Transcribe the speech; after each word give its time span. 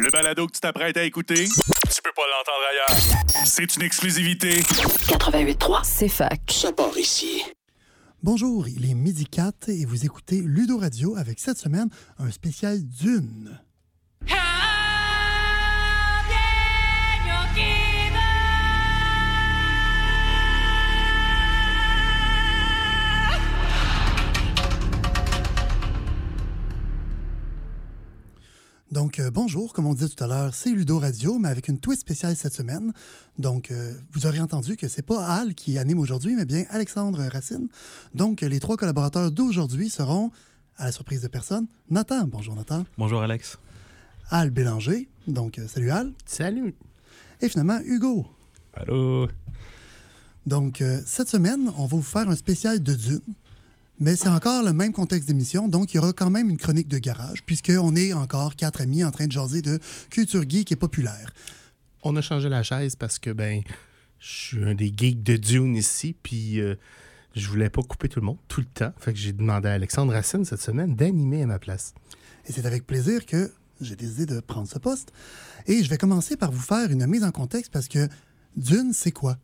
Le 0.00 0.10
balado 0.10 0.46
que 0.46 0.52
tu 0.52 0.60
t'apprêtes 0.60 0.96
à 0.96 1.04
écouter, 1.04 1.44
tu 1.44 2.02
peux 2.02 2.12
pas 2.16 2.22
l'entendre 2.30 2.64
ailleurs. 2.70 3.46
C'est 3.46 3.76
une 3.76 3.82
exclusivité. 3.82 4.60
88.3, 4.60 5.80
c'est 5.84 6.08
fac. 6.08 6.40
Ça 6.50 6.72
part 6.72 6.96
ici. 6.96 7.42
Bonjour, 8.22 8.68
il 8.68 8.90
est 8.90 8.94
midi 8.94 9.26
4 9.26 9.68
et 9.68 9.84
vous 9.84 10.04
écoutez 10.04 10.40
Ludo 10.40 10.78
Radio 10.78 11.16
avec 11.16 11.38
cette 11.40 11.58
semaine 11.58 11.88
un 12.18 12.30
spécial 12.30 12.78
Dune. 12.82 13.60
Donc, 28.92 29.20
euh, 29.20 29.30
bonjour, 29.30 29.72
comme 29.72 29.86
on 29.86 29.94
disait 29.94 30.10
tout 30.10 30.22
à 30.22 30.26
l'heure, 30.26 30.54
c'est 30.54 30.68
Ludo 30.68 30.98
Radio, 30.98 31.38
mais 31.38 31.48
avec 31.48 31.68
une 31.68 31.78
twist 31.78 32.02
spéciale 32.02 32.36
cette 32.36 32.52
semaine. 32.52 32.92
Donc, 33.38 33.70
euh, 33.70 33.94
vous 34.12 34.26
aurez 34.26 34.38
entendu 34.38 34.76
que 34.76 34.86
c'est 34.86 35.00
pas 35.00 35.24
Al 35.24 35.54
qui 35.54 35.78
anime 35.78 35.98
aujourd'hui, 35.98 36.36
mais 36.36 36.44
bien 36.44 36.66
Alexandre 36.68 37.26
Racine. 37.32 37.68
Donc, 38.14 38.42
les 38.42 38.60
trois 38.60 38.76
collaborateurs 38.76 39.30
d'aujourd'hui 39.30 39.88
seront, 39.88 40.30
à 40.76 40.84
la 40.84 40.92
surprise 40.92 41.22
de 41.22 41.28
personne, 41.28 41.68
Nathan. 41.88 42.26
Bonjour 42.26 42.54
Nathan. 42.54 42.84
Bonjour 42.98 43.22
Alex. 43.22 43.58
Al 44.28 44.50
Bélanger. 44.50 45.08
Donc, 45.26 45.58
euh, 45.58 45.66
salut 45.68 45.90
Al. 45.90 46.12
Salut. 46.26 46.74
Et 47.40 47.48
finalement, 47.48 47.80
Hugo. 47.86 48.26
Allô. 48.74 49.26
Donc, 50.44 50.82
euh, 50.82 51.00
cette 51.06 51.30
semaine, 51.30 51.72
on 51.78 51.86
va 51.86 51.96
vous 51.96 52.02
faire 52.02 52.28
un 52.28 52.36
spécial 52.36 52.82
de 52.82 52.92
Dune. 52.92 53.20
Mais 54.00 54.16
c'est 54.16 54.28
encore 54.28 54.64
le 54.64 54.72
même 54.72 54.92
contexte 54.92 55.28
d'émission, 55.28 55.68
donc 55.68 55.92
il 55.92 55.98
y 55.98 56.00
aura 56.00 56.12
quand 56.12 56.30
même 56.30 56.50
une 56.50 56.56
chronique 56.56 56.88
de 56.88 56.98
garage, 56.98 57.44
puisqu'on 57.44 57.94
est 57.94 58.12
encore 58.12 58.56
quatre 58.56 58.80
amis 58.80 59.04
en 59.04 59.10
train 59.10 59.26
de 59.26 59.32
jaser 59.32 59.62
de 59.62 59.78
culture 60.10 60.48
geek 60.48 60.72
et 60.72 60.76
populaire. 60.76 61.32
On 62.02 62.16
a 62.16 62.20
changé 62.20 62.48
la 62.48 62.62
chaise 62.62 62.96
parce 62.96 63.18
que, 63.18 63.30
ben, 63.30 63.62
je 64.18 64.28
suis 64.28 64.64
un 64.64 64.74
des 64.74 64.92
geeks 64.96 65.22
de 65.22 65.36
Dune 65.36 65.76
ici, 65.76 66.16
puis 66.22 66.60
euh, 66.60 66.74
je 67.34 67.48
voulais 67.48 67.70
pas 67.70 67.82
couper 67.82 68.08
tout 68.08 68.20
le 68.20 68.26
monde 68.26 68.38
tout 68.48 68.60
le 68.60 68.66
temps. 68.66 68.92
Fait 68.98 69.12
que 69.12 69.18
j'ai 69.18 69.32
demandé 69.32 69.68
à 69.68 69.72
Alexandre 69.72 70.12
Racine 70.12 70.44
cette 70.44 70.60
semaine 70.60 70.96
d'animer 70.96 71.42
à 71.42 71.46
ma 71.46 71.58
place. 71.58 71.94
Et 72.46 72.52
c'est 72.52 72.66
avec 72.66 72.86
plaisir 72.86 73.24
que 73.26 73.52
j'ai 73.80 73.96
décidé 73.96 74.26
de 74.26 74.40
prendre 74.40 74.68
ce 74.68 74.78
poste. 74.78 75.12
Et 75.66 75.82
je 75.82 75.90
vais 75.90 75.98
commencer 75.98 76.36
par 76.36 76.50
vous 76.50 76.60
faire 76.60 76.90
une 76.90 77.06
mise 77.06 77.24
en 77.24 77.30
contexte 77.30 77.72
parce 77.72 77.88
que 77.88 78.08
Dune, 78.56 78.92
c'est 78.92 79.12
quoi? 79.12 79.38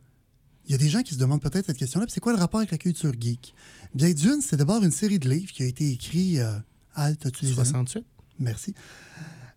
Il 0.69 0.73
y 0.73 0.75
a 0.75 0.77
des 0.77 0.87
gens 0.87 1.01
qui 1.01 1.15
se 1.15 1.19
demandent 1.19 1.41
peut-être 1.41 1.65
cette 1.65 1.77
question-là, 1.77 2.05
c'est 2.09 2.19
quoi 2.19 2.31
le 2.31 2.37
rapport 2.37 2.59
avec 2.59 2.69
la 2.69 2.77
culture 2.77 3.11
geek? 3.19 3.55
Bien, 3.95 4.11
Dune, 4.11 4.39
c'est 4.39 4.55
d'abord 4.55 4.83
une 4.83 4.91
série 4.91 5.17
de 5.17 5.27
livres 5.27 5.51
qui 5.51 5.63
a 5.63 5.65
été 5.65 5.89
écrit 5.89 6.39
euh, 6.39 6.51
Alt, 6.93 7.25
as-tu 7.25 7.45
les 7.45 7.53
années? 7.53 7.63
68? 7.65 8.05
Merci. 8.37 8.75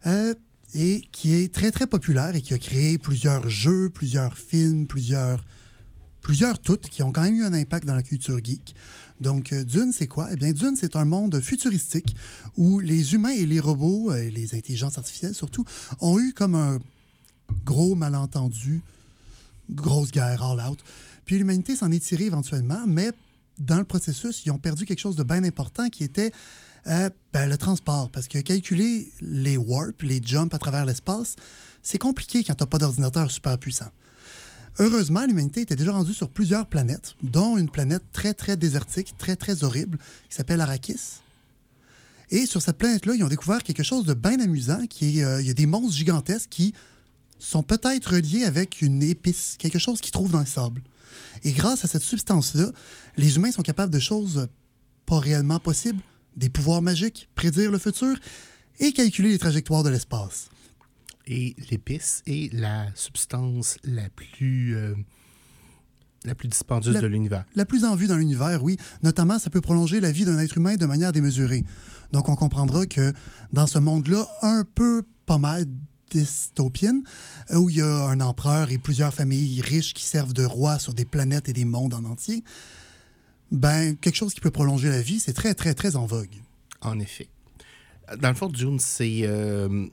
Euh, 0.06 0.34
et 0.74 1.02
qui 1.12 1.34
est 1.34 1.52
très, 1.52 1.70
très 1.70 1.86
populaire 1.86 2.34
et 2.34 2.40
qui 2.40 2.54
a 2.54 2.58
créé 2.58 2.96
plusieurs 2.96 3.46
jeux, 3.50 3.90
plusieurs 3.90 4.38
films, 4.38 4.86
plusieurs, 4.86 5.44
plusieurs 6.22 6.58
toutes 6.58 6.88
qui 6.88 7.02
ont 7.02 7.12
quand 7.12 7.20
même 7.20 7.34
eu 7.34 7.44
un 7.44 7.52
impact 7.52 7.86
dans 7.86 7.94
la 7.94 8.02
culture 8.02 8.42
geek. 8.42 8.74
Donc, 9.20 9.52
euh, 9.52 9.64
Dune, 9.64 9.92
c'est 9.92 10.08
quoi? 10.08 10.28
Eh 10.32 10.36
bien, 10.36 10.52
Dune, 10.54 10.76
c'est 10.76 10.96
un 10.96 11.04
monde 11.04 11.38
futuristique 11.42 12.16
où 12.56 12.80
les 12.80 13.12
humains 13.12 13.34
et 13.36 13.44
les 13.44 13.60
robots, 13.60 14.14
et 14.14 14.30
les 14.30 14.54
intelligences 14.54 14.96
artificielles 14.96 15.34
surtout, 15.34 15.66
ont 16.00 16.18
eu 16.18 16.32
comme 16.32 16.54
un 16.54 16.78
gros 17.66 17.94
malentendu, 17.96 18.80
grosse 19.72 20.10
guerre 20.10 20.42
all 20.42 20.60
out. 20.60 20.78
Puis 21.24 21.38
l'humanité 21.38 21.76
s'en 21.76 21.90
est 21.90 22.04
tirée 22.04 22.24
éventuellement, 22.24 22.84
mais 22.86 23.10
dans 23.58 23.78
le 23.78 23.84
processus, 23.84 24.44
ils 24.44 24.50
ont 24.50 24.58
perdu 24.58 24.84
quelque 24.84 25.00
chose 25.00 25.16
de 25.16 25.22
bien 25.22 25.44
important 25.44 25.88
qui 25.88 26.04
était 26.04 26.32
euh, 26.86 27.10
ben, 27.32 27.48
le 27.48 27.56
transport. 27.56 28.10
Parce 28.10 28.28
que 28.28 28.38
calculer 28.38 29.12
les 29.20 29.56
warps, 29.56 30.02
les 30.02 30.20
jumps 30.22 30.54
à 30.54 30.58
travers 30.58 30.84
l'espace, 30.84 31.36
c'est 31.82 31.98
compliqué 31.98 32.42
quand 32.44 32.54
tu 32.54 32.66
pas 32.66 32.78
d'ordinateur 32.78 33.30
super 33.30 33.58
puissant. 33.58 33.90
Heureusement, 34.78 35.26
l'humanité 35.26 35.60
était 35.60 35.76
déjà 35.76 35.92
rendue 35.92 36.14
sur 36.14 36.30
plusieurs 36.30 36.66
planètes, 36.66 37.14
dont 37.22 37.58
une 37.58 37.68
planète 37.68 38.02
très, 38.12 38.32
très 38.32 38.56
désertique, 38.56 39.14
très, 39.18 39.36
très 39.36 39.64
horrible, 39.64 39.98
qui 40.30 40.34
s'appelle 40.34 40.60
Arrakis. 40.62 41.20
Et 42.30 42.46
sur 42.46 42.62
cette 42.62 42.78
planète-là, 42.78 43.14
ils 43.14 43.22
ont 43.22 43.28
découvert 43.28 43.62
quelque 43.62 43.82
chose 43.82 44.06
de 44.06 44.14
bien 44.14 44.40
amusant, 44.40 44.86
qui 44.86 45.18
est, 45.18 45.24
euh, 45.24 45.42
il 45.42 45.46
y 45.46 45.50
a 45.50 45.54
des 45.54 45.66
monstres 45.66 45.94
gigantesques 45.94 46.48
qui 46.48 46.72
sont 47.44 47.62
peut-être 47.62 48.14
reliés 48.14 48.44
avec 48.44 48.82
une 48.82 49.02
épice, 49.02 49.56
quelque 49.58 49.78
chose 49.78 50.00
qu'ils 50.00 50.12
trouvent 50.12 50.30
dans 50.32 50.40
le 50.40 50.46
sable. 50.46 50.82
Et 51.44 51.52
grâce 51.52 51.84
à 51.84 51.88
cette 51.88 52.02
substance-là, 52.02 52.70
les 53.16 53.36
humains 53.36 53.52
sont 53.52 53.62
capables 53.62 53.92
de 53.92 53.98
choses 53.98 54.48
pas 55.06 55.18
réellement 55.18 55.58
possibles, 55.58 56.00
des 56.36 56.48
pouvoirs 56.48 56.82
magiques, 56.82 57.28
prédire 57.34 57.70
le 57.70 57.78
futur 57.78 58.16
et 58.78 58.92
calculer 58.92 59.30
les 59.30 59.38
trajectoires 59.38 59.82
de 59.82 59.90
l'espace. 59.90 60.48
Et 61.26 61.54
l'épice 61.70 62.22
est 62.26 62.52
la 62.52 62.86
substance 62.94 63.76
la 63.84 64.08
plus, 64.10 64.76
euh, 64.76 64.94
la 66.24 66.34
plus 66.34 66.48
dispendieuse 66.48 66.94
La- 66.94 67.00
de 67.00 67.06
l'univers. 67.06 67.44
La 67.54 67.64
plus 67.64 67.84
en 67.84 67.94
vue 67.96 68.06
dans 68.06 68.16
l'univers, 68.16 68.62
oui. 68.62 68.76
Notamment, 69.02 69.38
ça 69.38 69.50
peut 69.50 69.60
prolonger 69.60 70.00
la 70.00 70.10
vie 70.12 70.24
d'un 70.24 70.38
être 70.38 70.56
humain 70.56 70.76
de 70.76 70.86
manière 70.86 71.12
démesurée. 71.12 71.64
Donc, 72.12 72.28
on 72.28 72.36
comprendra 72.36 72.86
que 72.86 73.12
dans 73.52 73.66
ce 73.66 73.78
monde-là, 73.78 74.26
un 74.42 74.64
peu 74.64 75.02
pas 75.26 75.38
mal 75.38 75.66
dystopienne, 76.12 77.02
euh, 77.50 77.56
où 77.56 77.70
il 77.70 77.76
y 77.76 77.80
a 77.82 78.06
un 78.08 78.20
empereur 78.20 78.70
et 78.70 78.78
plusieurs 78.78 79.12
familles 79.14 79.60
riches 79.60 79.94
qui 79.94 80.04
servent 80.04 80.32
de 80.32 80.44
rois 80.44 80.78
sur 80.78 80.94
des 80.94 81.04
planètes 81.04 81.48
et 81.48 81.52
des 81.52 81.64
mondes 81.64 81.94
en 81.94 82.04
entier, 82.04 82.44
ben, 83.50 83.96
quelque 83.96 84.16
chose 84.16 84.32
qui 84.34 84.40
peut 84.40 84.50
prolonger 84.50 84.88
la 84.88 85.02
vie, 85.02 85.20
c'est 85.20 85.32
très, 85.34 85.54
très, 85.54 85.74
très 85.74 85.96
en 85.96 86.06
vogue. 86.06 86.34
En 86.80 86.98
effet. 86.98 87.28
Dans 88.20 88.28
le 88.28 88.34
fond, 88.34 88.48
Dune, 88.48 88.78
c'est. 88.78 89.20
euh, 89.24 89.86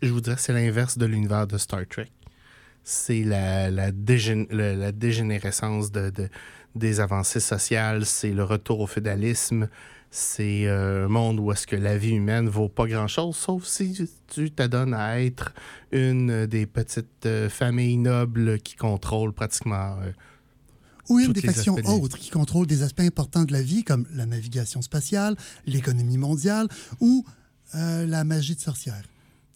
je 0.00 0.08
vous 0.08 0.20
dirais, 0.20 0.36
c'est 0.38 0.52
l'inverse 0.52 0.98
de 0.98 1.06
l'univers 1.06 1.46
de 1.46 1.58
Star 1.58 1.86
Trek. 1.88 2.10
C'est 2.84 3.22
la, 3.24 3.70
la, 3.70 3.90
la 3.90 4.92
dégénérescence 4.92 5.92
de, 5.92 6.10
de- 6.10 6.28
des 6.74 7.00
avancées 7.00 7.40
sociales, 7.40 8.06
c'est 8.06 8.32
le 8.32 8.44
retour 8.44 8.80
au 8.80 8.86
féodalisme, 8.86 9.68
c'est 10.14 10.66
euh, 10.66 11.06
un 11.06 11.08
monde 11.08 11.40
où 11.40 11.50
est-ce 11.52 11.66
que 11.66 11.74
la 11.74 11.96
vie 11.96 12.10
humaine 12.10 12.46
vaut 12.46 12.68
pas 12.68 12.86
grand-chose, 12.86 13.34
sauf 13.34 13.64
si 13.64 14.08
tu 14.28 14.50
t'adonnes 14.50 14.92
à 14.92 15.22
être 15.22 15.54
une 15.90 16.44
des 16.46 16.66
petites 16.66 17.24
euh, 17.24 17.48
familles 17.48 17.96
nobles 17.96 18.60
qui 18.60 18.76
contrôlent 18.76 19.32
pratiquement 19.32 19.96
euh, 20.02 20.12
Ou 21.08 21.18
une 21.18 21.26
Toutes 21.28 21.36
des 21.36 21.40
factions 21.40 21.76
autres 21.76 22.18
qui 22.18 22.28
contrôlent 22.28 22.66
des 22.66 22.82
aspects 22.82 23.00
importants 23.00 23.44
de 23.44 23.54
la 23.54 23.62
vie, 23.62 23.84
comme 23.84 24.06
la 24.12 24.26
navigation 24.26 24.82
spatiale, 24.82 25.34
l'économie 25.66 26.18
mondiale 26.18 26.68
ou 27.00 27.24
euh, 27.74 28.06
la 28.06 28.22
magie 28.24 28.54
de 28.54 28.60
sorcière. 28.60 29.02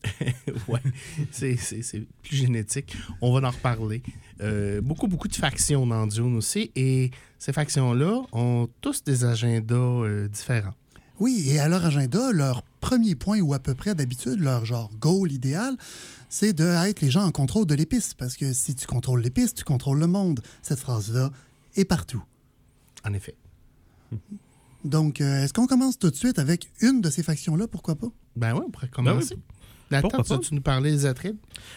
ouais, 0.68 0.80
c'est, 1.32 1.56
c'est- 1.56 1.82
c'est 1.82 2.00
plus 2.22 2.36
génétique. 2.36 2.96
On 3.20 3.32
va 3.38 3.46
en 3.46 3.50
reparler. 3.50 4.02
Euh, 4.40 4.80
beaucoup, 4.80 5.08
beaucoup 5.08 5.28
de 5.28 5.34
factions 5.34 5.86
dans 5.86 6.06
Dune 6.06 6.36
aussi. 6.36 6.70
Et 6.76 7.10
ces 7.38 7.52
factions-là 7.52 8.22
ont 8.32 8.68
tous 8.80 9.02
des 9.04 9.24
agendas 9.24 9.74
euh, 9.74 10.28
différents. 10.28 10.74
Oui, 11.18 11.46
et 11.48 11.58
à 11.58 11.68
leur 11.68 11.84
agenda, 11.84 12.30
leur 12.32 12.62
premier 12.80 13.14
point, 13.14 13.40
ou 13.40 13.54
à 13.54 13.58
peu 13.58 13.74
près 13.74 13.94
d'habitude, 13.94 14.38
leur 14.38 14.64
genre 14.66 14.90
goal 15.00 15.32
idéal, 15.32 15.74
c'est 16.28 16.52
d'être 16.52 17.00
les 17.00 17.10
gens 17.10 17.24
en 17.24 17.30
contrôle 17.32 17.66
de 17.66 17.74
l'épice. 17.74 18.12
Parce 18.14 18.36
que 18.36 18.52
si 18.52 18.74
tu 18.74 18.86
contrôles 18.86 19.22
l'épice, 19.22 19.54
tu 19.54 19.64
contrôles 19.64 19.98
le 19.98 20.06
monde. 20.06 20.40
Cette 20.62 20.78
phrase-là 20.78 21.30
est 21.74 21.86
partout. 21.86 22.22
En 23.04 23.12
effet. 23.14 23.34
Donc, 24.84 25.20
euh, 25.20 25.42
est-ce 25.44 25.52
qu'on 25.52 25.66
commence 25.66 25.98
tout 25.98 26.10
de 26.10 26.14
suite 26.16 26.38
avec 26.38 26.70
une 26.80 27.00
de 27.00 27.10
ces 27.10 27.22
factions-là? 27.22 27.66
Pourquoi 27.66 27.96
pas? 27.96 28.08
Ben 28.36 28.54
oui, 28.54 28.60
on 28.66 28.70
pourrait 28.70 28.88
commencer. 28.88 29.34
Nathan, 29.34 29.42
Pourquoi 29.88 30.22
tu 30.24 30.30
vas-tu 30.30 30.54
nous 30.54 30.60
parler 30.60 30.91
des 30.91 31.06
Atrides? 31.06 31.36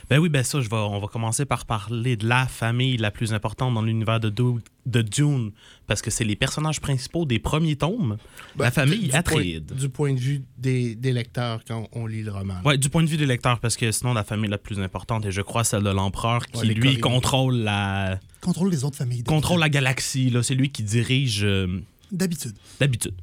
Ben 0.09 0.17
oui, 0.19 0.29
ben 0.29 0.43
ça, 0.43 0.61
je 0.61 0.69
vais, 0.69 0.75
on 0.75 0.99
va 0.99 1.07
commencer 1.07 1.45
par 1.45 1.65
parler 1.65 2.15
de 2.17 2.27
la 2.27 2.47
famille 2.47 2.97
la 2.97 3.11
plus 3.11 3.33
importante 3.33 3.73
dans 3.73 3.81
l'univers 3.81 4.19
de, 4.19 4.29
Du- 4.29 4.61
de 4.85 5.01
Dune, 5.01 5.51
parce 5.87 6.01
que 6.01 6.09
c'est 6.09 6.23
les 6.23 6.35
personnages 6.35 6.79
principaux 6.81 7.25
des 7.25 7.37
premiers 7.39 7.75
tomes. 7.75 8.17
la 8.57 8.71
famille 8.71 9.01
Ben, 9.01 9.07
du, 9.09 9.15
Atreides. 9.15 9.67
point, 9.67 9.77
du 9.77 9.89
point 9.89 10.13
de 10.13 10.19
vue 10.19 10.41
des, 10.57 10.95
des 10.95 11.11
lecteurs 11.13 11.61
quand 11.67 11.87
on 11.91 12.07
lit 12.07 12.23
le 12.23 12.31
roman. 12.31 12.55
Ouais, 12.65 12.77
du 12.77 12.89
point 12.89 13.03
de 13.03 13.07
vue 13.09 13.17
des 13.17 13.25
lecteurs, 13.27 13.59
parce 13.59 13.77
que 13.77 13.91
sinon, 13.91 14.13
la 14.13 14.23
famille 14.23 14.49
la 14.49 14.57
plus 14.57 14.79
importante 14.79 15.25
est, 15.25 15.31
je 15.31 15.41
crois, 15.41 15.63
celle 15.63 15.83
de 15.83 15.89
l'empereur, 15.91 16.45
qui, 16.47 16.59
Ouais, 16.67 16.73
lui, 16.73 16.99
contrôle 16.99 17.57
la, 17.57 18.19
Contrôle 18.41 18.71
les 18.71 18.83
autres 18.83 18.97
familles. 18.97 19.23
contrôle 19.23 19.59
la 19.59 19.69
galaxie. 19.69 20.29
là. 20.29 20.41
C'est 20.43 20.55
lui 20.55 20.69
qui 20.71 20.81
dirige 20.83 21.43
euh, 21.43 21.79
D'habitude. 22.11 22.55
d'habitude. 22.79 23.13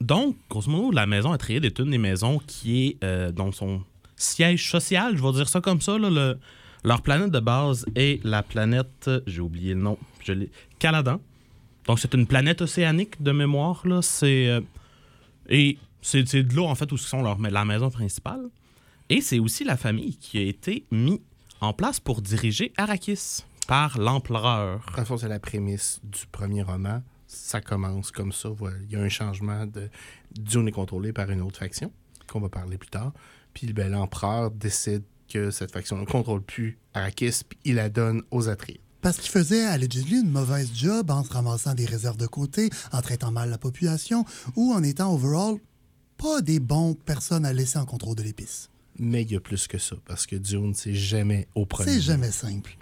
Donc, 0.00 0.36
grosso 0.48 0.70
modo, 0.70 0.90
la 0.90 1.06
maison 1.06 1.32
Atreides 1.32 1.64
est 1.64 1.78
une 1.78 1.90
des 1.90 1.98
maisons 1.98 2.40
qui 2.46 2.86
est 2.86 3.04
euh, 3.04 3.32
dans 3.32 3.52
son 3.52 3.82
siège 4.16 4.70
social, 4.70 5.16
je 5.16 5.22
vais 5.22 5.32
dire 5.32 5.48
ça 5.48 5.60
comme 5.60 5.80
ça. 5.80 5.96
leur 5.98 7.02
planète 7.02 7.30
de 7.30 7.40
base 7.40 7.84
est 7.94 8.24
la 8.24 8.42
planète, 8.42 9.10
j'ai 9.26 9.40
oublié 9.40 9.74
le 9.74 9.80
nom, 9.80 9.98
je 10.24 10.32
Caladan. 10.78 11.20
Donc, 11.86 11.98
c'est 11.98 12.14
une 12.14 12.26
planète 12.26 12.62
océanique 12.62 13.22
de 13.22 13.32
mémoire. 13.32 13.86
Là. 13.86 14.00
C'est, 14.02 14.48
euh, 14.48 14.60
et 15.48 15.78
c'est, 16.02 16.22
de 16.22 16.56
là, 16.56 16.62
en 16.62 16.74
fait, 16.74 16.90
où 16.92 16.96
sont 16.96 17.22
leur, 17.22 17.38
la 17.38 17.64
maison 17.64 17.90
principale. 17.90 18.42
Et 19.08 19.20
c'est 19.20 19.38
aussi 19.38 19.64
la 19.64 19.76
famille 19.76 20.16
qui 20.16 20.38
a 20.38 20.42
été 20.42 20.84
mise 20.90 21.18
en 21.60 21.72
place 21.72 22.00
pour 22.00 22.22
diriger 22.22 22.72
Arrakis 22.76 23.44
par 23.66 23.98
l'empereur. 23.98 24.84
Fond, 25.04 25.16
c'est 25.16 25.28
la 25.28 25.40
prémisse 25.40 26.00
du 26.04 26.26
premier 26.30 26.62
roman. 26.62 27.02
Ça 27.32 27.60
commence 27.60 28.10
comme 28.10 28.32
ça. 28.32 28.48
Voilà. 28.48 28.76
Il 28.84 28.92
y 28.92 28.96
a 28.96 29.00
un 29.00 29.08
changement 29.08 29.64
de. 29.64 29.88
Dune 30.32 30.66
est 30.68 30.72
contrôlé 30.72 31.12
par 31.12 31.30
une 31.30 31.42
autre 31.42 31.58
faction, 31.58 31.92
qu'on 32.26 32.40
va 32.40 32.48
parler 32.48 32.76
plus 32.76 32.90
tard. 32.90 33.12
Puis 33.54 33.72
ben, 33.72 33.90
l'empereur 33.90 34.50
décide 34.50 35.04
que 35.28 35.52
cette 35.52 35.70
faction 35.70 35.96
ne 35.96 36.04
contrôle 36.04 36.42
plus 36.42 36.78
Arrakis, 36.92 37.42
puis 37.48 37.58
il 37.64 37.76
la 37.76 37.88
donne 37.88 38.22
aux 38.32 38.48
Atreides. 38.48 38.80
Parce 39.00 39.16
qu'il 39.18 39.30
faisait 39.30 39.64
allegedly 39.64 40.20
une 40.20 40.30
mauvaise 40.30 40.70
job 40.74 41.10
en 41.10 41.22
se 41.22 41.32
ramassant 41.32 41.74
des 41.74 41.86
réserves 41.86 42.16
de 42.16 42.26
côté, 42.26 42.68
en 42.92 43.00
traitant 43.00 43.30
mal 43.30 43.48
la 43.48 43.58
population, 43.58 44.24
ou 44.56 44.72
en 44.72 44.82
étant 44.82 45.14
overall 45.14 45.56
pas 46.18 46.42
des 46.42 46.60
bons 46.60 46.94
personnes 46.94 47.46
à 47.46 47.52
laisser 47.52 47.78
en 47.78 47.86
contrôle 47.86 48.16
de 48.16 48.24
l'épice. 48.24 48.68
Mais 48.98 49.22
il 49.22 49.30
y 49.30 49.36
a 49.36 49.40
plus 49.40 49.68
que 49.68 49.78
ça, 49.78 49.96
parce 50.04 50.26
que 50.26 50.36
Dune, 50.36 50.74
c'est 50.74 50.94
jamais 50.94 51.46
au 51.54 51.64
premier. 51.64 51.92
C'est 51.92 52.00
jamais 52.00 52.32
simple. 52.32 52.76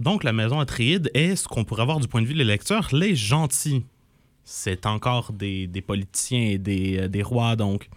Donc, 0.00 0.24
la 0.24 0.32
maison 0.32 0.60
Atréide 0.60 1.10
est 1.14 1.36
ce 1.36 1.46
qu'on 1.46 1.64
pourrait 1.64 1.82
avoir 1.82 2.00
du 2.00 2.08
point 2.08 2.22
de 2.22 2.26
vue 2.26 2.34
des 2.34 2.44
lecteurs, 2.44 2.88
les 2.92 3.14
gentils. 3.14 3.84
C'est 4.44 4.86
encore 4.86 5.32
des, 5.32 5.66
des, 5.66 5.80
politiciens 5.80 6.42
et 6.42 6.58
des, 6.58 6.98
euh, 6.98 7.08
des 7.08 7.22
rois, 7.22 7.54
donc. 7.54 7.88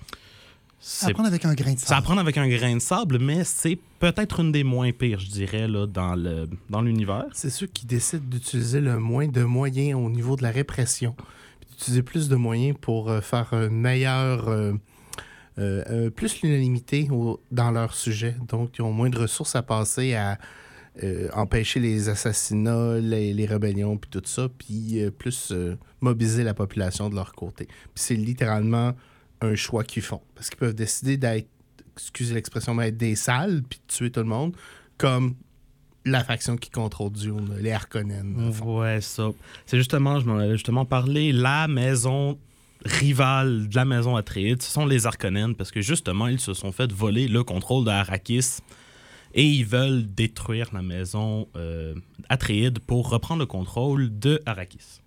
Ça 0.80 1.08
à 1.08 1.14
prendre 1.14 1.30
avec 1.30 1.46
un 1.46 1.54
grain 1.54 1.74
de 1.74 1.80
sable. 1.80 1.88
Ça 1.88 1.98
à 1.98 2.02
prendre 2.02 2.20
avec 2.20 2.38
un 2.38 2.48
grain 2.48 2.76
de 2.76 2.80
sable, 2.80 3.18
mais 3.18 3.44
c'est 3.46 3.80
peut-être 4.00 4.42
une 4.42 4.52
des 4.52 4.66
moins 4.66 4.92
pires, 4.92 5.20
je 5.20 5.30
dirais, 5.30 5.68
là, 5.68 5.88
dans, 5.88 6.16
le, 6.16 6.50
dans 6.70 6.82
l'univers. 6.82 7.26
C'est 7.32 7.50
ceux 7.50 7.68
qui 7.68 7.86
décident 7.86 8.26
d'utiliser 8.28 8.82
le 8.82 9.00
moins 9.00 9.28
de 9.28 9.44
moyens 9.44 9.98
au 9.98 10.10
niveau 10.10 10.36
de 10.36 10.44
la 10.44 10.52
répression, 10.52 11.16
d'utiliser 11.70 12.04
plus 12.04 12.28
de 12.28 12.36
moyens 12.36 12.78
pour 12.80 13.10
euh, 13.10 13.22
faire 13.22 13.54
un 13.54 13.70
meilleur. 13.70 14.50
Euh, 15.60 15.84
euh, 15.88 16.10
plus 16.10 16.42
l'unanimité 16.42 17.08
dans 17.52 17.70
leur 17.70 17.94
sujet. 17.94 18.36
Donc, 18.48 18.72
ils 18.80 18.82
ont 18.82 18.92
moins 18.92 19.12
de 19.12 19.20
ressources 19.20 19.56
à 19.56 19.62
passer 19.62 20.16
à 20.16 20.40
empêcher 21.34 21.80
les 21.80 22.10
assassinats, 22.10 23.00
les, 23.00 23.34
les 23.34 23.46
rébellions, 23.46 23.98
puis 23.98 24.10
tout 24.10 24.22
ça, 24.26 24.48
puis 24.50 25.02
plus 25.18 25.52
mobiliser 26.02 26.44
la 26.44 26.54
population 26.54 27.10
de 27.10 27.16
leur 27.16 27.34
côté. 27.34 27.68
C'est 27.96 28.16
littéralement 28.16 28.94
un 29.42 29.56
choix 29.56 29.84
qu'ils 29.84 30.04
font. 30.04 30.22
Parce 30.36 30.50
qu'ils 30.50 30.60
peuvent 30.60 30.76
décider 30.76 31.18
d'être, 31.18 31.48
excusez 31.96 32.34
l'expression, 32.34 32.74
mais 32.74 32.90
être 32.90 32.98
des 32.98 33.16
salles, 33.16 33.64
puis 33.68 33.80
de 33.80 33.94
tuer 33.94 34.12
tout 34.12 34.22
le 34.22 34.28
monde, 34.28 34.56
comme 34.98 35.36
la 36.06 36.24
faction 36.24 36.58
qui 36.58 36.70
contrôle 36.70 37.12
Dune, 37.12 37.56
les 37.60 37.72
Harkonnen. 37.72 38.52
Ouais, 38.64 39.02
ça. 39.02 39.30
C'est 39.66 39.78
justement, 39.78 40.20
je 40.20 40.26
m'en 40.26 40.38
avais 40.38 40.54
justement 40.54 40.86
parlé, 40.86 41.32
la 41.32 41.68
maison 41.68 42.38
rivale 42.86 43.70
de 43.70 43.76
la 43.76 43.86
maison 43.86 44.18
Atreides, 44.18 44.62
ce 44.62 44.72
sont 44.72 44.86
les 44.86 45.08
Harkonnen, 45.08 45.56
parce 45.56 45.72
que 45.72 45.82
justement, 45.82 46.28
ils 46.28 46.40
se 46.40 46.54
sont 46.54 46.72
fait 46.72 46.92
voler 46.92 47.28
le 47.28 47.44
contrôle 47.44 47.86
de 47.86 47.90
Arrakis 47.90 48.58
et 49.34 49.46
ils 49.46 49.66
veulent 49.66 50.06
détruire 50.14 50.70
la 50.74 50.82
maison 50.82 51.48
euh, 51.56 51.96
Atreides 52.30 52.80
pour 52.80 53.10
reprendre 53.10 53.40
le 53.40 53.46
contrôle 53.46 54.18
de 54.20 54.42
Arrakis. 54.46 55.02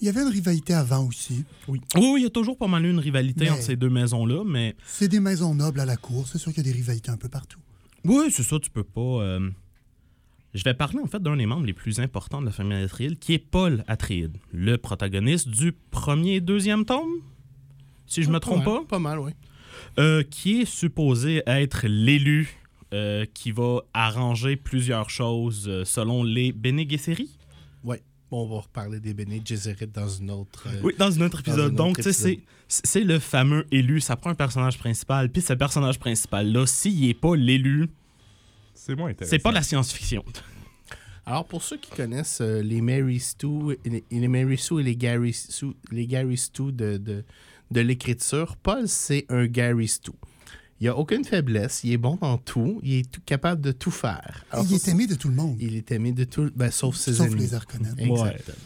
Il 0.00 0.06
y 0.06 0.08
avait 0.08 0.22
une 0.22 0.28
rivalité 0.28 0.72
avant 0.72 1.06
aussi. 1.06 1.44
Oui. 1.68 1.80
Oui, 1.96 2.14
il 2.18 2.22
y 2.22 2.26
a 2.26 2.30
toujours 2.30 2.56
pas 2.56 2.68
mal 2.68 2.86
une 2.86 2.98
rivalité 2.98 3.50
entre 3.50 3.62
ces 3.62 3.76
deux 3.76 3.90
maisons-là, 3.90 4.44
mais. 4.46 4.74
C'est 4.86 5.08
des 5.08 5.20
maisons 5.20 5.54
nobles 5.54 5.80
à 5.80 5.84
la 5.84 5.96
cour. 5.96 6.26
C'est 6.26 6.38
sûr 6.38 6.52
qu'il 6.54 6.66
y 6.66 6.68
a 6.68 6.72
des 6.72 6.78
rivalités 6.78 7.10
un 7.10 7.18
peu 7.18 7.28
partout. 7.28 7.60
Oui, 8.04 8.30
c'est 8.30 8.42
ça, 8.42 8.58
tu 8.58 8.70
peux 8.70 8.84
pas. 8.84 9.00
Euh, 9.00 9.50
je 10.54 10.64
vais 10.64 10.72
parler 10.72 11.00
en 11.00 11.06
fait 11.06 11.22
d'un 11.22 11.36
des 11.36 11.44
membres 11.44 11.66
les 11.66 11.74
plus 11.74 12.00
importants 12.00 12.40
de 12.40 12.46
la 12.46 12.52
famille 12.52 12.82
Atreides, 12.82 13.18
qui 13.18 13.34
est 13.34 13.38
Paul 13.38 13.84
Atreides, 13.88 14.38
le 14.52 14.78
protagoniste 14.78 15.48
du 15.48 15.72
premier 15.72 16.36
et 16.36 16.40
deuxième 16.40 16.86
tome, 16.86 17.20
si 18.06 18.22
je 18.22 18.28
ne 18.28 18.34
me 18.34 18.40
trompe 18.40 18.64
pas. 18.64 18.82
Pas 18.88 18.98
mal, 18.98 19.18
oui. 19.18 19.32
Euh, 19.98 20.22
qui 20.22 20.62
est 20.62 20.64
supposé 20.64 21.42
être 21.46 21.86
l'élu 21.86 22.59
euh, 22.92 23.24
qui 23.32 23.52
va 23.52 23.80
arranger 23.94 24.56
plusieurs 24.56 25.10
choses 25.10 25.84
selon 25.84 26.24
les 26.24 26.52
Bene 26.52 26.88
Gesserit. 26.88 27.30
Oui 27.84 27.96
on 28.30 28.46
va 28.46 28.60
reparler 28.60 29.00
des 29.00 29.14
Bene 29.14 29.40
Gesserit 29.44 29.86
dans 29.88 30.08
une 30.08 30.30
autre. 30.30 30.66
Euh, 30.68 30.80
oui, 30.82 30.94
dans 30.98 31.18
un 31.18 31.26
autre 31.26 31.40
épisode. 31.40 31.74
Donc, 31.74 32.00
tu 32.00 32.12
sais, 32.12 32.40
c'est 32.68 33.02
le 33.02 33.18
fameux 33.18 33.66
élu. 33.72 34.00
Ça 34.00 34.16
prend 34.16 34.30
un 34.30 34.34
personnage 34.34 34.78
principal. 34.78 35.30
Puis 35.30 35.42
ce 35.42 35.52
personnage 35.52 35.98
principal-là, 35.98 36.66
s'il 36.66 37.06
n'est 37.06 37.14
pas 37.14 37.34
l'élu, 37.34 37.88
c'est 38.74 38.94
moins 38.94 39.10
intéressant. 39.10 39.30
C'est 39.30 39.42
pas 39.42 39.50
de 39.50 39.56
la 39.56 39.62
science-fiction. 39.62 40.24
Alors, 41.26 41.44
pour 41.44 41.62
ceux 41.62 41.76
qui 41.76 41.90
connaissent 41.90 42.40
euh, 42.40 42.62
les 42.62 42.80
Mary 42.80 43.20
Stu, 43.20 43.76
les, 43.84 44.04
les 44.10 44.28
Mary 44.28 44.58
Sue 44.58 44.80
et 44.80 44.82
les 44.82 44.96
Gary 44.96 45.32
Stu, 45.32 45.72
les 45.90 46.06
Gary 46.06 46.36
Stu 46.36 46.72
de, 46.72 46.96
de, 46.96 47.24
de 47.70 47.80
l'écriture, 47.80 48.56
Paul, 48.56 48.88
c'est 48.88 49.26
un 49.28 49.46
Gary 49.46 49.88
Stu. 49.88 50.12
Il 50.80 50.88
a 50.88 50.96
aucune 50.96 51.24
faiblesse, 51.24 51.82
il 51.84 51.92
est 51.92 51.98
bon 51.98 52.16
dans 52.20 52.38
tout, 52.38 52.80
il 52.82 53.00
est 53.00 53.10
tout, 53.10 53.20
capable 53.26 53.60
de 53.60 53.70
tout 53.70 53.90
faire. 53.90 54.44
il 54.64 54.74
est 54.74 54.88
aimé 54.88 55.06
de 55.06 55.14
tout 55.14 55.28
le 55.28 55.34
monde. 55.34 55.56
Il 55.60 55.76
est 55.76 55.92
aimé 55.92 56.12
de 56.12 56.24
tout, 56.24 56.50
ben, 56.56 56.70
sauf 56.70 56.96
ses 56.96 57.14
sauf 57.14 57.26
ennemis. 57.26 57.40
les 57.40 57.54
Arconnettes. 57.54 57.98
Exactement. 57.98 58.56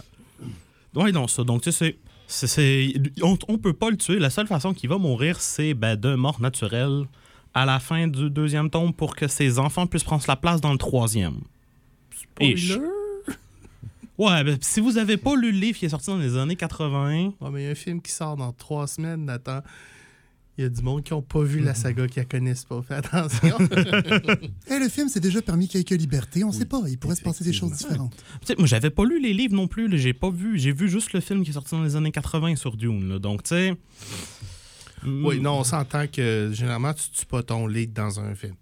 Ouais. 0.95 1.11
non, 1.11 1.27
ça. 1.27 1.43
Donc, 1.43 1.63
tu 1.63 1.73
sais, 1.73 1.97
c'est, 2.29 2.95
on, 3.21 3.37
on 3.49 3.59
peut 3.59 3.73
pas 3.73 3.91
le 3.91 3.97
tuer. 3.97 4.21
La 4.21 4.31
seule 4.31 4.47
façon 4.47 4.73
qu'il 4.75 4.89
va 4.89 4.99
mourir, 4.99 5.41
c'est 5.41 5.75
ben, 5.75 5.97
de 5.97 6.15
mort 6.15 6.41
naturelle 6.41 7.07
à 7.53 7.67
la 7.67 7.81
fin 7.81 8.07
du 8.07 8.31
deuxième 8.31 8.71
tome 8.71 8.93
pour 8.93 9.17
que 9.17 9.27
ses 9.27 9.59
enfants 9.59 9.87
puissent 9.87 10.05
prendre 10.05 10.25
la 10.29 10.37
place 10.37 10.61
dans 10.61 10.73
le 10.73 10.79
troisième. 10.79 11.41
Spoiler! 12.15 12.81
Ouais, 14.17 14.45
ben, 14.45 14.57
si 14.61 14.79
vous 14.79 14.99
avez 14.99 15.17
pas 15.17 15.35
lu 15.35 15.51
le 15.51 15.59
livre 15.59 15.79
qui 15.79 15.87
est 15.87 15.89
sorti 15.89 16.11
dans 16.11 16.19
les 16.19 16.37
années 16.37 16.55
80. 16.55 17.33
Ouais, 17.41 17.51
mais 17.51 17.63
il 17.63 17.65
y 17.65 17.69
a 17.69 17.71
un 17.71 17.75
film 17.75 18.01
qui 18.01 18.13
sort 18.13 18.37
dans 18.37 18.53
trois 18.53 18.87
semaines, 18.87 19.25
Nathan. 19.25 19.61
Il 20.57 20.63
y 20.63 20.67
a 20.67 20.69
du 20.69 20.83
monde 20.83 21.03
qui 21.03 21.13
n'ont 21.13 21.23
pas 21.23 21.43
vu 21.43 21.59
la 21.59 21.75
saga, 21.75 22.07
qui 22.07 22.21
la 22.21 22.27
connaissent 22.27 22.65
pas. 22.65 22.81
Fais 22.83 22.95
attention. 22.95 23.59
hey, 24.69 24.79
le 24.81 24.89
film 24.89 25.09
s'est 25.09 25.19
déjà 25.19 25.43
permis 25.43 25.67
quelques 25.67 25.91
libertés. 25.91 26.45
On 26.45 26.49
ne 26.49 26.53
sait 26.53 26.65
pas. 26.65 26.81
Il 26.87 26.97
pourrait 26.97 27.17
se 27.17 27.23
passer 27.23 27.43
des 27.43 27.53
choses 27.53 27.73
différentes. 27.73 28.15
sais, 28.45 28.55
moi, 28.57 28.69
j'avais 28.69 28.91
pas 28.91 29.05
lu 29.05 29.21
les 29.21 29.33
livres 29.33 29.57
non 29.57 29.67
plus. 29.67 29.99
J'ai 29.99 30.13
pas 30.13 30.31
vu. 30.31 30.57
J'ai 30.57 30.73
vu 30.73 30.89
juste 30.89 31.13
le 31.13 31.19
film 31.21 31.43
qui 31.43 31.51
est 31.51 31.55
sorti 31.55 31.73
dans 31.73 31.83
les 31.83 31.97
années 31.97 32.13
80 32.13 32.55
sur 32.55 32.77
Dune. 32.77 33.09
Là. 33.09 33.19
Donc, 33.19 33.43
tu 33.43 33.49
sais. 33.49 33.75
Oui, 35.05 35.41
non, 35.41 35.59
on 35.59 35.65
s'entend 35.65 36.07
que 36.07 36.51
généralement, 36.53 36.95
tu 36.95 37.11
tues 37.11 37.27
pas 37.27 37.43
ton 37.43 37.67
lead 37.67 37.93
dans 37.93 38.21
un 38.21 38.37
film. 38.37 38.55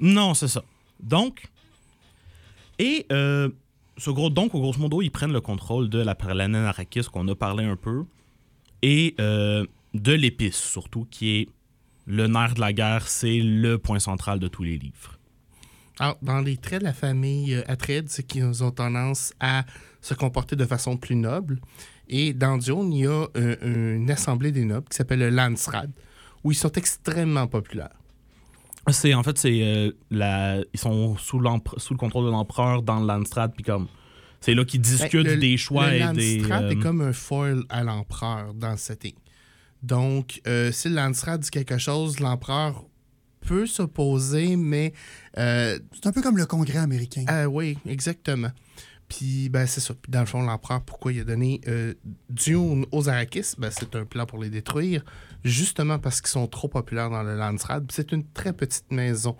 Non, 0.00 0.32
c'est 0.32 0.48
ça. 0.48 0.64
Donc. 1.00 1.46
Et. 2.78 3.04
Euh, 3.12 3.50
ce 3.98 4.10
gros, 4.10 4.30
donc, 4.30 4.54
au 4.54 4.60
grosso 4.60 4.78
modo, 4.78 5.02
ils 5.02 5.10
prennent 5.10 5.32
le 5.32 5.40
contrôle 5.40 5.90
de 5.90 5.98
la 5.98 6.14
planète 6.14 6.54
Arrakis 6.54 7.02
qu'on 7.12 7.28
a 7.28 7.34
parlé 7.34 7.64
un 7.64 7.76
peu. 7.76 8.04
Et. 8.80 9.14
Euh, 9.20 9.66
de 9.94 10.12
l'épice, 10.12 10.56
surtout, 10.56 11.06
qui 11.10 11.36
est 11.36 11.48
le 12.06 12.26
nerf 12.26 12.54
de 12.54 12.60
la 12.60 12.72
guerre, 12.72 13.08
c'est 13.08 13.38
le 13.40 13.78
point 13.78 13.98
central 13.98 14.38
de 14.38 14.48
tous 14.48 14.62
les 14.64 14.78
livres. 14.78 15.18
Alors, 15.98 16.16
dans 16.22 16.40
les 16.40 16.56
traits 16.56 16.80
de 16.80 16.84
la 16.84 16.92
famille 16.92 17.54
euh, 17.54 17.62
Atreides, 17.66 18.08
c'est 18.08 18.22
qu'ils 18.22 18.62
ont 18.64 18.70
tendance 18.70 19.32
à 19.40 19.64
se 20.00 20.14
comporter 20.14 20.54
de 20.56 20.64
façon 20.64 20.96
plus 20.96 21.16
noble. 21.16 21.60
Et 22.08 22.32
dans 22.32 22.56
Dune, 22.56 22.92
il 22.92 23.00
y 23.00 23.06
a 23.06 23.26
euh, 23.36 23.96
une 23.96 24.10
assemblée 24.10 24.52
des 24.52 24.64
nobles 24.64 24.86
qui 24.88 24.96
s'appelle 24.96 25.18
le 25.18 25.30
Landsrad, 25.30 25.90
où 26.44 26.52
ils 26.52 26.54
sont 26.54 26.72
extrêmement 26.72 27.46
populaires. 27.46 27.90
C'est 28.90 29.12
en 29.12 29.22
fait 29.22 29.36
c'est 29.36 29.60
euh, 29.62 29.90
la 30.10 30.60
ils 30.72 30.80
sont 30.80 31.18
sous, 31.18 31.42
sous 31.76 31.92
le 31.92 31.98
contrôle 31.98 32.24
de 32.24 32.30
l'empereur 32.30 32.80
dans 32.82 33.00
le 33.00 33.06
Landsrad 33.06 33.52
puis 33.54 33.62
comme 33.62 33.86
c'est 34.40 34.54
là 34.54 34.64
qu'ils 34.64 34.80
discutent 34.80 35.24
Ben, 35.26 35.34
le- 35.34 35.40
des 35.40 35.58
choix 35.58 35.88
le 35.90 35.96
et 35.96 36.12
des 36.14 36.38
Landsrad 36.38 36.72
est 36.72 36.76
comme 36.76 37.02
un 37.02 37.12
foil 37.12 37.64
à 37.68 37.82
l'empereur 37.84 38.54
dans 38.54 38.70
le 38.70 38.76
setting. 38.78 39.12
Donc, 39.82 40.40
euh, 40.46 40.72
si 40.72 40.88
le 40.88 40.96
Landsrad 40.96 41.40
dit 41.40 41.50
quelque 41.50 41.78
chose, 41.78 42.20
l'empereur 42.20 42.84
peut 43.40 43.66
s'opposer, 43.66 44.56
mais 44.56 44.92
euh, 45.38 45.78
C'est 45.94 46.06
un 46.08 46.12
peu 46.12 46.20
comme 46.22 46.36
le 46.36 46.46
Congrès 46.46 46.78
américain. 46.78 47.24
ah 47.28 47.48
oui, 47.48 47.78
exactement. 47.86 48.50
Puis, 49.08 49.48
ben, 49.48 49.66
c'est 49.66 49.80
ça. 49.80 49.94
Puis, 49.94 50.10
dans 50.10 50.20
le 50.20 50.26
fond, 50.26 50.42
l'empereur, 50.42 50.82
pourquoi 50.82 51.12
il 51.12 51.20
a 51.20 51.24
donné 51.24 51.60
euh, 51.66 51.94
Dune 52.28 52.84
aux 52.92 53.08
Arrakis? 53.08 53.54
Ben, 53.56 53.70
c'est 53.70 53.94
un 53.96 54.04
plan 54.04 54.26
pour 54.26 54.38
les 54.38 54.50
détruire, 54.50 55.02
justement 55.44 55.98
parce 55.98 56.20
qu'ils 56.20 56.28
sont 56.28 56.46
trop 56.46 56.68
populaires 56.68 57.08
dans 57.08 57.22
le 57.22 57.34
Landsrad. 57.36 57.86
Puis 57.86 57.94
c'est 57.94 58.12
une 58.12 58.24
très 58.34 58.52
petite 58.52 58.90
maison 58.90 59.34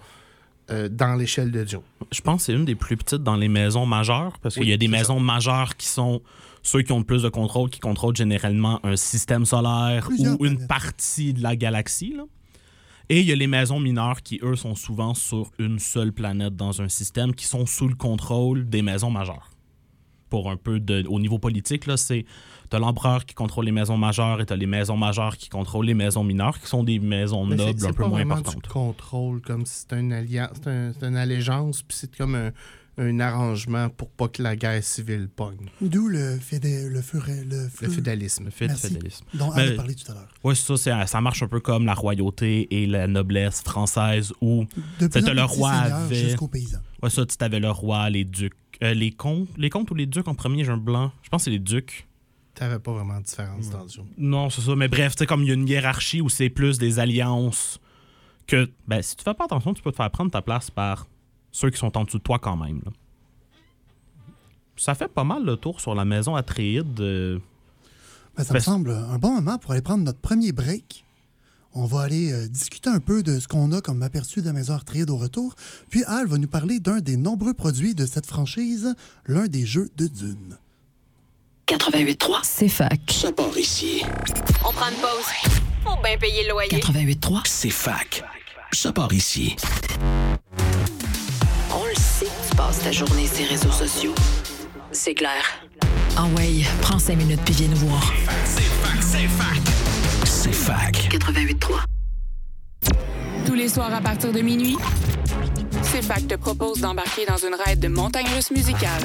euh, 0.71 0.89
dans 0.89 1.15
l'échelle 1.17 1.51
de 1.51 1.65
Dune. 1.65 1.81
je 2.13 2.21
pense 2.23 2.43
que 2.43 2.47
c'est 2.47 2.53
une 2.55 2.65
des 2.65 2.75
plus 2.77 2.97
petites 2.97 3.23
dans 3.23 3.37
les 3.37 3.49
maisons 3.49 3.85
majeures 3.85 4.39
parce 4.41 4.57
Oui, 4.57 4.63
qu'il 4.63 4.71
y 4.71 4.75
a 4.75 4.77
des 4.79 4.89
maisons 4.89 5.21
majeures 5.21 5.77
qui 5.77 5.87
sont 5.89 6.23
ceux 6.63 6.83
qui 6.83 6.93
ont 6.93 6.99
le 6.99 7.05
plus 7.05 7.23
de 7.23 7.29
contrôle 7.29 7.71
qui 7.71 7.81
contrôlent 7.81 8.17
généralement 8.17 8.81
un 8.85 8.97
système 8.97 9.45
solaire 9.45 10.07
Plusieurs 10.07 10.41
ou 10.41 10.45
une 10.47 10.53
planètes. 10.55 10.69
partie 10.69 11.33
de 11.35 11.43
la 11.43 11.57
galaxie 11.57 12.15
là. 12.17 12.25
Et 13.11 13.21
il 13.21 13.27
y 13.27 13.33
a 13.33 13.37
les 13.37 13.47
maisons 13.47 13.81
mineures 13.81 14.21
qui, 14.23 14.39
eux, 14.43 14.55
sont 14.55 14.75
souvent 14.75 15.15
sur 15.15 15.51
une 15.59 15.79
seule 15.79 16.13
planète 16.13 16.57
dans 16.57 16.83
un 16.83 16.91
système 16.91 17.35
qui 17.35 17.47
sont 17.47 17.65
sous 17.65 17.89
le 17.89 17.95
contrôle 17.95 18.69
des 18.69 18.83
maisons 18.83 19.11
majeures. 19.11 19.49
Pour 20.29 20.51
un 20.51 20.59
peu 20.59 20.79
de. 20.79 21.07
Au 21.09 21.19
niveau 21.19 21.39
politique, 21.39 21.87
là, 21.87 21.97
c'est. 21.97 22.27
T'as 22.69 22.79
l'empereur 22.79 23.25
qui 23.25 23.35
contrôle 23.35 23.65
les 23.65 23.73
maisons 23.73 23.97
majeures 23.97 24.43
et 24.43 24.45
t'as 24.45 24.57
les 24.57 24.67
maisons 24.67 24.99
majeures 24.99 25.39
qui 25.39 25.49
contrôlent 25.49 25.87
les 25.87 25.95
maisons 25.95 26.23
mineures, 26.23 26.61
qui 26.61 26.67
sont 26.67 26.85
des 26.85 26.99
maisons 26.99 27.47
Mais 27.47 27.57
c'est- 27.57 27.65
nobles 27.65 27.81
c'est 27.81 27.87
un 27.87 27.93
peu 27.95 28.03
pas 28.03 28.09
moins 28.11 28.21
importantes. 28.21 28.63
du 28.63 28.69
contrôle, 28.69 29.41
comme 29.41 29.65
si 29.65 29.79
c'était 29.81 30.01
une 30.01 30.13
alliance, 30.13 30.51
c'est 30.63 30.69
un- 30.69 30.93
c'est 30.93 31.07
une 31.07 31.17
allégeance, 31.17 31.81
puis 31.81 31.97
c'est 31.99 32.15
comme 32.15 32.35
un, 32.35 32.51
un 32.99 33.21
arrangement 33.21 33.89
pour 33.89 34.11
pas 34.11 34.29
que 34.29 34.43
la 34.43 34.57
guerre 34.57 34.83
civile 34.83 35.29
pogne. 35.35 35.67
D'où 35.81 36.09
le, 36.09 36.37
fédé, 36.39 36.89
le, 36.89 37.01
furé- 37.01 37.45
le, 37.45 37.63
Le 37.65 37.69
feu- 37.69 37.89
fédalisme. 37.89 38.45
Le 38.47 39.39
dont 39.39 39.51
Anne 39.53 39.69
a 39.73 39.77
parlé 39.77 39.95
tout 39.95 40.11
à 40.11 40.15
l'heure. 40.15 40.29
Ouais, 40.45 40.55
c'est 40.55 40.67
ça, 40.67 40.77
c'est- 40.77 41.07
ça 41.07 41.21
marche 41.21 41.43
un 41.43 41.49
peu 41.49 41.61
comme 41.61 41.87
la 41.87 41.95
royauté 41.95 42.67
et 42.71 42.87
la 42.87 43.07
noblesse 43.07 43.63
française 43.63 44.33
où, 44.41 44.65
C'était 44.99 45.21
le 45.35 45.45
roi 45.45 45.71
avait- 45.71 46.15
jusqu'aux 46.31 46.49
paysans. 46.49 46.81
ouais, 47.03 47.11
ça, 47.11 47.25
tu 47.25 47.37
avais 47.41 47.61
le 47.61 47.71
roi, 47.71 48.11
les 48.11 48.25
ducs, 48.25 48.55
euh, 48.83 48.95
les 48.95 49.13
comtes, 49.13 49.49
les 49.57 49.71
comtes 49.71 49.91
ou 49.91 49.95
les 49.95 50.07
ducs 50.07 50.29
en 50.29 50.35
premier, 50.35 50.65
j'ai 50.65 50.73
un 50.73 50.77
blanc. 50.77 51.13
Je 51.23 51.29
pense 51.29 51.43
que 51.43 51.45
c'est 51.47 51.51
les 51.51 51.59
ducs. 51.59 52.07
T'avais 52.55 52.81
pas 52.81 52.93
vraiment 52.93 53.21
de 53.21 53.25
différence 53.25 53.71
dans 53.71 53.85
le 53.85 53.89
jeu. 53.89 54.03
Non, 54.17 54.51
c'est 54.51 54.63
ça, 54.63 54.75
mais 54.75 54.89
bref, 54.89 55.15
tu 55.15 55.21
sais, 55.21 55.27
comme 55.27 55.43
il 55.43 55.49
y 55.49 55.51
a 55.53 55.55
une 55.55 55.69
hiérarchie 55.69 56.21
où 56.21 56.29
c'est 56.29 56.51
plus 56.51 56.79
des 56.79 56.99
alliances 56.99 57.79
que 58.49 58.69
ben, 58.89 59.01
si 59.03 59.15
tu 59.15 59.23
fais 59.23 59.35
pas 59.35 59.45
attention, 59.45 59.75
tu 59.75 59.83
peux 59.83 59.93
te 59.93 59.97
faire 59.97 60.11
prendre 60.11 60.31
ta 60.33 60.43
place 60.43 60.69
par 60.71 61.07
ceux 61.59 61.71
qui 61.71 61.79
sont 61.79 61.97
en 61.97 62.05
dessous 62.05 62.19
de 62.19 62.23
toi 62.23 62.39
quand 62.39 62.57
même. 62.57 62.81
là. 62.85 62.93
Ça 64.77 64.95
fait 64.95 65.09
pas 65.09 65.25
mal 65.25 65.45
le 65.45 65.57
tour 65.57 65.81
sur 65.81 65.95
la 65.97 66.05
maison 66.05 66.37
Atréide. 66.37 67.01
euh, 67.01 67.39
Ben, 68.37 68.45
ça 68.45 68.53
Ben, 68.53 68.61
me 68.61 68.63
semble 68.63 68.91
un 68.93 69.19
bon 69.19 69.33
moment 69.35 69.59
pour 69.59 69.73
aller 69.73 69.83
prendre 69.83 70.05
notre 70.05 70.21
premier 70.21 70.53
break. 70.53 71.05
On 71.75 71.85
va 71.85 72.03
aller 72.03 72.33
euh, 72.33 72.47
discuter 72.49 72.89
un 72.89 73.01
peu 73.01 73.25
de 73.25 73.41
ce 73.41 73.49
qu'on 73.49 73.73
a 73.73 73.81
comme 73.81 74.03
aperçu 74.05 74.41
de 74.41 74.47
la 74.47 74.53
maison 74.53 74.75
Arthride 74.75 75.11
au 75.11 75.17
retour. 75.17 75.55
Puis 75.91 76.05
Al 76.05 76.27
va 76.29 76.39
nous 76.39 76.47
parler 76.47 76.79
d'un 76.79 77.01
des 77.01 77.17
nombreux 77.17 77.55
produits 77.55 77.95
de 77.97 78.07
cette 78.07 78.27
franchise, 78.27 78.95
l'un 79.27 79.49
des 79.49 79.67
jeux 79.67 79.91
de 79.97 80.07
Dune. 80.07 80.57
88.3, 81.67 82.39
c'est 82.45 82.69
fac. 82.69 83.01
Ça 83.11 83.33
part 83.33 83.59
ici. 83.59 84.03
On 84.65 84.73
prend 84.73 84.89
une 84.91 84.97
pause. 84.97 85.53
Faut 85.85 86.01
bien 86.03 86.17
payer 86.19 86.45
le 86.45 86.51
loyer. 86.51 86.71
88.3, 86.71 87.41
C'est 87.47 87.71
fac. 87.71 88.23
Ça 88.73 88.93
part 88.93 89.13
ici. 89.13 89.57
Que 92.27 92.49
tu 92.51 92.57
passes 92.57 92.81
ta 92.81 92.93
journée 92.93 93.27
sur 93.27 93.39
les 93.39 93.47
réseaux 93.47 93.71
sociaux. 93.71 94.15
C'est 94.93 95.15
clair. 95.15 95.43
Ah 96.17 96.25
ouais, 96.37 96.65
prends 96.81 96.99
cinq 96.99 97.17
minutes 97.17 97.41
puis 97.45 97.55
viens 97.55 97.69
nous 97.69 97.77
voir. 97.77 98.13
C'est 100.25 100.53
fac. 100.53 100.95
88.3. 101.11 101.85
Tous 103.47 103.55
les 103.55 103.69
soirs 103.69 103.93
à 103.93 104.01
partir 104.01 104.33
de 104.33 104.41
minuit, 104.41 104.77
CFAC 105.83 106.29
te 106.29 106.35
propose 106.37 106.81
d'embarquer 106.81 107.25
dans 107.27 107.37
une 107.37 107.55
raide 107.55 107.81
de 107.81 107.89
montagne 107.89 108.27
russe 108.35 108.51
musicale. 108.51 109.03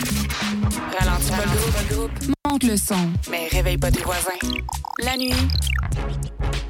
Ralentis 1.00 1.29
pas 1.32 1.46
le 1.89 1.96
groupe, 1.96 2.12
monte 2.50 2.63
le 2.63 2.77
son, 2.77 3.10
mais 3.29 3.48
réveille 3.51 3.77
pas 3.77 3.91
tes 3.91 4.03
voisins. 4.03 4.38
La 5.00 5.17
nuit, 5.17 5.34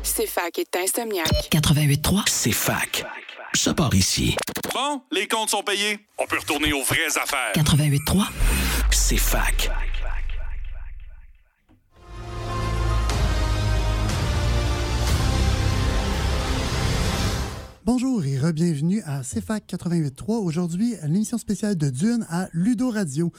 CFAC 0.03 0.59
est 0.59 0.75
insomniaque. 0.75 1.50
88.3, 1.51 2.23
C'est 2.27 2.51
fac. 2.51 3.05
Ça 3.55 3.74
part 3.74 3.93
ici. 3.93 4.36
Bon, 4.74 5.01
les 5.12 5.27
comptes 5.27 5.50
sont 5.50 5.62
payés. 5.63 6.00
On 6.17 6.25
peut 6.25 6.39
retourner 6.39 6.74
aux 6.74 6.83
vraies 6.83 7.17
affaires. 7.22 7.53
88.3, 7.55 8.27
C'est 8.91 9.17
fac. 9.17 9.69
Bonjour 17.86 18.24
et 18.25 18.39
re-bienvenue 18.39 19.01
à 19.05 19.22
CFAC 19.22 19.65
88.3. 19.67 20.43
Aujourd'hui, 20.43 20.95
l'émission 21.03 21.38
spéciale 21.38 21.75
de 21.75 21.89
Dune 21.89 22.25
à 22.29 22.48
Ludo 22.53 22.89
Radio. 22.89 23.31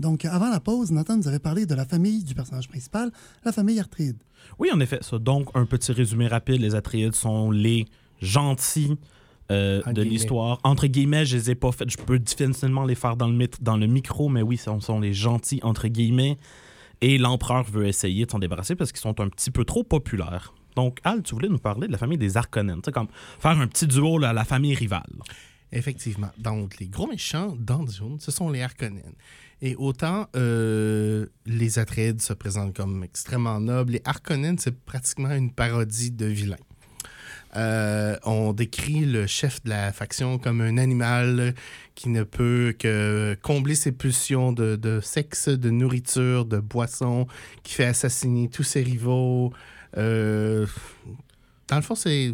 Donc, 0.00 0.24
avant 0.24 0.50
la 0.50 0.60
pause, 0.60 0.90
Nathan 0.90 1.16
nous 1.16 1.28
avait 1.28 1.38
parlé 1.38 1.66
de 1.66 1.74
la 1.74 1.86
famille 1.86 2.24
du 2.24 2.34
personnage 2.34 2.68
principal, 2.68 3.10
la 3.44 3.52
famille 3.52 3.78
Arthride. 3.78 4.18
Oui, 4.58 4.70
en 4.72 4.80
effet, 4.80 4.98
ça. 5.02 5.18
Donc, 5.18 5.48
un 5.54 5.64
petit 5.66 5.92
résumé 5.92 6.26
rapide. 6.26 6.60
Les 6.60 6.74
Atreides 6.74 7.14
sont 7.14 7.50
les 7.50 7.86
gentils 8.20 8.98
euh, 9.50 9.82
de 9.92 10.02
l'histoire. 10.02 10.60
Entre 10.64 10.86
guillemets, 10.86 11.24
je 11.24 11.36
les 11.36 11.50
ai 11.50 11.54
pas 11.54 11.72
fait. 11.72 11.88
Je 11.88 11.96
peux 11.96 12.18
difficilement 12.18 12.84
les 12.84 12.94
faire 12.94 13.16
dans 13.16 13.28
le, 13.28 13.48
dans 13.60 13.76
le 13.76 13.86
micro, 13.86 14.28
mais 14.28 14.42
oui, 14.42 14.56
ce 14.56 14.64
sont, 14.64 14.80
sont 14.80 15.00
les 15.00 15.12
gentils, 15.12 15.60
entre 15.62 15.88
guillemets. 15.88 16.38
Et 17.00 17.18
l'empereur 17.18 17.64
veut 17.64 17.86
essayer 17.86 18.26
de 18.26 18.30
s'en 18.30 18.38
débarrasser 18.38 18.76
parce 18.76 18.92
qu'ils 18.92 19.00
sont 19.00 19.20
un 19.20 19.28
petit 19.28 19.50
peu 19.50 19.64
trop 19.64 19.82
populaires. 19.82 20.54
Donc, 20.76 21.00
Al, 21.04 21.22
tu 21.22 21.34
voulais 21.34 21.48
nous 21.48 21.58
parler 21.58 21.86
de 21.86 21.92
la 21.92 21.98
famille 21.98 22.18
des 22.18 22.36
Harkonnen. 22.36 22.76
Tu 22.76 22.82
sais, 22.86 22.92
comme 22.92 23.08
faire 23.40 23.58
un 23.58 23.66
petit 23.66 23.86
duo 23.86 24.18
là, 24.18 24.30
à 24.30 24.32
la 24.32 24.44
famille 24.44 24.74
rivale. 24.74 25.02
Effectivement. 25.72 26.30
Donc, 26.38 26.78
les 26.78 26.86
gros 26.86 27.06
méchants 27.06 27.56
dans 27.58 27.82
Dune, 27.82 28.18
ce 28.20 28.30
sont 28.30 28.50
les 28.50 28.62
Harkonnen. 28.62 29.14
Et 29.62 29.74
autant 29.76 30.26
euh, 30.36 31.26
les 31.46 31.78
Atreides 31.78 32.20
se 32.20 32.32
présentent 32.32 32.74
comme 32.74 33.04
extrêmement 33.04 33.60
nobles, 33.60 33.92
les 33.92 34.02
Harkonnen, 34.04 34.58
c'est 34.58 34.76
pratiquement 34.84 35.30
une 35.30 35.52
parodie 35.52 36.10
de 36.10 36.26
vilains. 36.26 36.56
Euh, 37.54 38.16
on 38.24 38.52
décrit 38.52 39.04
le 39.04 39.26
chef 39.26 39.62
de 39.64 39.70
la 39.70 39.92
faction 39.92 40.38
comme 40.38 40.62
un 40.62 40.78
animal 40.78 41.54
qui 41.94 42.08
ne 42.08 42.22
peut 42.22 42.74
que 42.78 43.36
combler 43.42 43.74
ses 43.74 43.92
pulsions 43.92 44.52
de, 44.52 45.00
sexe, 45.02 45.48
de 45.48 45.70
nourriture, 45.70 46.46
de 46.46 46.58
boisson, 46.58 47.26
qui 47.62 47.74
fait 47.74 47.84
assassiner 47.84 48.48
tous 48.48 48.62
ses 48.62 48.82
rivaux. 48.82 49.52
Euh, 49.98 50.66
dans 51.68 51.76
le 51.76 51.82
fond, 51.82 51.94
c'est 51.94 52.32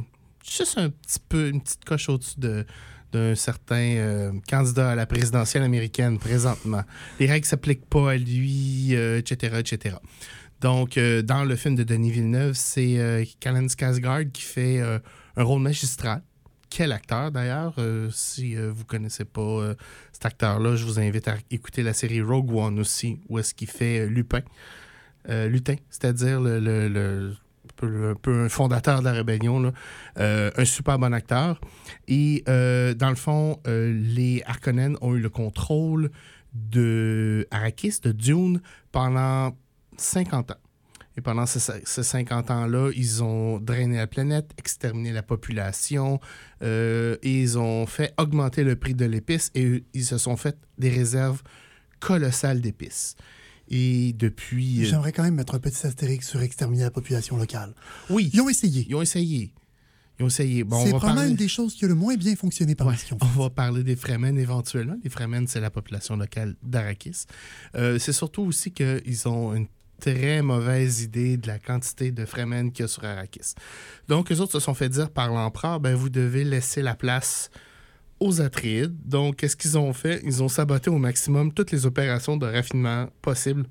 juste 0.49 0.79
un 0.79 0.91
petit 0.91 1.21
peu, 1.29 1.49
une 1.49 1.61
petite 1.61 1.85
coche 1.85 2.09
au-dessus 2.09 2.39
de, 2.39 2.65
d'un 3.11 3.35
certain 3.35 3.97
euh, 3.97 4.33
candidat 4.49 4.91
à 4.91 4.95
la 4.95 5.07
présidentielle 5.07 5.65
américaine 5.65 6.19
présentement. 6.19 6.85
Les 7.19 7.27
règles 7.27 7.45
ne 7.45 7.49
s'appliquent 7.49 7.89
pas 7.89 8.13
à 8.13 8.17
lui, 8.17 8.93
etc., 8.93 9.57
etc. 9.59 9.97
Donc, 10.61 10.99
euh, 10.99 11.23
dans 11.23 11.45
le 11.45 11.55
film 11.55 11.77
de 11.77 11.85
Denis 11.85 12.11
Villeneuve, 12.11 12.55
c'est 12.55 12.99
euh, 12.99 13.25
Callan 13.39 13.67
qui 14.33 14.43
fait 14.43 14.81
euh, 14.81 14.99
un 15.37 15.43
rôle 15.45 15.63
magistral. 15.63 16.23
Quel 16.69 16.93
acteur, 16.93 17.31
d'ailleurs? 17.31 17.75
Euh, 17.79 18.11
si 18.11 18.55
vous 18.57 18.85
connaissez 18.85 19.25
pas 19.25 19.75
cet 20.13 20.27
acteur-là, 20.27 20.77
je 20.77 20.85
vous 20.85 21.01
invite 21.01 21.27
à 21.29 21.37
écouter 21.51 21.83
la 21.83 21.95
série 21.95 22.21
Rogue 22.21 22.53
One 22.53 22.79
aussi, 22.79 23.21
où 23.29 23.39
est-ce 23.39 23.55
qu'il 23.55 23.69
fait 23.69 24.07
Lupin. 24.07 24.43
Lutin, 25.27 25.77
c'est-à-dire 25.89 26.41
un 26.41 28.15
peu- 28.21 28.45
un 28.45 28.49
fondateur 28.51 29.01
de 29.01 29.05
la 29.07 29.13
rébellion, 29.13 29.73
un 30.17 30.65
super 30.65 30.99
bon 30.99 31.15
acteur. 31.15 31.59
Et 32.07 32.43
dans 32.47 33.09
le 33.09 33.15
fond, 33.17 33.61
les 33.65 34.43
Harkonnen 34.45 34.99
ont 35.01 35.15
eu 35.15 35.21
le 35.21 35.31
contrôle 35.31 36.11
de 36.53 37.47
Arrakis, 37.51 38.01
de 38.03 38.13
Dune, 38.13 38.61
pendant 38.93 39.57
50 40.01 40.51
ans. 40.53 40.55
Et 41.17 41.21
pendant 41.21 41.47
ces, 41.47 41.59
ces 41.85 42.03
50 42.05 42.51
ans-là, 42.53 42.91
ils 42.95 43.25
ont 43.25 43.59
drainé 43.59 43.97
la 43.97 44.07
planète, 44.07 44.53
exterminé 44.57 45.13
la 45.13 45.25
population, 45.25 46.21
euh, 46.63 47.17
et 47.23 47.41
ils 47.43 47.59
ont 47.59 47.87
fait 47.87 48.15
augmenter 48.19 48.63
le 48.63 48.77
prix 48.77 48.95
de 48.95 49.05
l'épice 49.05 49.51
et 49.57 49.85
ils 49.95 50.05
se 50.05 50.17
sont 50.17 50.37
fait 50.37 50.57
des 50.79 50.91
réserves 50.91 51.43
colossales 52.01 52.61
d'épices. 52.61 53.17
Et 53.69 54.13
depuis... 54.15 54.83
euh, 54.83 54.85
J'aimerais 54.89 55.13
quand 55.13 55.25
même 55.25 55.35
mettre 55.35 55.55
un 55.55 55.59
petit 55.59 55.87
astérix 55.87 56.27
sur 56.29 56.41
exterminer 56.41 56.85
la 56.85 56.91
population 56.91 57.37
locale. 57.37 57.75
oui, 58.11 58.31
Ils 58.33 58.41
ont 58.41 58.49
essayé. 58.49 58.87
ils 58.89 58.95
ont 58.95 59.03
essayé. 59.03 59.53
Ils 60.19 60.25
ont 60.25 60.29
essayé. 60.29 60.65
Bon, 60.65 60.77
on 60.77 60.85
C'est 60.85 60.91
probablement 60.91 61.17
parler- 61.17 61.31
une 61.31 61.37
des 61.37 61.49
choses 61.49 61.75
qui 61.75 61.85
a 61.85 61.89
le 61.89 61.95
moins 61.95 62.15
bien 62.17 62.35
fonctionné 62.35 62.75
par 62.75 62.87
Ouais, 62.87 62.95
on 63.21 63.27
va 63.27 63.51
parler 63.51 63.85
des 63.85 63.95
Fremen 63.97 64.39
éventuellement. 64.39 64.97
Les 65.05 65.11
Fremen, 65.11 65.47
c'est 65.47 65.61
la 65.61 65.71
population 65.71 66.17
locale 66.17 66.55
d'Arakis. 66.63 67.25
Euh, 67.75 67.99
c'est 67.99 68.13
surtout 68.13 68.43
aussi 68.43 68.71
qu'ils 68.73 69.29
ont 69.29 69.55
une 69.55 69.67
très 70.01 70.43
mauvaise 70.43 71.03
idée 71.03 71.37
de 71.37 71.47
la 71.47 71.59
quantité 71.59 72.11
de 72.11 72.25
Fremen 72.25 72.73
qu'il 72.73 72.83
y 72.83 72.85
a 72.85 72.89
sur 72.89 73.05
Arrakis. 73.05 73.55
Donc, 74.09 74.31
eux 74.33 74.41
autres 74.41 74.53
se 74.53 74.61
sont 74.61 74.75
fait 74.75 74.89
dire 74.89 75.11
par 75.11 75.33
l'empereur, 75.33 75.81
ben, 75.81 75.95
vous 75.95 76.09
devez 76.11 76.45
laisser 76.45 76.83
la 76.83 76.95
place 76.95 77.51
aux 78.21 78.41
Atreides. 78.41 78.95
Donc, 79.05 79.37
qu'est-ce 79.37 79.57
qu'ils 79.57 79.79
ont 79.79 79.93
fait? 79.93 80.21
Ils 80.25 80.43
ont 80.43 80.49
saboté 80.49 80.91
au 80.91 80.99
maximum 80.99 81.53
toutes 81.53 81.71
les 81.71 81.87
opérations 81.87 82.37
de 82.37 82.47
raffinement 82.47 83.09
possibles 83.23 83.67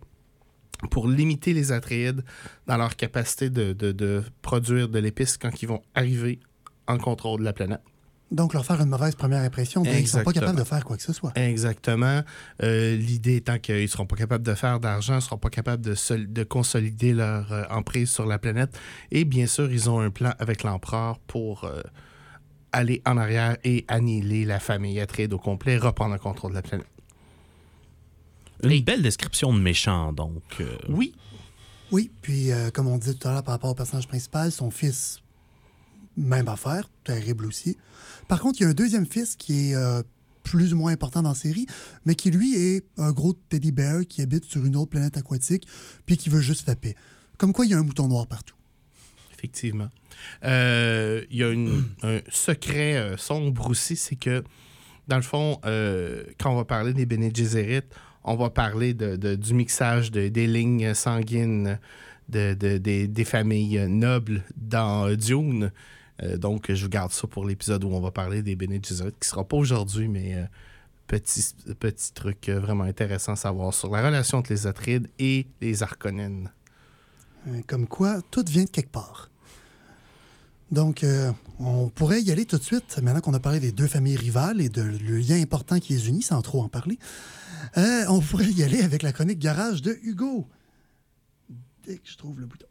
pour 0.91 1.07
limiter 1.07 1.53
les 1.53 1.71
Atreides 1.71 2.23
dans 2.67 2.77
leur 2.77 2.95
capacité 2.95 3.49
de- 3.49 3.73
de 3.73 4.23
produire 4.41 4.89
de 4.89 4.99
l'épice 4.99 5.37
quand 5.37 5.61
ils 5.61 5.67
vont 5.67 5.81
arriver 5.95 6.39
en 6.87 6.97
contrôle 6.97 7.39
de 7.39 7.45
la 7.45 7.53
planète. 7.53 7.81
Donc, 8.29 8.53
leur 8.53 8.65
faire 8.65 8.81
une 8.81 8.89
mauvaise 8.89 9.15
première 9.15 9.41
impression, 9.43 9.83
ben, 9.83 9.95
ils 9.95 10.01
ne 10.01 10.07
sont 10.07 10.21
pas 10.23 10.33
capables 10.33 10.57
de 10.59 10.63
faire 10.65 10.83
quoi 10.83 10.97
que 10.97 11.03
ce 11.03 11.13
soit. 11.13 11.31
Exactement. 11.37 12.23
Euh, 12.61 12.95
L'idée 12.97 13.37
étant 13.37 13.57
qu'ils 13.57 13.83
ne 13.83 13.87
seront 13.87 14.05
pas 14.05 14.17
capables 14.17 14.43
de 14.45 14.53
faire 14.53 14.81
d'argent, 14.81 15.15
ne 15.15 15.19
seront 15.21 15.37
pas 15.37 15.49
capables 15.49 15.81
de, 15.81 15.95
sol- 15.95 16.31
de 16.31 16.43
consolider 16.43 17.13
leur 17.13 17.51
euh, 17.53 17.63
emprise 17.69 18.09
sur 18.09 18.25
la 18.25 18.37
planète. 18.37 18.77
Et 19.11 19.23
bien 19.23 19.47
sûr, 19.47 19.71
ils 19.71 19.89
ont 19.89 20.01
un 20.01 20.09
plan 20.09 20.33
avec 20.39 20.63
l'empereur 20.63 21.19
pour 21.19 21.63
euh, 21.63 21.81
aller 22.73 23.01
en 23.05 23.15
arrière 23.17 23.55
et 23.63 23.85
annihiler 23.87 24.43
la 24.43 24.59
famille 24.59 24.99
Atreides 24.99 25.31
au 25.31 25.39
complet, 25.39 25.77
reprendre 25.77 26.11
le 26.13 26.19
contrôle 26.19 26.51
de 26.51 26.55
la 26.57 26.61
planète. 26.63 26.87
Une 28.63 28.83
belle 28.83 29.03
description 29.03 29.53
de 29.53 29.59
méchant, 29.59 30.11
donc. 30.11 30.41
euh, 30.59 30.75
Oui, 30.89 31.13
Oui, 31.91 32.11
puis 32.21 32.51
euh, 32.51 32.71
comme 32.71 32.87
on 32.87 32.97
disait 32.97 33.13
tout 33.13 33.27
à 33.27 33.31
l'heure 33.31 33.43
par 33.43 33.53
rapport 33.53 33.69
au 33.69 33.75
personnage 33.75 34.07
principal, 34.07 34.51
son 34.51 34.69
fils, 34.71 35.19
même 36.17 36.47
affaire, 36.47 36.89
terrible 37.03 37.45
aussi. 37.45 37.77
Par 38.27 38.39
contre, 38.41 38.59
il 38.59 38.63
y 38.63 38.65
a 38.65 38.69
un 38.69 38.73
deuxième 38.73 39.05
fils 39.05 39.35
qui 39.35 39.69
est 39.71 39.75
euh, 39.75 40.01
plus 40.43 40.73
ou 40.73 40.77
moins 40.77 40.91
important 40.91 41.21
dans 41.21 41.29
la 41.29 41.35
série, 41.35 41.65
mais 42.05 42.15
qui 42.15 42.31
lui 42.31 42.55
est 42.55 42.83
un 42.97 43.11
gros 43.11 43.33
teddy 43.33 43.71
bear 43.71 44.01
qui 44.07 44.21
habite 44.21 44.45
sur 44.45 44.65
une 44.65 44.75
autre 44.75 44.89
planète 44.91 45.15
aquatique, 45.17 45.67
puis 46.05 46.17
qui 46.17 46.29
veut 46.29 46.41
juste 46.41 46.67
la 46.67 46.75
paix. 46.75 46.95
Comme 47.37 47.53
quoi, 47.53 47.65
il 47.65 47.71
y 47.71 47.73
a 47.73 47.77
un 47.77 47.83
mouton 47.83 48.07
noir 48.07 48.27
partout. 48.27 48.55
effectivement. 49.33 49.89
Euh, 50.43 51.23
Il 51.29 51.37
y 51.37 51.43
a 51.43 51.49
un 51.49 52.19
secret 52.29 52.95
euh, 52.97 53.17
sombre 53.17 53.69
aussi, 53.69 53.95
c'est 53.95 54.15
que, 54.15 54.43
dans 55.07 55.17
le 55.17 55.21
fond, 55.21 55.59
quand 56.39 56.51
on 56.51 56.55
va 56.55 56.65
parler 56.65 56.93
des 56.93 57.05
Bene 57.05 57.29
Gesserit, 57.33 57.81
on 58.23 58.35
va 58.35 58.49
parler 58.49 58.93
de, 58.93 59.35
du 59.35 59.53
mixage 59.53 60.11
de- 60.11 60.27
des 60.27 60.47
lignes 60.47 60.93
sanguines 60.93 61.79
de, 62.27 62.53
de- 62.55 62.77
des, 63.05 63.23
familles 63.25 63.87
nobles 63.87 64.43
dans 64.57 65.13
Dune. 65.15 65.71
Euh, 66.23 66.37
donc, 66.37 66.71
je 66.71 66.83
vous 66.83 66.89
garde 66.89 67.11
ça 67.11 67.27
pour 67.27 67.45
l'épisode 67.45 67.83
où 67.83 67.89
on 67.89 67.99
va 67.99 68.11
parler 68.11 68.41
des 68.41 68.55
Bene 68.55 68.83
Gesserit, 68.83 69.13
qui 69.19 69.27
sera 69.27 69.43
pas 69.43 69.57
aujourd'hui, 69.57 70.07
mais 70.07 70.35
euh, 70.35 70.45
petit, 71.07 71.53
truc 72.13 72.49
euh, 72.49 72.59
vraiment 72.59 72.83
intéressant 72.83 73.33
à 73.33 73.35
savoir 73.35 73.73
sur 73.73 73.91
la 73.91 74.05
relation 74.05 74.39
entre 74.39 74.51
les 74.51 74.67
Atreides 74.67 75.09
et 75.19 75.47
les 75.61 75.83
Harkonnen. 75.83 76.51
Euh, 77.47 77.61
Comme 77.67 77.87
quoi, 77.87 78.21
tout 78.31 78.45
vient 78.47 78.65
de 78.65 78.69
quelque 78.69 78.91
part. 78.91 79.29
Donc, 80.69 81.05
on 81.59 81.87
pourrait 81.87 82.21
y 82.21 82.29
aller 82.29 82.43
tout 82.43 82.57
de 82.57 82.63
suite, 82.63 82.99
maintenant 83.01 83.21
qu'on 83.21 83.33
a 83.33 83.39
parlé 83.39 83.61
des 83.61 83.71
deux 83.71 83.87
familles 83.87 84.17
rivales 84.17 84.59
et 84.59 84.67
de 84.67 84.81
le 84.81 85.17
lien 85.17 85.41
important 85.41 85.79
qui 85.79 85.93
les 85.93 86.09
unit, 86.09 86.21
sans 86.21 86.41
trop 86.41 86.61
en 86.61 86.67
parler. 86.67 86.99
On 87.77 88.19
pourrait 88.19 88.51
y 88.51 88.63
aller 88.63 88.81
avec 88.81 89.01
la 89.01 89.13
chronique 89.13 89.39
garage 89.39 89.81
de 89.81 89.97
Hugo. 90.03 90.45
Dès 91.85 91.95
que 91.95 92.09
je 92.09 92.17
trouve 92.17 92.41
le 92.41 92.47
bouton. 92.47 92.65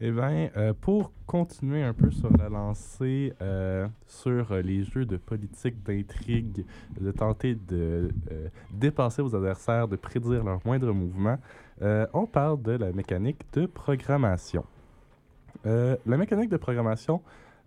Eh 0.00 0.12
bien, 0.12 0.48
euh, 0.56 0.72
pour 0.80 1.10
continuer 1.26 1.82
un 1.82 1.92
peu 1.92 2.12
sur 2.12 2.30
la 2.36 2.48
lancée 2.48 3.32
euh, 3.42 3.88
sur 4.06 4.52
euh, 4.52 4.62
les 4.62 4.84
jeux 4.84 5.04
de 5.04 5.16
politique, 5.16 5.82
d'intrigue, 5.82 6.64
de 7.00 7.10
tenter 7.10 7.56
de 7.56 8.08
dépasser 8.70 9.22
vos 9.22 9.34
adversaires, 9.34 9.88
de 9.88 9.96
prédire 9.96 10.44
leurs 10.44 10.60
moindres 10.64 10.94
mouvements, 10.94 11.38
euh, 11.82 12.06
on 12.12 12.26
parle 12.26 12.62
de 12.62 12.72
la 12.72 12.92
mécanique 12.92 13.42
de 13.54 13.66
programmation. 13.66 14.64
La 15.64 16.16
mécanique 16.16 16.48
de 16.48 16.56
programmation, 16.56 17.20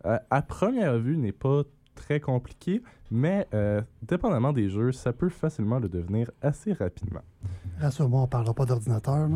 à 0.04 0.42
première 0.42 0.98
vue, 0.98 1.18
n'est 1.18 1.34
pas 1.34 1.62
très 1.94 2.20
compliquée, 2.20 2.82
mais 3.12 3.48
dépendamment 4.02 4.54
des 4.54 4.70
jeux, 4.70 4.92
ça 4.92 5.14
peut 5.14 5.30
facilement 5.30 5.78
le 5.78 5.88
devenir 5.88 6.32
assez 6.42 6.74
rapidement. 6.74 7.22
Rassure-moi, 7.80 8.22
on 8.22 8.24
ne 8.24 8.30
parlera 8.30 8.56
pas 8.56 8.66
d'ordinateur. 8.66 9.30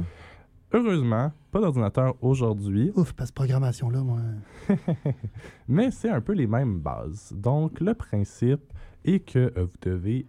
Heureusement, 0.75 1.31
pas 1.51 1.61
d'ordinateur 1.61 2.15
aujourd'hui, 2.21 2.91
Ouf, 2.95 3.13
parce 3.13 3.29
que 3.31 3.35
programmation-là, 3.35 4.01
moi. 4.01 4.19
mais 5.69 5.89
c'est 5.89 6.09
un 6.09 6.19
peu 6.19 6.33
les 6.33 6.47
mêmes 6.47 6.79
bases. 6.79 7.31
Donc, 7.33 7.79
le 7.79 7.93
principe 7.93 8.59
est 9.05 9.19
que 9.19 9.53
euh, 9.55 9.63
vous 9.63 9.77
devez 9.81 10.25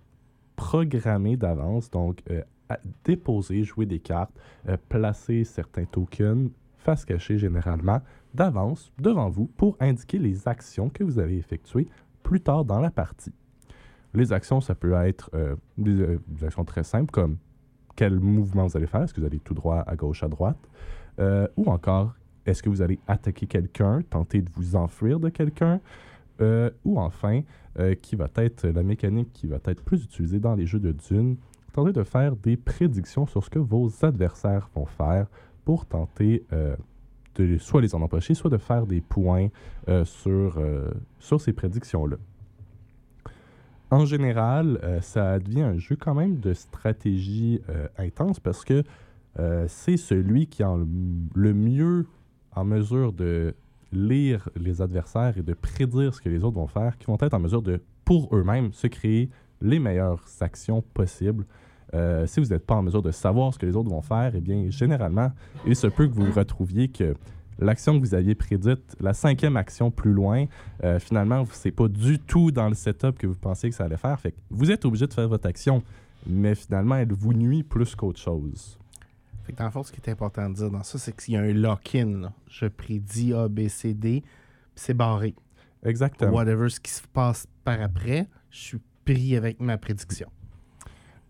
programmer 0.55 1.37
d'avance, 1.37 1.91
donc 1.91 2.23
euh, 2.31 2.43
à- 2.69 2.79
déposer, 3.03 3.65
jouer 3.65 3.87
des 3.87 3.99
cartes, 3.99 4.31
euh, 4.69 4.77
placer 4.89 5.43
certains 5.43 5.85
tokens, 5.85 6.49
face 6.79 7.05
cachée 7.05 7.39
généralement, 7.39 8.01
d'avance 8.33 8.93
devant 9.01 9.29
vous 9.29 9.47
pour 9.57 9.77
indiquer 9.81 10.21
les 10.21 10.47
actions 10.47 10.91
que 10.91 11.03
vous 11.03 11.19
allez 11.19 11.39
effectuer 11.39 11.89
plus 12.23 12.41
tard 12.41 12.65
dans 12.65 12.79
la 12.79 12.93
partie. 12.93 13.33
Les 14.15 14.33
actions, 14.33 14.61
ça 14.61 14.77
peut 14.77 14.93
être 14.93 15.29
euh, 15.35 15.57
des, 15.77 16.01
euh, 16.01 16.21
des 16.29 16.45
actions 16.45 16.65
très 16.65 16.85
simples 16.85 17.11
comme 17.11 17.37
quel 17.97 18.21
mouvement 18.21 18.67
vous 18.67 18.77
allez 18.77 18.87
faire, 18.87 19.03
est-ce 19.03 19.15
que 19.15 19.21
vous 19.21 19.27
allez 19.27 19.41
tout 19.41 19.55
droit, 19.55 19.83
à 19.87 19.97
gauche, 19.97 20.23
à 20.23 20.29
droite, 20.29 20.59
Euh, 21.19 21.49
ou 21.57 21.71
encore 21.71 22.15
est-ce 22.45 22.63
que 22.63 22.69
vous 22.69 22.83
allez 22.83 22.99
attaquer 23.09 23.47
quelqu'un, 23.47 24.03
tenter 24.03 24.43
de 24.43 24.51
vous 24.55 24.77
enfuir 24.77 25.19
de 25.19 25.31
quelqu'un, 25.31 25.81
Euh, 26.43 26.69
ou 26.85 27.01
enfin, 27.01 27.41
euh, 27.79 27.95
qui 27.95 28.15
va 28.15 28.29
être 28.37 28.69
la 28.69 28.83
mécanique 28.83 29.33
qui 29.33 29.47
va 29.47 29.57
être 29.65 29.83
plus 29.83 30.05
utilisée 30.05 30.39
dans 30.39 30.55
les 30.55 30.67
jeux 30.67 30.79
de 30.79 30.93
Dune, 30.93 31.39
tenter 31.73 31.93
de 31.95 32.03
faire 32.05 32.37
des 32.37 32.59
prédictions 32.59 33.25
sur 33.27 33.43
ce 33.43 33.49
que 33.49 33.59
vos 33.59 33.89
adversaires 34.05 34.69
vont 34.75 34.85
faire 34.85 35.27
pour 35.65 35.87
tenter 35.87 36.45
de 37.37 37.57
soit 37.59 37.81
les 37.81 37.95
en 37.95 38.03
empêcher, 38.03 38.35
soit 38.35 38.51
de 38.51 38.59
faire 38.59 38.87
des 38.87 39.01
points 39.01 39.49
sur, 40.05 40.61
sur 41.19 41.41
ces 41.41 41.55
prédictions-là. 41.55 42.17
En 43.91 44.05
général, 44.05 44.81
euh, 44.83 45.01
ça 45.01 45.39
devient 45.39 45.63
un 45.63 45.79
jeu 45.79 45.97
quand 45.97 46.15
même 46.15 46.41
de 46.41 46.55
stratégie 46.55 47.61
euh, 47.69 47.87
intense 47.99 48.41
parce 48.41 48.65
que 48.65 48.83
euh, 49.39 49.67
c'est 49.69 49.97
celui 49.97 50.49
qui 50.49 50.63
est 50.63 50.67
le 51.35 51.55
mieux 51.55 52.07
en 52.55 52.65
mesure 52.65 53.13
de 53.13 53.55
lire 53.93 54.49
les 54.57 54.83
adversaires 54.83 55.39
et 55.39 55.43
de 55.43 55.55
prédire 55.55 56.15
ce 56.15 56.21
que 56.21 56.29
les 56.29 56.43
autres 56.43 56.57
vont 56.57 56.67
faire, 56.67 56.99
qui 56.99 57.07
vont 57.07 57.19
être 57.21 57.35
en 57.35 57.39
mesure 57.39 57.63
de, 57.63 57.81
pour 58.05 58.35
eux-mêmes, 58.35 58.73
se 58.73 58.89
créer 58.89 59.31
les 59.61 59.79
meilleures 59.79 60.25
actions 60.41 60.83
possibles. 60.83 61.47
Si 62.27 62.41
vous 62.41 62.47
n'êtes 62.47 62.67
pas 62.67 62.75
en 62.75 62.83
mesure 62.83 63.01
de 63.01 63.11
savoir 63.11 63.55
ce 63.55 63.59
que 63.59 63.65
les 63.65 63.75
autres 63.75 63.89
vont 63.89 64.03
faire, 64.03 64.33
eh 64.35 64.41
bien, 64.41 64.69
généralement, 64.69 65.31
il 65.67 65.75
se 65.75 65.87
peut 65.87 66.07
que 66.07 66.13
vous 66.13 66.31
retrouviez 66.31 66.89
que 66.89 67.15
l'action 67.59 67.99
que 67.99 68.07
vous 68.07 68.15
aviez 68.15 68.35
prédite, 68.35 68.97
la 69.01 69.15
cinquième 69.15 69.57
action 69.57 69.91
plus 69.91 70.13
loin, 70.13 70.47
euh, 70.85 70.99
finalement, 70.99 71.45
c'est 71.53 71.71
pas 71.71 71.89
du 71.89 72.19
tout 72.19 72.51
dans 72.51 72.69
le 72.69 72.75
setup 72.75 73.19
que 73.19 73.27
vous 73.27 73.35
pensiez 73.35 73.71
que 73.71 73.77
ça 73.77 73.85
allait 73.85 73.97
faire. 73.97 74.19
Fait 74.21 74.33
que 74.33 74.37
vous 74.51 74.71
êtes 74.71 74.85
obligé 74.85 75.07
de 75.07 75.13
faire 75.13 75.29
votre 75.29 75.47
action, 75.49 75.83
mais 76.27 76.55
finalement, 76.55 76.97
elle 76.97 77.13
vous 77.13 77.33
nuit 77.33 77.63
plus 77.63 77.95
qu'autre 77.95 78.21
chose? 78.21 78.79
Fait 79.45 79.53
que 79.53 79.59
dans 79.59 79.67
le 79.67 79.71
fond, 79.71 79.83
ce 79.83 79.93
qui 79.93 80.01
est 80.01 80.11
important 80.11 80.49
de 80.51 80.55
dire 80.55 80.71
dans 80.71 80.83
ça, 80.83 80.99
c'est 80.99 81.17
qu'il 81.17 81.35
y 81.35 81.37
a 81.37 81.41
un 81.41 81.53
lock-in. 81.53 82.33
Je 82.49 82.67
prédis 82.67 83.33
A, 83.33 83.49
B, 83.49 83.69
C, 83.69 83.95
D, 83.95 84.23
puis 84.23 84.31
c'est 84.75 84.95
barré. 84.95 85.35
Exactement. 85.85 86.33
Whatever 86.33 86.69
ce 86.69 86.81
qui 86.81 86.91
se 86.91 87.03
passe 87.13 87.47
par 87.65 87.81
après, 87.81 88.27
je 88.51 88.59
suis 88.59 88.81
pris 89.05 89.37
avec 89.37 89.61
ma 89.61 89.79
prédiction. 89.79 90.29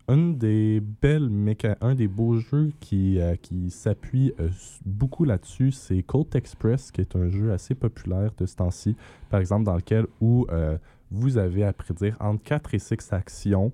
Un 0.09 1.95
des 1.95 2.07
beaux 2.07 2.37
jeux 2.37 2.71
qui, 2.79 3.19
euh, 3.19 3.35
s'appuie 3.69 4.33
euh, 4.39 4.49
beaucoup 4.85 5.25
là-dessus, 5.25 5.71
c'est 5.71 6.01
Colt 6.01 6.33
Express, 6.35 6.91
qui 6.91 7.01
est 7.01 7.15
un 7.15 7.29
jeu 7.29 7.51
assez 7.51 7.75
populaire 7.75 8.31
de 8.37 8.45
ce 8.45 8.55
temps-ci, 8.55 8.95
par 9.29 9.41
exemple, 9.41 9.65
dans 9.65 9.75
lequel 9.75 10.07
euh, 10.21 10.77
vous 11.11 11.37
avez 11.37 11.65
à 11.65 11.73
prédire 11.73 12.15
entre 12.21 12.41
4 12.43 12.73
et 12.73 12.79
6 12.79 13.13
actions 13.13 13.71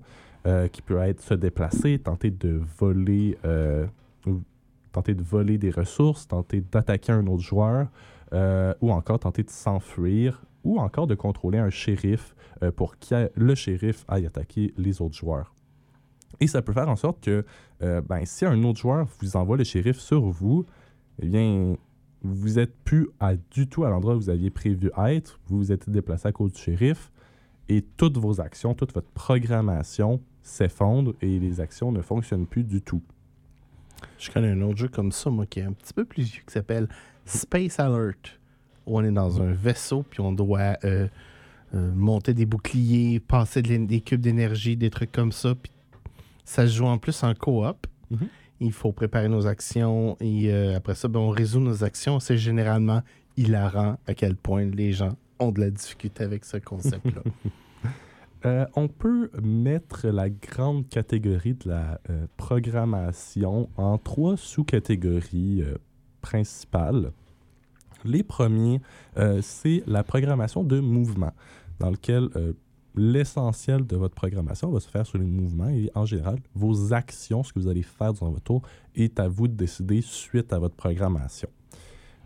qui 0.72 0.82
peuvent 0.82 1.00
être 1.08 1.22
se 1.22 1.32
déplacer, 1.32 1.98
tenter 1.98 2.30
de 2.30 2.60
voler 2.78 3.38
tenter 4.92 5.14
de 5.14 5.22
voler 5.22 5.56
des 5.56 5.70
ressources, 5.70 6.28
tenter 6.28 6.60
d'attaquer 6.60 7.12
un 7.12 7.26
autre 7.28 7.42
joueur, 7.42 7.88
ou 8.82 8.92
encore 8.92 9.20
tenter 9.20 9.42
de 9.42 9.48
s'enfuir, 9.48 10.44
ou 10.62 10.78
encore 10.78 11.06
de 11.06 11.14
contrôler 11.14 11.56
un 11.56 11.70
shérif 11.70 12.36
pour 12.76 12.98
que 12.98 13.30
le 13.34 13.54
shérif 13.54 14.04
aille 14.06 14.26
attaquer 14.26 14.74
les 14.76 15.00
autres 15.00 15.16
joueurs. 15.16 15.53
Et 16.40 16.46
ça 16.46 16.62
peut 16.62 16.72
faire 16.72 16.88
en 16.88 16.96
sorte 16.96 17.22
que 17.22 17.44
euh, 17.82 18.00
ben, 18.00 18.24
si 18.24 18.44
un 18.44 18.62
autre 18.64 18.80
joueur 18.80 19.06
vous 19.20 19.36
envoie 19.36 19.56
le 19.56 19.64
shérif 19.64 19.98
sur 19.98 20.22
vous, 20.22 20.64
eh 21.20 21.26
bien, 21.26 21.76
vous 22.22 22.54
n'êtes 22.54 22.74
plus 22.84 23.08
à, 23.20 23.34
du 23.36 23.68
tout 23.68 23.84
à 23.84 23.90
l'endroit 23.90 24.14
où 24.14 24.18
vous 24.18 24.30
aviez 24.30 24.50
prévu 24.50 24.90
être. 25.06 25.38
Vous 25.46 25.58
vous 25.58 25.72
êtes 25.72 25.88
déplacé 25.88 26.28
à 26.28 26.32
cause 26.32 26.52
du 26.52 26.60
shérif 26.60 27.12
et 27.68 27.82
toutes 27.96 28.18
vos 28.18 28.40
actions, 28.40 28.74
toute 28.74 28.92
votre 28.92 29.10
programmation 29.10 30.20
s'effondre 30.42 31.14
et 31.22 31.38
les 31.38 31.60
actions 31.60 31.92
ne 31.92 32.02
fonctionnent 32.02 32.46
plus 32.46 32.64
du 32.64 32.82
tout. 32.82 33.02
Je 34.18 34.30
connais 34.30 34.50
un 34.50 34.60
autre 34.62 34.76
jeu 34.76 34.88
comme 34.88 35.12
ça, 35.12 35.30
moi, 35.30 35.46
qui 35.46 35.60
est 35.60 35.64
un 35.64 35.72
petit 35.72 35.94
peu 35.94 36.04
plus 36.04 36.24
vieux, 36.24 36.42
qui 36.46 36.52
s'appelle 36.52 36.88
Space 37.24 37.80
Alert. 37.80 38.38
Où 38.86 38.98
on 38.98 39.02
est 39.02 39.10
dans 39.10 39.40
un 39.40 39.52
vaisseau, 39.52 40.02
puis 40.02 40.20
on 40.20 40.32
doit 40.32 40.76
euh, 40.84 41.08
euh, 41.74 41.92
monter 41.94 42.34
des 42.34 42.44
boucliers, 42.44 43.18
passer 43.18 43.62
des 43.62 44.00
cubes 44.02 44.20
d'énergie, 44.20 44.76
des 44.76 44.90
trucs 44.90 45.10
comme 45.10 45.32
ça. 45.32 45.54
Ça 46.44 46.66
se 46.66 46.72
joue 46.74 46.86
en 46.86 46.98
plus 46.98 47.22
en 47.22 47.34
coop. 47.34 47.86
Mhm. 48.10 48.28
Il 48.60 48.72
faut 48.72 48.92
préparer 48.92 49.28
nos 49.28 49.46
actions 49.46 50.16
et 50.20 50.52
euh, 50.52 50.76
après 50.76 50.94
ça, 50.94 51.08
ben, 51.08 51.20
on 51.20 51.30
résout 51.30 51.60
nos 51.60 51.82
actions. 51.84 52.20
C'est 52.20 52.38
généralement 52.38 53.02
hilarant 53.36 53.98
à 54.06 54.14
quel 54.14 54.36
point 54.36 54.64
les 54.64 54.92
gens 54.92 55.16
ont 55.40 55.50
de 55.50 55.60
la 55.60 55.70
difficulté 55.70 56.22
avec 56.24 56.44
ce 56.44 56.58
concept-là. 56.58 57.22
Euh, 58.46 58.66
on 58.74 58.88
peut 58.88 59.30
mettre 59.42 60.08
la 60.08 60.28
grande 60.28 60.86
catégorie 60.88 61.54
de 61.54 61.70
la 61.70 61.98
euh, 62.10 62.26
programmation 62.36 63.70
en 63.76 63.96
trois 63.96 64.36
sous-catégories 64.36 65.62
euh, 65.62 65.78
principales. 66.20 67.12
Les 68.04 68.22
premiers, 68.22 68.82
c'est 69.40 69.82
la 69.86 70.04
programmation 70.04 70.62
de 70.62 70.78
mouvement, 70.78 71.32
dans 71.78 71.88
lequel 71.88 72.28
l'essentiel 72.94 73.86
de 73.86 73.96
votre 73.96 74.14
programmation 74.14 74.70
va 74.70 74.80
se 74.80 74.88
faire 74.88 75.06
sur 75.06 75.18
les 75.18 75.24
mouvements 75.24 75.68
et 75.68 75.90
en 75.94 76.06
général, 76.06 76.38
vos 76.54 76.92
actions, 76.92 77.42
ce 77.42 77.52
que 77.52 77.58
vous 77.58 77.68
allez 77.68 77.82
faire 77.82 78.12
durant 78.12 78.30
votre 78.30 78.44
tour, 78.44 78.62
est 78.94 79.18
à 79.18 79.28
vous 79.28 79.48
de 79.48 79.54
décider 79.54 80.00
suite 80.00 80.52
à 80.52 80.58
votre 80.58 80.76
programmation. 80.76 81.48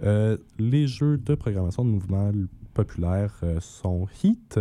Euh, 0.03 0.37
les 0.59 0.87
jeux 0.87 1.19
de 1.19 1.35
programmation 1.35 1.85
de 1.85 1.91
mouvement 1.91 2.31
populaires 2.75 3.35
euh, 3.43 3.59
sont 3.61 4.07
Heat, 4.23 4.61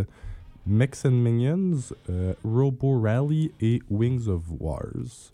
Mechs 0.65 1.05
and 1.05 1.11
Minions, 1.11 1.93
euh, 2.09 2.33
Robo 2.43 2.99
Rally 2.99 3.51
et 3.61 3.81
Wings 3.89 4.27
of 4.27 4.41
Wars. 4.59 5.33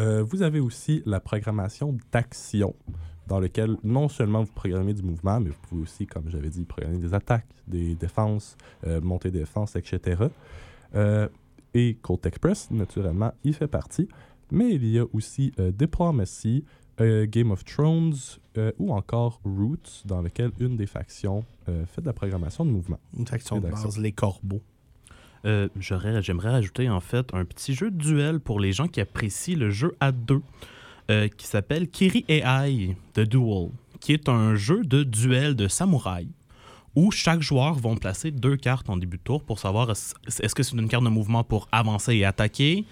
Vous 0.00 0.42
avez 0.42 0.60
aussi 0.60 1.02
la 1.06 1.18
programmation 1.18 1.98
d'action, 2.12 2.76
dans 3.28 3.38
lequel 3.38 3.76
non 3.84 4.08
seulement 4.08 4.42
vous 4.42 4.52
programmez 4.52 4.94
du 4.94 5.02
mouvement, 5.02 5.38
mais 5.38 5.50
vous 5.50 5.60
pouvez 5.68 5.82
aussi, 5.82 6.06
comme 6.06 6.28
j'avais 6.28 6.48
dit, 6.48 6.64
programmer 6.64 6.98
des 6.98 7.12
attaques, 7.14 7.46
des 7.66 7.94
défenses, 7.94 8.56
euh, 8.86 9.00
monter 9.00 9.30
des 9.30 9.40
défenses, 9.40 9.76
etc. 9.76 10.22
Euh, 10.94 11.28
et 11.74 11.98
Colt 12.00 12.24
Express, 12.26 12.70
naturellement, 12.70 13.32
y 13.44 13.52
fait 13.52 13.68
partie. 13.68 14.08
Mais 14.50 14.74
il 14.74 14.86
y 14.86 14.98
a 14.98 15.04
aussi 15.12 15.52
euh, 15.60 15.70
Diplomacy, 15.70 16.64
euh, 17.00 17.26
Game 17.28 17.50
of 17.50 17.64
Thrones 17.64 18.14
euh, 18.56 18.72
ou 18.78 18.92
encore 18.92 19.40
Roots, 19.44 20.02
dans 20.06 20.22
lequel 20.22 20.50
une 20.58 20.76
des 20.76 20.86
factions 20.86 21.44
euh, 21.68 21.84
fait 21.84 22.00
de 22.00 22.06
la 22.06 22.14
programmation 22.14 22.64
de 22.64 22.70
mouvement. 22.70 22.98
Une 23.16 23.26
faction 23.26 23.60
de 23.60 23.68
base, 23.68 23.98
les 23.98 24.12
corbeaux. 24.12 24.62
Euh, 25.44 25.68
J'aimerais 25.78 26.50
rajouter 26.50 26.88
en 26.88 27.00
fait 27.00 27.32
un 27.34 27.44
petit 27.44 27.74
jeu 27.74 27.90
de 27.90 27.96
duel 27.96 28.40
pour 28.40 28.58
les 28.58 28.72
gens 28.72 28.88
qui 28.88 29.00
apprécient 29.00 29.56
le 29.56 29.70
jeu 29.70 29.94
à 30.00 30.10
deux 30.10 30.42
euh, 31.10 31.28
qui 31.28 31.46
s'appelle 31.46 31.88
Kiri 31.88 32.24
AI 32.28 32.96
The 33.14 33.20
Duel, 33.20 33.70
qui 34.00 34.12
est 34.12 34.28
un 34.28 34.54
jeu 34.54 34.84
de 34.84 35.02
duel 35.02 35.56
de 35.56 35.68
samouraï 35.68 36.28
où 36.98 37.12
chaque 37.12 37.40
joueur 37.40 37.74
va 37.74 37.94
placer 37.94 38.32
deux 38.32 38.56
cartes 38.56 38.90
en 38.90 38.96
début 38.96 39.18
de 39.18 39.22
tour 39.22 39.44
pour 39.44 39.60
savoir 39.60 39.90
est-ce 39.90 40.54
que 40.54 40.62
c'est 40.64 40.76
une 40.76 40.88
carte 40.88 41.04
de 41.04 41.08
mouvement 41.08 41.44
pour 41.44 41.68
avancer 41.70 42.14
et 42.16 42.24
attaquer 42.24 42.84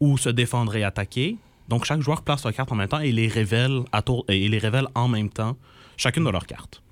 ou 0.00 0.18
se 0.18 0.28
défendre 0.28 0.76
et 0.76 0.84
attaquer. 0.84 1.38
Donc 1.68 1.86
chaque 1.86 2.00
joueur 2.00 2.22
place 2.22 2.42
sa 2.42 2.52
carte 2.52 2.72
en 2.72 2.74
même 2.74 2.88
temps 2.88 3.00
et 3.00 3.10
les 3.10 3.28
révèle 3.28 3.80
à 3.90 4.02
tour 4.02 4.24
et 4.28 4.48
les 4.48 4.60
en 4.94 5.08
même 5.08 5.30
temps 5.30 5.56
chacune 5.96 6.24
de 6.24 6.30
leurs 6.30 6.46
cartes. 6.46 6.82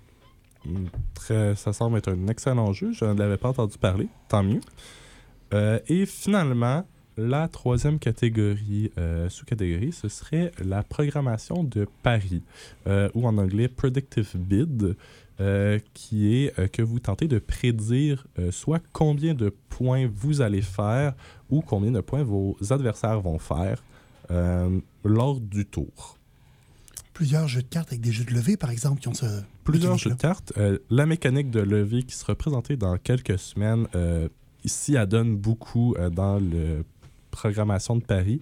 Mm, 0.65 0.87
Très, 1.15 1.55
ça 1.57 1.73
semble 1.73 1.99
être 1.99 2.11
un 2.11 2.27
excellent 2.29 2.73
jeu. 2.73 2.93
Je 2.93 3.05
ne 3.05 3.19
l'avais 3.19 3.37
pas 3.37 3.51
entendu 3.51 3.77
parler. 3.77 4.09
Tant 4.29 4.43
mieux. 4.43 4.61
Euh, 5.53 5.79
et 5.89 6.07
finalement, 6.07 6.87
la 7.17 7.49
troisième 7.49 7.99
catégorie, 7.99 8.91
euh, 8.99 9.29
sous-catégorie, 9.29 9.93
ce 9.93 10.09
serait 10.09 10.53
la 10.65 10.83
programmation 10.83 11.63
de 11.63 11.87
paris, 12.03 12.43
euh, 12.87 13.09
ou 13.15 13.27
en 13.27 13.37
anglais 13.39 13.69
Predictive 13.69 14.37
Bid, 14.37 14.97
euh, 15.41 15.79
qui 15.95 16.35
est 16.35 16.71
que 16.71 16.83
vous 16.83 17.01
tentez 17.01 17.29
de 17.29 17.39
prédire 17.39 18.27
soit 18.51 18.83
combien 18.93 19.35
de 19.35 19.53
points 19.69 20.09
vous 20.15 20.41
allez 20.41 20.63
faire 20.63 21.15
ou 21.51 21.63
combien 21.63 21.91
de 21.91 22.01
points 22.01 22.23
vos 22.23 22.57
adversaires 22.71 23.21
vont 23.21 23.39
faire 23.39 23.83
lors 25.05 25.41
du 25.41 25.67
tour. 25.67 26.19
Plusieurs 27.13 27.49
jeux 27.49 27.63
de 27.63 27.69
cartes 27.69 27.89
avec 27.89 28.01
des 28.01 28.13
jeux 28.13 28.25
de 28.25 28.33
levée, 28.33 28.57
par 28.57 28.71
exemple, 28.71 29.01
qui 29.01 29.09
ont 29.09 29.15
ce. 29.15 29.27
Plusieurs 29.65 29.99
jeux 29.99 30.11
de 30.11 30.17
cartes. 30.17 30.53
La 30.91 31.07
mécanique 31.07 31.51
de 31.51 31.61
levée 31.61 32.03
qui 32.05 32.15
sera 32.15 32.35
présentée 32.35 32.77
dans 32.77 32.97
quelques 32.97 33.39
semaines, 33.39 33.87
ici, 34.65 34.95
elle 34.95 35.07
donne 35.07 35.37
beaucoup 35.37 35.95
euh, 35.95 36.11
dans 36.11 36.39
la 36.39 36.83
programmation 37.33 37.97
de 37.97 38.05
Paris. 38.05 38.41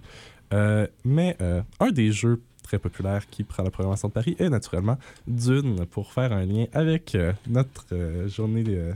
Euh, 0.53 0.85
mais 1.03 1.35
euh, 1.41 1.61
un 1.79 1.89
des 1.91 2.11
jeux 2.11 2.41
très 2.61 2.77
populaires 2.77 3.27
qui 3.29 3.43
prend 3.43 3.63
la 3.63 3.71
programmation 3.71 4.09
de 4.09 4.13
Paris 4.13 4.35
est 4.37 4.49
naturellement 4.49 4.97
Dune, 5.27 5.85
pour 5.89 6.13
faire 6.13 6.31
un 6.33 6.45
lien 6.45 6.65
avec 6.73 7.15
euh, 7.15 7.33
notre 7.49 7.85
euh, 7.93 8.27
journée 8.27 8.63
euh, 8.67 8.93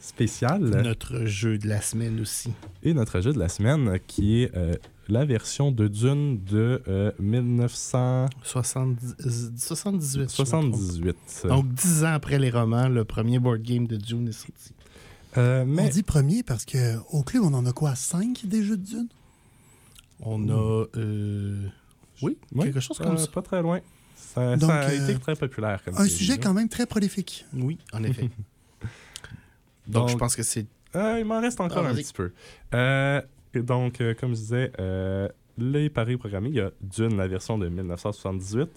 spéciale 0.00 0.60
Notre 0.62 1.24
jeu 1.26 1.58
de 1.58 1.66
la 1.66 1.80
semaine 1.80 2.20
aussi. 2.20 2.52
et 2.84 2.94
notre 2.94 3.20
jeu 3.20 3.32
de 3.32 3.38
la 3.38 3.48
semaine 3.48 3.98
qui 4.06 4.42
est 4.42 4.54
euh, 4.56 4.74
la 5.08 5.24
version 5.24 5.72
de 5.72 5.88
Dune 5.88 6.44
de 6.44 6.82
euh, 6.88 7.10
1978. 7.18 8.36
70, 8.44 9.52
78. 9.56 10.12
je 10.14 10.20
me 10.20 10.26
trompe. 10.26 10.74
78. 10.74 11.16
Donc, 11.48 11.72
dix 11.74 12.04
ans 12.04 12.12
après 12.12 12.38
les 12.38 12.50
romans, 12.50 12.88
le 12.88 13.04
premier 13.04 13.38
board 13.38 13.62
game 13.62 13.86
de 13.86 13.96
Dune 13.96 14.28
est 14.28 14.32
sorti. 14.32 14.72
Euh, 15.36 15.64
On 15.66 15.88
dit 15.88 16.02
premier 16.02 16.42
parce 16.42 16.64
que 16.64 16.96
au 17.10 17.22
club, 17.22 17.42
on 17.44 17.54
en 17.54 17.66
a 17.66 17.72
quoi 17.72 17.94
Cinq 17.94 18.46
des 18.46 18.62
jeux 18.62 18.76
de 18.76 18.84
Dune? 18.84 19.08
On 20.20 20.48
a. 20.48 20.86
euh, 20.96 21.66
Oui, 22.22 22.36
Oui, 22.54 22.64
quelque 22.64 22.80
chose 22.80 22.98
comme 22.98 23.14
euh, 23.14 23.18
ça. 23.18 23.28
Pas 23.28 23.42
très 23.42 23.62
loin. 23.62 23.80
Ça, 24.16 24.56
Donc, 24.56 24.68
ça 24.70 24.80
a 24.80 24.90
euh, 24.90 25.04
été 25.10 25.18
très 25.20 25.36
populaire. 25.36 25.82
Comme 25.84 25.94
Un 25.94 25.98
série, 25.98 26.10
sujet 26.10 26.32
là. 26.34 26.38
quand 26.42 26.54
même 26.54 26.68
très 26.68 26.86
prolifique. 26.86 27.44
Oui, 27.54 27.78
en 27.92 28.02
effet. 28.04 28.22
Donc, 28.22 28.30
Donc, 29.86 30.08
je 30.10 30.16
pense 30.16 30.34
que 30.36 30.42
c'est. 30.42 30.66
Euh, 30.96 31.16
il 31.20 31.24
m'en 31.24 31.40
reste 31.40 31.60
encore 31.60 31.84
Ah, 31.86 31.90
un 31.90 31.94
petit 31.94 32.12
peu. 32.12 32.32
Euh, 32.74 33.20
et 33.54 33.60
donc, 33.62 34.00
euh, 34.00 34.14
comme 34.14 34.30
je 34.30 34.40
disais, 34.40 34.72
euh, 34.80 35.28
les 35.56 35.88
paris 35.90 36.16
programmés, 36.16 36.48
il 36.48 36.54
y 36.56 36.60
a 36.60 36.70
Dune, 36.80 37.16
la 37.16 37.28
version 37.28 37.58
de 37.58 37.68
1978, 37.68 38.68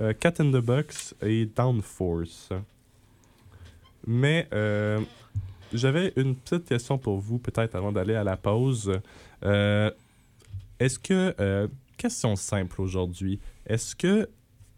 euh, 0.00 0.12
Cat 0.18 0.34
in 0.38 0.50
the 0.50 0.62
Box 0.64 1.14
et 1.22 1.46
Downforce. 1.46 2.50
Mais 4.06 4.48
euh, 4.52 5.00
j'avais 5.72 6.12
une 6.16 6.34
petite 6.34 6.64
question 6.66 6.98
pour 6.98 7.18
vous, 7.20 7.38
peut-être 7.38 7.74
avant 7.74 7.92
d'aller 7.92 8.14
à 8.14 8.24
la 8.24 8.36
pause. 8.36 8.92
Est-ce 10.80 10.98
que, 10.98 11.34
euh, 11.38 11.68
question 11.98 12.34
simple 12.36 12.80
aujourd'hui, 12.80 13.38
est-ce 13.66 13.94
que 13.94 14.28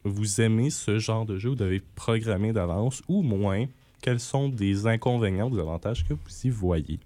vous 0.04 0.40
aimez 0.40 0.70
ce 0.70 0.98
genre 0.98 1.24
de 1.24 1.38
jeu 1.38 1.50
où 1.50 1.52
vous 1.52 1.56
devez 1.56 1.80
programmer 1.94 2.52
d'avance 2.52 3.02
ou 3.08 3.22
moins? 3.22 3.66
Quels 4.00 4.18
sont 4.18 4.48
des 4.48 4.88
inconvénients, 4.88 5.48
des 5.48 5.60
avantages 5.60 6.04
que 6.04 6.12
vous 6.12 6.30
y 6.44 6.50
voyez? 6.50 6.98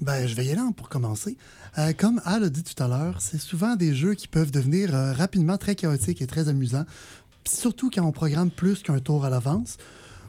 Ben, 0.00 0.26
je 0.26 0.34
vais 0.34 0.46
y 0.46 0.50
aller 0.50 0.62
pour 0.74 0.88
commencer. 0.88 1.36
Euh, 1.76 1.92
comme 1.92 2.22
Al 2.24 2.44
a 2.44 2.48
dit 2.48 2.64
tout 2.64 2.82
à 2.82 2.88
l'heure, 2.88 3.20
c'est 3.20 3.38
souvent 3.38 3.76
des 3.76 3.94
jeux 3.94 4.14
qui 4.14 4.26
peuvent 4.26 4.50
devenir 4.50 4.94
euh, 4.94 5.12
rapidement 5.12 5.58
très 5.58 5.74
chaotiques 5.74 6.22
et 6.22 6.26
très 6.26 6.48
amusants. 6.48 6.86
Surtout 7.46 7.90
quand 7.90 8.02
on 8.02 8.12
programme 8.12 8.50
plus 8.50 8.82
qu'un 8.82 9.00
tour 9.00 9.26
à 9.26 9.30
l'avance, 9.30 9.76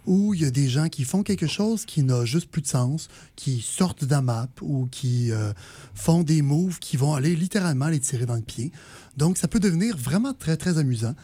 où 0.05 0.33
il 0.33 0.41
y 0.41 0.45
a 0.45 0.51
des 0.51 0.67
gens 0.69 0.89
qui 0.89 1.03
font 1.03 1.23
quelque 1.23 1.47
chose 1.47 1.85
qui 1.85 2.03
n'a 2.03 2.25
juste 2.25 2.49
plus 2.49 2.61
de 2.61 2.67
sens, 2.67 3.07
qui 3.35 3.61
sortent 3.61 4.03
de 4.03 4.11
la 4.11 4.21
map 4.21 4.49
ou 4.61 4.87
qui 4.87 5.31
euh, 5.31 5.53
font 5.93 6.23
des 6.23 6.41
moves 6.41 6.79
qui 6.79 6.97
vont 6.97 7.13
aller 7.13 7.35
littéralement 7.35 7.87
les 7.87 7.99
tirer 7.99 8.25
dans 8.25 8.35
le 8.35 8.41
pied. 8.41 8.71
Donc, 9.17 9.37
ça 9.37 9.47
peut 9.47 9.59
devenir 9.59 9.95
vraiment 9.97 10.33
très, 10.33 10.57
très 10.57 10.77
amusant. 10.77 11.15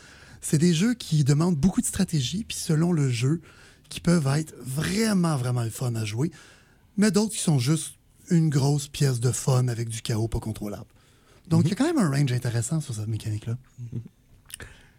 C'est 0.42 0.58
des 0.58 0.74
jeux 0.74 0.94
qui 0.94 1.24
demandent 1.24 1.56
beaucoup 1.58 1.82
de 1.82 1.86
stratégie, 1.86 2.44
puis 2.44 2.58
selon 2.58 2.92
le 2.92 3.10
jeu, 3.10 3.42
qui 3.90 4.00
peuvent 4.00 4.28
être 4.28 4.54
vraiment, 4.62 5.38
vraiment 5.38 5.68
fun 5.70 5.96
à 5.96 6.06
jouer, 6.06 6.32
mais 6.98 7.12
d'autres 7.12 7.34
qui 7.34 7.40
sont 7.40 7.60
juste 7.60 7.96
une 8.30 8.50
grosse 8.50 8.88
pièce 8.88 9.20
de 9.20 9.32
fun 9.32 9.68
avec 9.70 9.90
du 9.90 10.02
chaos 10.02 10.28
pas 10.28 10.40
contrôlable. 10.40 10.86
Donc, 11.48 11.64
il 11.66 11.70
y 11.70 11.72
a 11.74 11.76
quand 11.76 11.86
même 11.86 11.98
un 11.98 12.10
range 12.10 12.32
intéressant 12.34 12.82
sur 12.82 12.94
cette 12.94 13.08
mécanique-là. 13.08 13.58
Je 13.94 13.98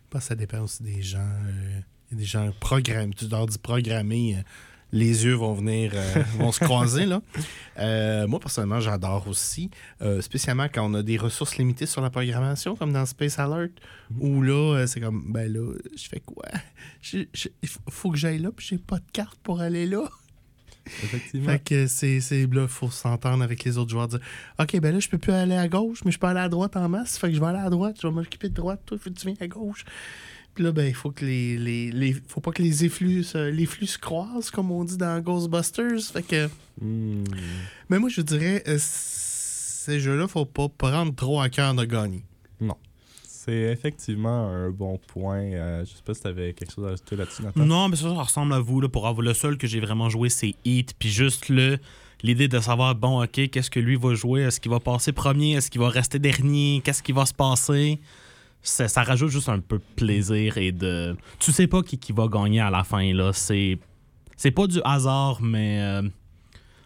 pense 0.08 0.22
que 0.22 0.28
ça 0.28 0.34
dépend 0.34 0.62
aussi 0.62 0.82
des 0.82 1.02
gens. 1.02 1.18
euh, 1.18 1.80
Il 2.10 2.14
y 2.14 2.16
a 2.16 2.20
des 2.20 2.26
gens 2.26 2.50
programment. 2.60 3.12
Tu 3.14 3.26
dois 3.26 3.46
du 3.46 3.58
programmer. 3.58 4.36
euh, 4.36 4.42
les 4.90 5.26
yeux 5.26 5.34
vont 5.34 5.52
venir, 5.52 5.92
euh, 5.94 6.22
vont 6.38 6.50
se 6.50 6.60
croiser. 6.60 7.04
Là. 7.04 7.20
Euh, 7.78 8.26
moi, 8.26 8.40
personnellement, 8.40 8.80
j'adore 8.80 9.28
aussi, 9.28 9.68
euh, 10.00 10.22
spécialement 10.22 10.66
quand 10.72 10.90
on 10.90 10.94
a 10.94 11.02
des 11.02 11.18
ressources 11.18 11.58
limitées 11.58 11.84
sur 11.84 12.00
la 12.00 12.08
programmation, 12.08 12.74
comme 12.74 12.94
dans 12.94 13.04
Space 13.04 13.38
Alert, 13.38 13.72
où 14.18 14.40
là, 14.40 14.86
c'est 14.86 15.00
comme, 15.00 15.30
ben 15.30 15.52
là, 15.52 15.74
je 15.94 16.08
fais 16.08 16.20
quoi? 16.20 16.46
Il 17.12 17.28
faut- 17.90 18.10
que 18.10 18.16
j'aille 18.16 18.38
là, 18.38 18.50
puis 18.50 18.66
j'ai 18.66 18.78
pas 18.78 18.96
de 18.96 19.04
carte 19.12 19.38
pour 19.42 19.60
aller 19.60 19.84
là. 19.84 20.08
Effectivement. 20.86 21.50
Fait 21.50 21.58
que 21.58 21.86
c'est, 21.86 22.46
là, 22.50 22.66
faut 22.66 22.90
s'entendre 22.90 23.44
avec 23.44 23.64
les 23.64 23.76
autres 23.76 23.90
joueurs. 23.90 24.08
Dire, 24.08 24.20
OK, 24.58 24.80
ben 24.80 24.94
là, 24.94 25.00
je 25.00 25.08
peux 25.10 25.18
plus 25.18 25.32
aller 25.34 25.54
à 25.54 25.68
gauche, 25.68 25.98
mais 26.06 26.12
je 26.12 26.18
peux 26.18 26.28
aller 26.28 26.40
à 26.40 26.48
droite 26.48 26.78
en 26.78 26.88
masse. 26.88 27.18
Fait 27.18 27.28
que 27.28 27.34
je 27.34 27.40
vais 27.40 27.46
aller 27.46 27.58
à 27.58 27.68
droite, 27.68 27.96
je 28.00 28.06
vais 28.06 28.12
m'occuper 28.14 28.48
de 28.48 28.54
droite. 28.54 28.80
Toi, 28.86 28.96
faut 28.98 29.10
que 29.10 29.14
tu 29.18 29.26
viennes 29.26 29.36
à 29.42 29.48
gauche. 29.48 29.84
Puis 30.58 30.64
là, 30.64 30.72
ben, 30.72 30.88
il 30.88 30.94
faut 30.94 31.12
que 31.12 31.24
les, 31.24 31.56
les, 31.56 31.92
les- 31.92 32.16
faut 32.26 32.40
pas 32.40 32.50
que 32.50 32.60
les 32.64 32.84
efflux, 32.84 33.22
se- 33.22 33.48
les 33.48 33.64
flux 33.64 33.86
se 33.86 33.96
croisent, 33.96 34.50
comme 34.50 34.72
on 34.72 34.82
dit 34.82 34.96
dans 34.96 35.20
Ghostbusters. 35.20 36.00
Fait 36.12 36.22
que, 36.24 36.48
Hmm. 36.80 37.22
mais 37.88 38.00
moi, 38.00 38.08
je 38.08 38.20
dirais, 38.22 38.64
euh, 38.66 38.76
ces 38.80 40.00
jeux-là, 40.00 40.26
faut 40.26 40.46
pas 40.46 40.68
prendre 40.68 41.14
trop 41.14 41.40
à 41.40 41.48
cœur 41.48 41.74
de 41.74 41.84
gagner. 41.84 42.24
C'est 43.24 43.52
effectivement 43.72 44.48
un 44.48 44.70
bon 44.70 44.98
point. 45.06 45.38
Euh, 45.52 45.84
je 45.84 45.90
sais 45.92 46.02
pas 46.04 46.12
si 46.12 46.22
tu 46.22 46.26
avais 46.26 46.52
quelque 46.54 46.72
chose 46.74 46.84
à 46.86 46.88
ajouter 46.88 47.14
là-dessus, 47.16 47.42
Nathan. 47.44 47.64
Non, 47.64 47.88
mais 47.88 47.94
ça, 47.96 48.02
ça 48.14 48.22
ressemble 48.22 48.52
à 48.52 48.58
vous. 48.58 48.80
Là, 48.80 48.88
pour 48.88 49.06
avoir 49.06 49.22
le 49.24 49.32
seul 49.34 49.56
que 49.56 49.66
j'ai 49.68 49.78
vraiment 49.80 50.10
joué, 50.10 50.28
c'est 50.28 50.54
Heat. 50.64 50.94
Puis 50.98 51.08
juste 51.08 51.48
le 51.48 51.78
l'idée 52.24 52.48
de 52.48 52.58
savoir, 52.58 52.94
bon, 52.96 53.22
OK, 53.22 53.48
qu'est-ce 53.48 53.70
que 53.70 53.78
lui 53.80 53.94
va 53.96 54.12
jouer? 54.14 54.40
Est-ce 54.42 54.58
qu'il 54.60 54.70
va 54.72 54.80
passer 54.80 55.12
premier? 55.12 55.52
Est-ce 55.52 55.70
qu'il 55.70 55.80
va 55.80 55.88
rester 55.88 56.18
dernier? 56.18 56.82
Qu'est-ce 56.84 57.02
qui 57.02 57.12
va 57.12 57.24
se 57.26 57.32
passer? 57.32 58.00
Ça, 58.62 59.02
rajoute 59.02 59.30
juste 59.30 59.48
un 59.48 59.60
peu 59.60 59.78
de 59.78 59.84
plaisir 59.96 60.58
et 60.58 60.72
de... 60.72 61.16
Tu 61.38 61.52
sais 61.52 61.66
pas 61.66 61.82
qui, 61.82 61.96
qui 61.98 62.12
va 62.12 62.28
gagner 62.28 62.60
à 62.60 62.70
la 62.70 62.84
fin, 62.84 63.12
là. 63.14 63.32
C'est... 63.32 63.78
C'est 64.36 64.50
pas 64.50 64.66
du 64.66 64.80
hasard, 64.84 65.40
mais... 65.40 65.80
euh, 65.80 66.02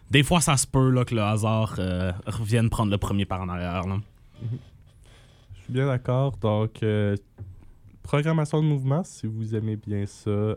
Des 0.09 0.23
fois, 0.23 0.39
ça 0.39 0.55
se 0.55 0.65
peut 0.65 0.89
là, 0.89 1.03
que 1.03 1.13
le 1.13 1.21
hasard 1.21 1.75
euh, 1.79 2.13
revienne 2.25 2.69
prendre 2.69 2.91
le 2.91 2.97
premier 2.97 3.25
par 3.25 3.41
en 3.41 3.49
arrière. 3.49 3.85
Là. 3.87 3.97
Je 5.55 5.63
suis 5.63 5.73
bien 5.73 5.87
d'accord. 5.87 6.37
Donc, 6.37 6.81
euh, 6.83 7.17
programmation 8.01 8.61
de 8.61 8.67
mouvement, 8.67 9.03
si 9.03 9.27
vous 9.27 9.55
aimez 9.55 9.75
bien 9.75 10.05
ça, 10.05 10.55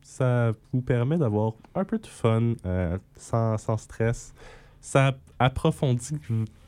ça 0.00 0.52
vous 0.72 0.80
permet 0.80 1.18
d'avoir 1.18 1.52
un 1.74 1.84
peu 1.84 1.98
de 1.98 2.06
fun 2.06 2.54
sans, 3.16 3.58
sans 3.58 3.76
stress. 3.76 4.32
Ça 4.80 5.16
approfondit 5.38 6.18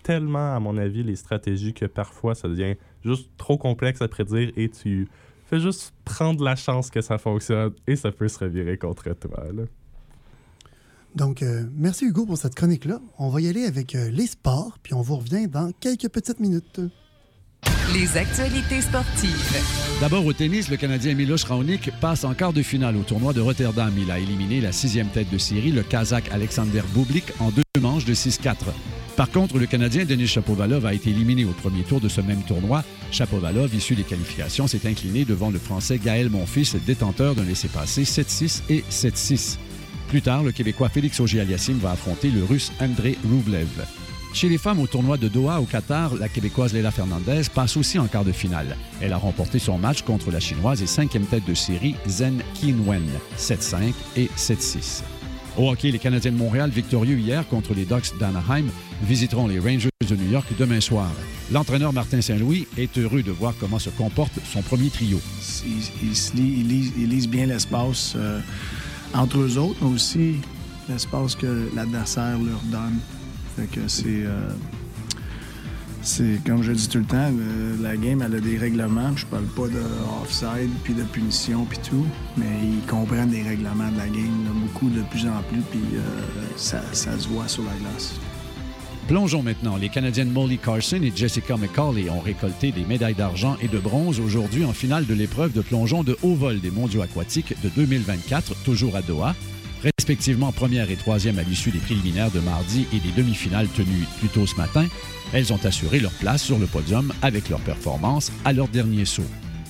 tellement, 0.03 0.55
à 0.55 0.61
mon 0.61 0.77
avis, 0.77 1.03
les 1.03 1.17
stratégies 1.17 1.75
que 1.75 1.87
parfois 1.87 2.35
ça 2.35 2.49
devient 2.49 2.75
juste 3.05 3.31
trop 3.37 3.59
complexe 3.59 4.03
à 4.03 4.09
prédire 4.09 4.51
et 4.57 4.69
tu 4.69 5.09
fais 5.47 5.61
juste 5.61 5.93
prendre 6.05 6.45
la 6.45 6.57
chance 6.57 6.91
que 6.91 7.01
ça 7.01 7.19
fonctionne 7.19 7.73
et 7.87 7.97
ça 7.97 8.13
peut 8.13 8.29
se 8.29 8.39
revirer 8.39 8.79
contre 8.79 9.13
toi. 9.15 9.45
là. 9.53 9.65
Donc, 11.15 11.43
euh, 11.43 11.65
merci 11.75 12.07
Hugo 12.07 12.25
pour 12.25 12.39
cette 12.39 12.55
chronique-là. 12.55 13.01
On 13.19 13.31
va 13.31 13.41
y 13.41 13.49
aller 13.49 13.65
avec 13.65 13.95
euh, 13.95 14.11
les 14.11 14.27
sports, 14.27 14.79
puis 14.83 14.95
on 14.95 15.03
vous 15.03 15.17
revient 15.17 15.49
dans 15.49 15.73
quelques 15.81 16.09
petites 16.09 16.39
minutes. 16.39 16.81
Les 17.93 18.17
actualités 18.17 18.81
sportives. 18.81 20.01
D'abord 20.01 20.25
au 20.25 20.33
tennis, 20.33 20.71
le 20.71 20.77
Canadien 20.77 21.15
Miloš 21.15 21.45
Raonic 21.45 21.91
passe 22.01 22.23
en 22.25 22.35
quart 22.35 22.53
de 22.53 22.63
finale 22.63 22.97
au 22.97 23.03
tournoi 23.03 23.33
de 23.33 23.41
Rotterdam. 23.41 23.93
Il 23.99 24.11
a 24.13 24.21
éliminé 24.21 24.61
la 24.61 24.71
sixième 24.71 25.09
tête 25.09 25.31
de 25.31 25.39
série, 25.39 25.73
le 25.73 25.83
Kazakh 25.83 26.31
Alexander 26.31 26.83
Bublik, 26.95 27.25
en 27.41 27.51
deux 27.51 27.63
manches 27.81 28.05
de 28.05 28.15
6-4. 28.15 28.55
Par 29.21 29.31
contre, 29.31 29.59
le 29.59 29.67
Canadien 29.67 30.07
Denis 30.07 30.29
Chapovalov 30.29 30.87
a 30.87 30.95
été 30.95 31.11
éliminé 31.11 31.45
au 31.45 31.51
premier 31.51 31.83
tour 31.83 32.01
de 32.01 32.09
ce 32.09 32.23
même 32.23 32.41
tournoi. 32.41 32.83
Chapovalov, 33.11 33.75
issu 33.75 33.95
des 33.95 34.03
qualifications, 34.03 34.67
s'est 34.67 34.89
incliné 34.89 35.27
devant 35.27 35.51
le 35.51 35.59
Français 35.59 35.99
Gaël 35.99 36.31
Monfils, 36.31 36.77
détenteur 36.87 37.35
d'un 37.35 37.45
laissez-passer 37.45 38.05
7-6 38.05 38.63
et 38.71 38.83
7-6. 38.91 39.59
Plus 40.09 40.23
tard, 40.23 40.43
le 40.43 40.53
Québécois 40.53 40.89
Félix 40.89 41.21
Auger-Aliassime 41.21 41.81
va 41.81 41.91
affronter 41.91 42.31
le 42.31 42.43
Russe 42.45 42.73
Andrei 42.81 43.19
Rublev. 43.31 43.69
Chez 44.33 44.49
les 44.49 44.57
femmes 44.57 44.81
au 44.81 44.87
tournoi 44.87 45.19
de 45.19 45.29
Doha 45.29 45.61
au 45.61 45.67
Qatar, 45.67 46.15
la 46.15 46.31
Québécoise 46.31 46.73
Leila 46.73 46.91
Fernandez 46.91 47.43
passe 47.55 47.77
aussi 47.77 47.99
en 47.99 48.07
quart 48.07 48.25
de 48.25 48.33
finale. 48.33 48.75
Elle 49.03 49.13
a 49.13 49.19
remporté 49.19 49.59
son 49.59 49.77
match 49.77 50.01
contre 50.01 50.31
la 50.31 50.41
Chinoise 50.41 50.81
et 50.81 50.87
cinquième 50.87 51.27
tête 51.27 51.45
de 51.45 51.53
série 51.53 51.95
Zhen 52.09 52.41
Qinwen, 52.59 53.05
7-5 53.37 53.93
et 54.17 54.31
7-6. 54.39 55.03
Au 55.61 55.71
hockey, 55.71 55.91
les 55.91 55.99
Canadiens 55.99 56.33
de 56.33 56.39
Montréal, 56.39 56.71
victorieux 56.71 57.19
hier 57.19 57.47
contre 57.47 57.75
les 57.75 57.85
Ducks 57.85 58.19
d'Anaheim, 58.19 58.65
visiteront 59.03 59.47
les 59.47 59.59
Rangers 59.59 59.91
de 60.09 60.17
New 60.17 60.31
York 60.31 60.47
demain 60.59 60.81
soir. 60.81 61.11
L'entraîneur 61.53 61.93
Martin 61.93 62.23
Saint-Louis 62.23 62.67
est 62.79 62.97
heureux 62.97 63.23
de 63.23 63.31
voir 63.31 63.53
comment 63.61 63.79
se 63.79 63.91
comporte 63.91 64.33
son 64.51 64.63
premier 64.63 64.89
trio. 64.89 65.21
Ils, 66.03 66.17
se 66.17 66.35
lisent, 66.35 67.29
bien 67.29 67.45
l'espace 67.45 68.15
euh, 68.17 68.41
entre 69.13 69.37
eux 69.41 69.59
autres, 69.59 69.77
mais 69.83 69.93
aussi 69.93 70.37
l'espace 70.89 71.35
que 71.35 71.69
l'adversaire 71.77 72.39
leur 72.39 72.63
donne. 72.73 72.99
C'est. 73.87 74.07
euh, 74.07 74.49
c'est 76.03 76.41
comme 76.47 76.63
je 76.63 76.73
dis 76.73 76.89
tout 76.89 76.99
le 76.99 77.05
temps, 77.05 77.31
le- 77.31 77.83
la 77.83 77.97
game 77.97 78.23
a 78.23 78.29
des 78.29 78.57
règlements. 78.57 79.17
Je 79.17 79.27
parle 79.27 79.45
pas 79.45 79.69
de 79.69 79.83
offside 80.23 80.71
puis 80.85 80.95
de 80.95 81.03
punition 81.03 81.65
puis 81.67 81.79
tout, 81.79 82.07
mais 82.37 82.47
ils 82.63 82.87
comprennent 82.89 83.31
les 83.33 83.43
règlements 83.43 83.91
de 83.93 83.99
la 83.99 84.07
game 84.07 84.45
beaucoup 84.63 84.89
de 84.89 85.03
plus 85.03 85.27
en 85.27 85.43
plus 85.51 85.61
puis 85.71 85.81
euh, 85.95 86.01
ça, 86.57 86.83
ça 86.93 87.19
se 87.19 87.29
voit 87.29 87.49
sur 87.49 87.63
la 87.65 87.73
glace. 87.81 88.15
Plongeons 89.09 89.43
maintenant. 89.43 89.77
Les 89.77 89.89
Canadiennes 89.89 90.31
Molly 90.31 90.57
Carson 90.59 91.01
et 91.03 91.13
Jessica 91.15 91.57
McCauley 91.57 92.09
ont 92.11 92.21
récolté 92.21 92.71
des 92.71 92.85
médailles 92.85 93.15
d'argent 93.17 93.57
et 93.61 93.67
de 93.67 93.79
bronze 93.79 94.21
aujourd'hui 94.21 94.65
en 94.65 94.73
finale 94.73 95.05
de 95.05 95.15
l'épreuve 95.15 95.53
de 95.53 95.63
plongeon 95.63 96.05
de 96.05 96.17
haut 96.23 96.35
vol 96.37 96.61
des 96.61 96.71
mondiaux 96.71 97.03
aquatiques 97.03 97.55
de 97.63 97.69
2024, 97.75 98.55
toujours 98.63 98.95
à 98.95 99.03
Doha, 99.03 99.35
respectivement 99.83 100.53
première 100.53 100.91
et 100.91 100.97
troisième 100.97 101.39
à 101.39 101.43
l'issue 101.43 101.71
des 101.71 101.79
préliminaires 101.79 102.31
de 102.31 102.41
mardi 102.41 102.87
et 102.93 102.99
des 102.99 103.13
demi-finales 103.13 103.69
tenues 103.69 104.07
plus 104.19 104.29
tôt 104.29 104.47
ce 104.47 104.57
matin. 104.57 104.87
Elles 105.33 105.53
ont 105.53 105.65
assuré 105.65 106.01
leur 106.01 106.13
place 106.13 106.43
sur 106.43 106.59
le 106.59 106.67
podium 106.67 107.13
avec 107.23 107.49
leur 107.49 107.61
performance 107.61 108.33
à 108.45 108.53
leur 108.53 108.69
dernier 108.69 109.05
saut. 109.05 109.23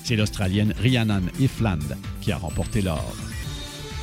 C'est 0.05 0.17
l'Australienne 0.17 0.75
Rhiannon 0.81 1.23
Ifland 1.39 1.79
qui 2.21 2.33
a 2.33 2.37
remporté 2.39 2.83
l'or. 2.83 3.15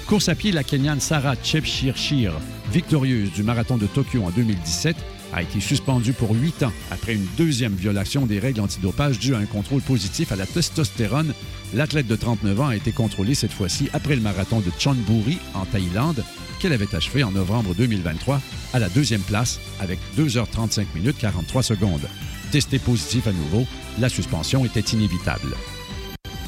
Course 0.07 0.29
à 0.29 0.35
pied, 0.35 0.51
la 0.51 0.63
Kenyane 0.63 1.01
Sarah 1.01 1.35
Chepchirchir, 1.43 2.31
victorieuse 2.71 3.33
du 3.33 3.43
marathon 3.43 3.77
de 3.77 3.87
Tokyo 3.87 4.23
en 4.23 4.29
2017, 4.29 4.95
a 5.33 5.41
été 5.41 5.59
suspendue 5.59 6.13
pour 6.13 6.31
huit 6.31 6.63
ans 6.63 6.71
après 6.91 7.13
une 7.13 7.25
deuxième 7.37 7.73
violation 7.73 8.25
des 8.25 8.39
règles 8.39 8.61
antidopage 8.61 9.19
due 9.19 9.35
à 9.35 9.39
un 9.39 9.45
contrôle 9.45 9.81
positif 9.81 10.31
à 10.31 10.35
la 10.35 10.45
testostérone. 10.45 11.33
L'athlète 11.73 12.07
de 12.07 12.15
39 12.15 12.61
ans 12.61 12.67
a 12.67 12.75
été 12.75 12.91
contrôlée 12.91 13.35
cette 13.35 13.51
fois-ci 13.51 13.89
après 13.91 14.15
le 14.15 14.21
marathon 14.21 14.61
de 14.61 14.71
Chonburi 14.79 15.37
en 15.53 15.65
Thaïlande 15.65 16.23
qu'elle 16.59 16.73
avait 16.73 16.95
achevé 16.95 17.23
en 17.23 17.31
novembre 17.31 17.75
2023 17.75 18.41
à 18.73 18.79
la 18.79 18.89
deuxième 18.89 19.21
place 19.21 19.59
avec 19.79 19.99
2h35 20.17 20.85
minutes 20.95 21.17
43 21.19 21.63
secondes. 21.63 22.07
Testé 22.51 22.79
positif 22.79 23.27
à 23.27 23.33
nouveau, 23.33 23.65
la 23.99 24.09
suspension 24.09 24.63
était 24.65 24.79
inévitable. 24.79 25.55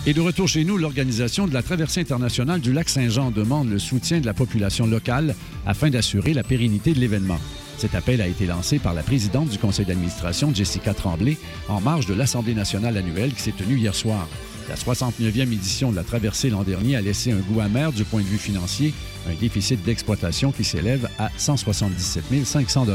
Et 0.06 0.14
de 0.14 0.22
retour 0.22 0.48
chez 0.48 0.64
nous, 0.64 0.78
l'organisation 0.78 1.46
de 1.46 1.54
la 1.54 1.62
traversée 1.62 2.00
internationale 2.00 2.62
du 2.62 2.72
lac 2.72 2.88
Saint-Jean 2.88 3.32
demande 3.32 3.70
le 3.70 3.78
soutien 3.78 4.22
de 4.22 4.26
la 4.26 4.34
population 4.34 4.88
locale 4.88 5.36
afin 5.66 5.90
d'assurer 5.90 6.34
la 6.34 6.44
pérennité 6.44 6.94
de 6.94 7.00
l'événement. 7.00 7.40
Cet 7.78 7.94
appel 7.94 8.22
a 8.22 8.28
été 8.28 8.46
lancé 8.46 8.80
par 8.80 8.94
la 8.94 9.04
présidente 9.04 9.50
du 9.50 9.58
conseil 9.58 9.86
d'administration, 9.86 10.54
Jessica 10.56 10.94
Tremblay, 10.94 11.38
en 11.68 11.82
marge 11.82 12.06
de 12.06 12.14
l'Assemblée 12.14 12.54
nationale 12.54 12.96
annuelle 12.96 13.34
qui 13.34 13.42
s'est 13.42 13.52
tenue 13.52 13.78
hier 13.78 13.94
soir. 13.94 14.28
La 14.70 14.76
69e 14.76 15.52
édition 15.52 15.90
de 15.90 15.96
la 15.96 16.04
traversée 16.04 16.52
l'an 16.52 16.64
dernier 16.64 16.96
a 16.96 17.02
laissé 17.02 17.32
un 17.32 17.40
goût 17.40 17.60
amer 17.60 17.92
du 17.92 18.04
point 18.04 18.22
de 18.22 18.28
vue 18.28 18.38
financier, 18.38 18.94
un 19.28 19.34
déficit 19.34 19.84
d'exploitation 19.84 20.52
qui 20.52 20.64
s'élève 20.64 21.10
à 21.18 21.32
177 21.38 22.46
500 22.46 22.86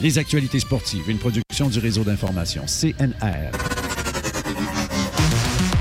Les 0.00 0.16
actualités 0.16 0.58
sportives, 0.58 1.10
une 1.10 1.18
production 1.18 1.68
du 1.68 1.78
réseau 1.78 2.04
d'information 2.04 2.62
CNR. 2.64 3.50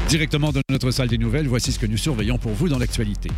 Directement 0.10 0.52
de 0.52 0.62
notre 0.70 0.92
salle 0.92 1.08
des 1.08 1.18
nouvelles, 1.18 1.48
voici 1.48 1.72
ce 1.72 1.80
que 1.80 1.86
nous 1.86 1.98
surveillons 1.98 2.38
pour 2.38 2.52
vous 2.52 2.68
dans 2.68 2.80
l'actualité. 2.80 3.30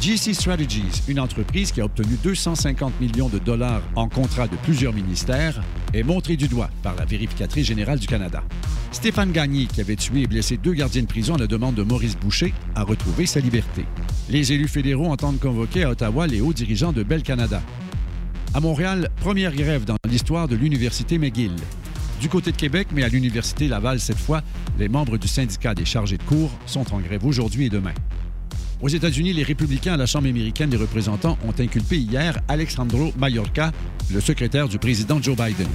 GC 0.00 0.32
Strategies, 0.32 1.02
une 1.08 1.18
entreprise 1.18 1.72
qui 1.72 1.80
a 1.80 1.84
obtenu 1.84 2.16
250 2.22 3.00
millions 3.00 3.28
de 3.28 3.40
dollars 3.40 3.82
en 3.96 4.08
contrat 4.08 4.46
de 4.46 4.54
plusieurs 4.62 4.92
ministères, 4.92 5.60
est 5.92 6.04
montrée 6.04 6.36
du 6.36 6.46
doigt 6.46 6.70
par 6.84 6.94
la 6.94 7.04
vérificatrice 7.04 7.66
générale 7.66 7.98
du 7.98 8.06
Canada. 8.06 8.44
Stéphane 8.92 9.32
Gagné, 9.32 9.66
qui 9.66 9.80
avait 9.80 9.96
tué 9.96 10.22
et 10.22 10.26
blessé 10.28 10.56
deux 10.56 10.74
gardiens 10.74 11.02
de 11.02 11.08
prison 11.08 11.34
à 11.34 11.38
la 11.38 11.48
demande 11.48 11.74
de 11.74 11.82
Maurice 11.82 12.16
Boucher, 12.16 12.54
a 12.76 12.84
retrouvé 12.84 13.26
sa 13.26 13.40
liberté. 13.40 13.84
Les 14.30 14.52
élus 14.52 14.68
fédéraux 14.68 15.06
entendent 15.06 15.40
convoquer 15.40 15.82
à 15.82 15.90
Ottawa 15.90 16.28
les 16.28 16.40
hauts 16.40 16.52
dirigeants 16.52 16.92
de 16.92 17.02
Bell 17.02 17.24
Canada. 17.24 17.60
À 18.54 18.60
Montréal, 18.60 19.08
première 19.16 19.54
grève 19.54 19.84
dans 19.84 19.96
l'histoire 20.08 20.46
de 20.46 20.54
l'Université 20.54 21.18
McGill. 21.18 21.56
Du 22.20 22.28
côté 22.28 22.52
de 22.52 22.56
Québec, 22.56 22.88
mais 22.92 23.02
à 23.02 23.08
l'Université 23.08 23.66
Laval 23.66 23.98
cette 23.98 24.18
fois, 24.18 24.42
les 24.78 24.88
membres 24.88 25.18
du 25.18 25.26
syndicat 25.26 25.74
des 25.74 25.84
chargés 25.84 26.18
de 26.18 26.22
cours 26.22 26.52
sont 26.66 26.94
en 26.94 27.00
grève 27.00 27.26
aujourd'hui 27.26 27.66
et 27.66 27.70
demain. 27.70 27.94
Aux 28.80 28.88
États-Unis, 28.88 29.32
les 29.32 29.42
républicains 29.42 29.94
à 29.94 29.96
la 29.96 30.06
Chambre 30.06 30.28
américaine 30.28 30.70
des 30.70 30.76
représentants 30.76 31.36
ont 31.44 31.54
inculpé 31.58 31.96
hier 31.96 32.38
Alexandro 32.46 33.12
Mayorkas, 33.18 33.72
le 34.12 34.20
secrétaire 34.20 34.68
du 34.68 34.78
président 34.78 35.20
Joe 35.20 35.36
Biden. 35.36 35.68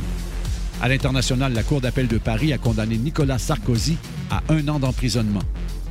À 0.81 0.87
l'international, 0.87 1.53
la 1.53 1.63
Cour 1.63 1.81
d'appel 1.81 2.07
de 2.07 2.17
Paris 2.17 2.53
a 2.53 2.57
condamné 2.57 2.97
Nicolas 2.97 3.39
Sarkozy 3.39 3.97
à 4.31 4.41
un 4.47 4.65
an 4.69 4.79
d'emprisonnement. 4.79 5.41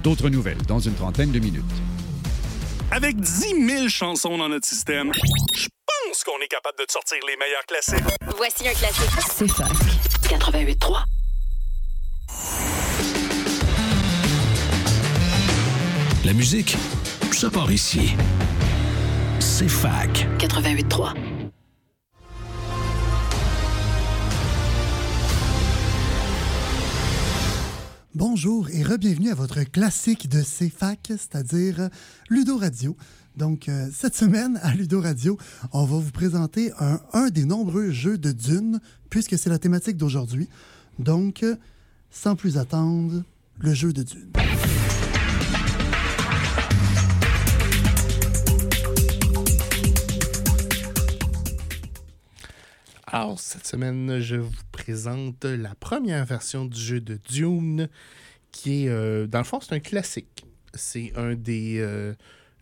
D'autres 0.03 0.31
nouvelles 0.31 0.63
dans 0.67 0.79
une 0.79 0.95
trentaine 0.95 1.33
de 1.33 1.39
minutes. 1.39 1.65
Avec 2.91 3.21
10 3.21 3.67
000 3.67 3.89
chansons 3.89 4.39
dans 4.39 4.49
notre 4.49 4.67
système, 4.67 5.13
je 5.55 5.69
pense 5.69 6.25
qu'on 6.25 6.43
est 6.43 6.49
capable 6.49 6.79
de 6.79 6.85
te 6.85 6.93
sortir 6.93 7.19
les 7.27 7.37
meilleurs 7.37 7.67
classiques. 7.67 8.05
Voici 8.37 8.67
un 8.67 8.73
classique. 8.73 9.11
C'est 9.31 9.49
Fac 9.49 9.69
88.3. 10.23 11.05
La 16.25 16.33
musique, 16.33 16.77
ça 17.43 17.51
part 17.51 17.73
ici. 17.73 18.15
C'est 19.41 19.67
fac. 19.67 20.29
88.3. 20.39 21.13
Bonjour 28.15 28.71
et 28.71 28.85
re-bienvenue 28.85 29.31
à 29.31 29.35
votre 29.35 29.65
classique 29.65 30.29
de 30.29 30.41
CFAC, 30.41 31.01
c'est-à-dire 31.09 31.91
Ludo 32.31 32.57
Radio. 32.59 32.97
Donc, 33.37 33.69
euh, 33.69 33.89
cette 33.93 34.15
semaine, 34.15 34.61
à 34.63 34.73
Ludo 34.75 35.01
Radio, 35.01 35.37
on 35.73 35.85
va 35.85 35.97
vous 35.97 36.13
présenter 36.13 36.71
un, 36.79 37.01
un 37.13 37.29
des 37.31 37.45
nombreux 37.45 37.91
jeux 37.91 38.19
de 38.19 38.31
Dune, 38.31 38.79
puisque 39.11 39.37
c'est 39.37 39.51
la 39.51 39.59
thématique 39.59 39.97
d'aujourd'hui. 39.97 40.49
Donc, 41.01 41.43
euh, 41.43 41.57
sans 42.09 42.37
plus 42.37 42.57
attendre, 42.57 43.25
le 43.59 43.75
jeu 43.75 43.93
de 43.93 44.05
Dune. 44.05 44.31
Alors, 53.15 53.39
cette 53.39 53.67
semaine, 53.67 54.21
je 54.21 54.37
vous 54.37 54.51
présente 54.73 55.45
la 55.45 55.75
première 55.75 56.25
version 56.25 56.65
du 56.65 56.81
jeu 56.81 56.99
de 56.99 57.21
Dune, 57.29 57.91
qui 58.53 58.87
est, 58.87 58.89
euh, 58.89 59.27
dans 59.27 59.37
le 59.37 59.45
fond, 59.45 59.61
c'est 59.61 59.75
un 59.75 59.81
classique. 59.81 60.47
C'est 60.73 61.13
un 61.15 61.35
des 61.35 61.77
euh, 61.79 62.15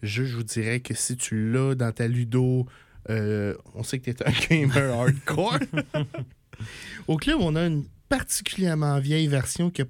jeux, 0.03 0.25
je 0.25 0.37
vous 0.37 0.43
dirais, 0.43 0.81
que 0.81 0.93
si 0.93 1.17
tu 1.17 1.53
l'as 1.53 1.77
dans 1.77 1.93
ta 1.93 2.09
Ludo, 2.09 2.67
euh, 3.11 3.55
on 3.77 3.85
sait 3.85 4.01
que 4.01 4.11
tu 4.11 4.25
es 4.25 4.27
un 4.27 4.33
gamer 4.51 4.93
hardcore. 4.93 5.61
Au 7.07 7.17
club, 7.17 7.39
on 7.41 7.55
a 7.55 7.67
une 7.67 7.85
particulièrement 8.11 8.99
vieille 8.99 9.29
version 9.29 9.71
qui 9.71 9.81
a 9.81 9.87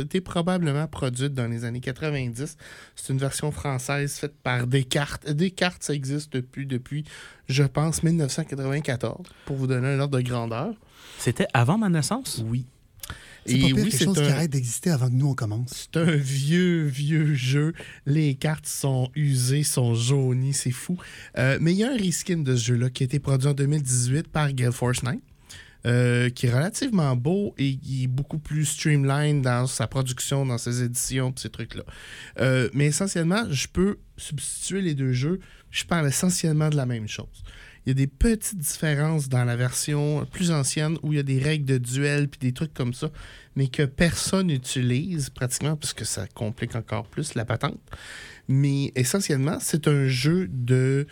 été 0.00 0.20
probablement 0.20 0.86
produite 0.86 1.32
dans 1.34 1.48
les 1.48 1.64
années 1.64 1.80
90. 1.80 2.56
C'est 2.94 3.12
une 3.12 3.18
version 3.18 3.50
française 3.50 4.12
faite 4.14 4.34
par 4.42 4.66
Descartes. 4.68 5.28
Descartes, 5.28 5.82
ça 5.82 5.94
existe 5.94 6.32
depuis, 6.34 6.66
depuis, 6.66 7.04
je 7.48 7.64
pense, 7.64 8.02
1994, 8.04 9.26
pour 9.46 9.56
vous 9.56 9.66
donner 9.66 9.88
un 9.88 9.98
ordre 9.98 10.18
de 10.18 10.22
grandeur. 10.22 10.74
C'était 11.18 11.46
avant 11.54 11.78
ma 11.78 11.88
naissance? 11.88 12.44
Oui. 12.46 12.66
C'est 13.46 13.58
pas 13.58 13.66
Et 13.66 13.72
pire, 13.72 13.76
oui, 13.76 13.82
quelque 13.84 13.96
c'est 13.96 14.04
chose 14.04 14.16
qui 14.18 14.24
un- 14.24 14.30
arrête 14.32 14.50
d'exister 14.50 14.90
avant 14.90 15.08
que 15.08 15.14
nous, 15.14 15.28
on 15.30 15.34
commence. 15.34 15.88
c'est 15.92 15.98
un 16.00 16.16
vieux, 16.16 16.84
vieux 16.84 17.34
jeu. 17.34 17.72
Les 18.06 18.34
cartes 18.36 18.66
sont 18.66 19.10
usées, 19.14 19.62
sont 19.64 19.94
jaunies, 19.94 20.54
c'est 20.54 20.70
fou. 20.70 20.96
Euh, 21.38 21.58
mais 21.60 21.72
il 21.72 21.78
y 21.78 21.84
a 21.84 21.90
un 21.92 21.96
reskin 21.96 22.38
de 22.38 22.56
ce 22.56 22.64
jeu-là 22.66 22.88
qui 22.90 23.02
a 23.02 23.06
été 23.06 23.18
produit 23.18 23.48
en 23.48 23.52
2018 23.54 24.28
par 24.28 24.52
Gale 24.52 24.72
Force 24.72 25.02
9. 25.02 25.16
Euh, 25.86 26.30
qui 26.30 26.46
est 26.46 26.50
relativement 26.50 27.14
beau 27.14 27.54
et 27.58 27.76
qui 27.76 28.04
est 28.04 28.06
beaucoup 28.06 28.38
plus 28.38 28.64
streamline 28.64 29.42
dans 29.42 29.66
sa 29.66 29.86
production, 29.86 30.46
dans 30.46 30.56
ses 30.56 30.82
éditions, 30.82 31.34
ces 31.36 31.50
trucs-là. 31.50 31.82
Euh, 32.40 32.70
mais 32.72 32.86
essentiellement, 32.86 33.44
je 33.50 33.68
peux 33.68 33.98
substituer 34.16 34.80
les 34.80 34.94
deux 34.94 35.12
jeux. 35.12 35.40
Je 35.70 35.84
parle 35.84 36.08
essentiellement 36.08 36.70
de 36.70 36.76
la 36.76 36.86
même 36.86 37.06
chose. 37.06 37.44
Il 37.84 37.90
y 37.90 37.92
a 37.92 37.94
des 37.94 38.06
petites 38.06 38.56
différences 38.56 39.28
dans 39.28 39.44
la 39.44 39.56
version 39.56 40.24
plus 40.32 40.50
ancienne 40.52 40.96
où 41.02 41.12
il 41.12 41.16
y 41.16 41.20
a 41.20 41.22
des 41.22 41.38
règles 41.38 41.66
de 41.66 41.76
duel 41.76 42.28
puis 42.28 42.38
des 42.40 42.54
trucs 42.54 42.72
comme 42.72 42.94
ça, 42.94 43.10
mais 43.54 43.68
que 43.68 43.82
personne 43.82 44.46
n'utilise 44.46 45.28
pratiquement 45.28 45.76
parce 45.76 45.92
que 45.92 46.06
ça 46.06 46.26
complique 46.28 46.76
encore 46.76 47.06
plus 47.06 47.34
la 47.34 47.44
patente. 47.44 47.78
Mais 48.48 48.90
essentiellement, 48.94 49.58
c'est 49.60 49.86
un 49.86 50.08
jeu 50.08 50.48
de, 50.48 51.06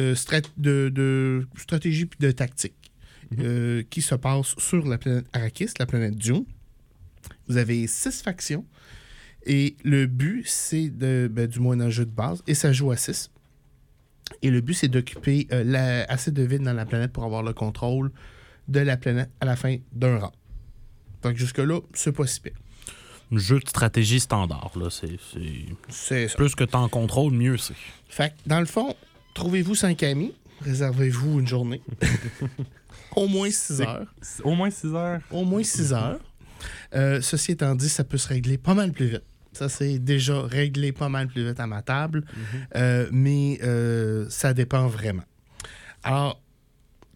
euh, 0.00 0.14
de 0.56 1.46
stratégie 1.58 2.06
puis 2.06 2.18
de 2.20 2.30
tactique 2.30 2.77
euh, 3.38 3.82
qui 3.90 4.02
se 4.02 4.14
passe 4.14 4.54
sur 4.58 4.86
la 4.86 4.98
planète 4.98 5.26
Arrakis, 5.32 5.70
la 5.78 5.86
planète 5.86 6.16
Dune. 6.16 6.44
Vous 7.48 7.56
avez 7.56 7.86
six 7.86 8.22
factions 8.22 8.64
et 9.46 9.76
le 9.84 10.06
but, 10.06 10.44
c'est 10.46 10.88
de, 10.90 11.28
ben, 11.30 11.46
du 11.46 11.60
moins 11.60 11.76
le 11.76 11.88
jeu 11.90 12.04
de 12.04 12.10
base, 12.10 12.42
et 12.46 12.54
ça 12.54 12.72
joue 12.72 12.90
à 12.90 12.96
six. 12.96 13.30
Et 14.42 14.50
le 14.50 14.60
but, 14.60 14.74
c'est 14.74 14.88
d'occuper 14.88 15.46
euh, 15.52 15.64
la- 15.64 16.04
assez 16.04 16.30
de 16.30 16.42
vide 16.42 16.62
dans 16.62 16.74
la 16.74 16.84
planète 16.84 17.12
pour 17.12 17.24
avoir 17.24 17.42
le 17.42 17.54
contrôle 17.54 18.10
de 18.66 18.80
la 18.80 18.96
planète 18.98 19.30
à 19.40 19.46
la 19.46 19.56
fin 19.56 19.76
d'un 19.92 20.18
round. 20.18 20.32
Donc 21.22 21.36
jusque-là, 21.36 21.80
c'est 21.94 22.12
pas 22.12 22.26
si 22.26 22.40
pire. 22.40 22.52
Jeu 23.32 23.58
de 23.60 23.68
stratégie 23.68 24.20
standard, 24.20 24.72
là. 24.76 24.88
C'est. 24.90 26.36
Plus 26.36 26.54
que 26.54 26.64
t'en 26.64 26.88
contrôles, 26.88 27.32
mieux 27.32 27.56
c'est. 27.58 27.74
Fait 28.08 28.30
que, 28.30 28.34
dans 28.48 28.60
le 28.60 28.66
fond, 28.66 28.94
trouvez-vous 29.34 29.74
cinq 29.74 30.02
amis, 30.02 30.32
réservez-vous 30.62 31.40
une 31.40 31.46
journée. 31.48 31.80
Au 33.16 33.26
moins 33.26 33.50
six 33.50 33.80
heures. 33.80 34.06
Au 34.44 34.54
moins 34.54 34.70
6 34.70 34.94
heures. 34.94 35.20
Au 35.30 35.44
moins 35.44 35.62
six 35.62 35.92
heures. 35.92 36.20
Euh, 36.94 37.20
ceci 37.20 37.52
étant 37.52 37.74
dit, 37.74 37.88
ça 37.88 38.04
peut 38.04 38.18
se 38.18 38.28
régler 38.28 38.58
pas 38.58 38.74
mal 38.74 38.92
plus 38.92 39.06
vite. 39.06 39.24
Ça, 39.52 39.68
c'est 39.68 39.98
déjà 39.98 40.40
réglé 40.42 40.92
pas 40.92 41.08
mal 41.08 41.28
plus 41.28 41.46
vite 41.46 41.58
à 41.58 41.66
ma 41.66 41.82
table. 41.82 42.24
Euh, 42.76 43.08
mais 43.10 43.58
euh, 43.62 44.26
ça 44.28 44.54
dépend 44.54 44.86
vraiment. 44.86 45.24
Alors, 46.04 46.40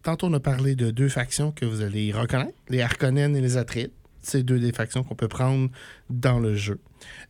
tantôt, 0.01 0.27
on 0.27 0.33
a 0.33 0.39
parlé 0.39 0.75
de 0.75 0.91
deux 0.91 1.09
factions 1.09 1.51
que 1.51 1.65
vous 1.65 1.81
allez 1.81 2.11
reconnaître, 2.11 2.57
les 2.69 2.81
Harkonnen 2.81 3.35
et 3.35 3.41
les 3.41 3.57
Atreides. 3.57 3.91
C'est 4.21 4.43
deux 4.43 4.59
des 4.59 4.71
factions 4.71 5.03
qu'on 5.03 5.15
peut 5.15 5.27
prendre 5.27 5.69
dans 6.09 6.39
le 6.39 6.55
jeu. 6.55 6.79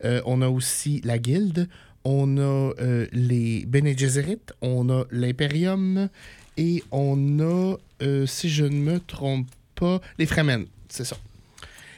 Euh, 0.03 0.21
on 0.25 0.41
a 0.41 0.47
aussi 0.47 1.01
la 1.03 1.17
Guilde, 1.17 1.67
on 2.05 2.37
a 2.37 2.73
les 3.11 3.65
Bene 3.65 3.97
Gesserit, 3.97 4.41
on 4.61 4.89
a 4.89 5.05
l'Imperium 5.11 6.09
et 6.57 6.83
on 6.91 7.39
a, 7.39 7.77
euh, 8.03 8.25
si 8.25 8.49
je 8.49 8.65
ne 8.65 8.75
me 8.77 8.99
trompe 8.99 9.47
pas, 9.75 9.99
les 10.19 10.25
Fremen. 10.25 10.65
C'est 10.89 11.05
ça. 11.05 11.17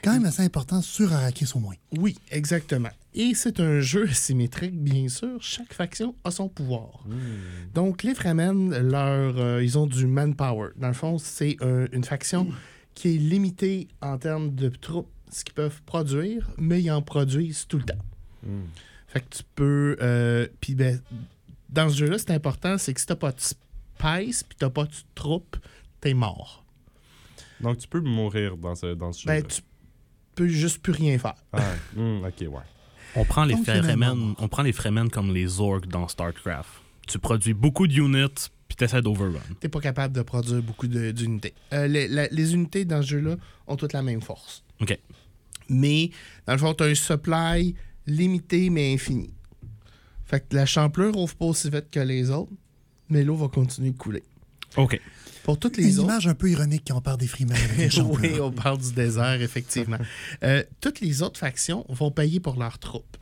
Quand 0.04 0.14
même 0.14 0.26
assez 0.26 0.44
important 0.44 0.82
sur 0.82 1.12
Arrakis 1.14 1.48
au 1.56 1.60
moins. 1.60 1.74
Oui, 1.98 2.16
exactement. 2.30 2.90
Et 3.16 3.34
c'est 3.34 3.60
un 3.60 3.80
jeu 3.80 4.08
symétrique, 4.08 4.78
bien 4.80 5.08
sûr. 5.08 5.42
Chaque 5.42 5.74
faction 5.74 6.14
a 6.24 6.30
son 6.32 6.48
pouvoir. 6.48 7.04
Donc, 7.74 8.04
les 8.04 8.14
Fremen, 8.14 8.70
leur, 8.78 9.38
euh, 9.40 9.64
ils 9.64 9.78
ont 9.80 9.88
du 9.88 10.06
manpower. 10.06 10.70
Dans 10.78 10.90
le 10.90 10.94
fond, 10.94 11.18
c'est 11.18 11.58
un- 11.62 11.88
une 11.92 12.04
faction 12.04 12.48
qui 12.94 13.16
est 13.16 13.18
limitée 13.18 13.88
en 14.02 14.18
termes 14.18 14.54
de 14.54 14.70
troupes, 14.70 15.10
ce 15.32 15.44
qu'ils 15.44 15.56
peuvent 15.56 15.82
produire, 15.86 16.50
mais 16.58 16.82
ils 16.84 16.92
en 16.92 17.02
produisent 17.02 17.66
tout 17.68 17.78
le 17.78 17.84
temps. 17.86 18.06
Fait 19.08 19.22
que 19.22 19.38
tu 19.38 19.44
peux. 19.56 19.98
euh, 20.02 20.48
Puis, 20.62 20.76
ben, 20.76 21.02
dans 21.70 21.90
ce 21.90 21.96
jeu-là, 21.98 22.18
c'est 22.20 22.32
important, 22.32 22.78
c'est 22.78 22.94
que 22.94 23.00
si 23.02 23.08
t'as 23.08 23.16
pas 23.16 23.32
de 23.32 23.40
spice 23.42 24.44
puis 24.44 24.58
t'as 24.60 24.70
pas 24.70 24.84
de 24.86 24.92
troupes, 25.16 25.58
t'es 26.02 26.14
mort. 26.14 26.64
Donc, 27.62 27.78
tu 27.78 27.88
peux 27.88 28.02
mourir 28.02 28.58
dans 28.58 28.76
ce, 28.76 28.94
dans 28.94 29.12
ce 29.12 29.22
jeu. 29.22 29.28
Ben, 29.28 29.44
tu 29.44 29.62
peux 30.36 30.48
juste 30.48 30.80
plus 30.80 30.92
rien 30.94 31.18
faire. 31.18 31.36
Ah, 31.54 31.62
hmm, 31.96 32.24
ok, 32.26 32.42
ouais. 32.42 32.62
On 33.16 33.24
prend 33.24 33.46
les 33.46 33.54
Donc, 33.56 33.64
Fremen, 33.66 34.36
on 34.38 34.48
prend 34.50 34.62
les 34.64 34.74
Fremen 34.74 35.10
comme 35.10 35.34
les 35.34 35.48
Zorgs 35.48 35.86
dans 35.88 36.08
StarCraft. 36.08 36.70
Tu 37.08 37.18
produis 37.20 37.54
beaucoup 37.54 37.88
d'units, 37.88 38.50
puis 38.68 38.76
t'essaies 38.76 39.02
d'overrun. 39.02 39.40
t'es 39.60 39.70
pas 39.70 39.80
capable 39.80 40.14
de 40.14 40.22
produire 40.22 40.62
beaucoup 40.62 40.88
de- 40.88 41.12
d'unités. 41.12 41.54
Euh, 41.72 41.88
les, 41.88 42.08
les 42.30 42.54
unités 42.54 42.84
dans 42.84 43.02
ce 43.02 43.08
jeu-là 43.08 43.36
ont 43.68 43.76
toutes 43.78 43.94
la 43.94 44.02
même 44.02 44.22
force. 44.22 44.64
OK. 44.82 44.98
Mais, 45.70 46.10
dans 46.46 46.54
le 46.54 46.60
fond, 46.60 46.74
tu 46.74 46.84
as 46.84 46.88
un 46.88 46.96
supply 46.96 47.76
limité 48.06 48.70
mais 48.70 48.94
infini. 48.94 49.34
Fait 50.26 50.42
que 50.48 50.56
la 50.56 50.66
champlure 50.66 51.16
ouvre 51.18 51.36
pas 51.36 51.46
aussi 51.46 51.70
vite 51.70 51.90
que 51.92 52.00
les 52.00 52.30
autres, 52.32 52.52
mais 53.10 53.24
l'eau 53.24 53.36
va 53.36 53.48
continuer 53.48 53.92
de 53.92 53.98
couler. 53.98 54.24
OK. 54.76 55.00
Pour 55.46 55.60
toutes 55.60 55.78
Une 55.78 55.86
les 55.86 56.00
autres. 56.00 56.10
image 56.10 56.28
un 56.28 56.34
peu 56.34 56.50
ironique 56.50 56.86
quand 56.88 56.98
on 56.98 57.02
parle 57.02 57.18
des 57.18 57.28
Freemen. 57.28 57.56
oui, 58.06 58.40
on 58.42 58.52
parle 58.52 58.80
du 58.80 58.92
désert, 58.94 59.42
effectivement. 59.42 59.98
Euh, 60.44 60.64
toutes 60.82 61.00
les 61.02 61.22
autres 61.22 61.40
factions 61.40 61.86
vont 61.88 62.12
payer 62.12 62.40
pour 62.40 62.58
leurs 62.58 62.80
troupes. 62.80 63.18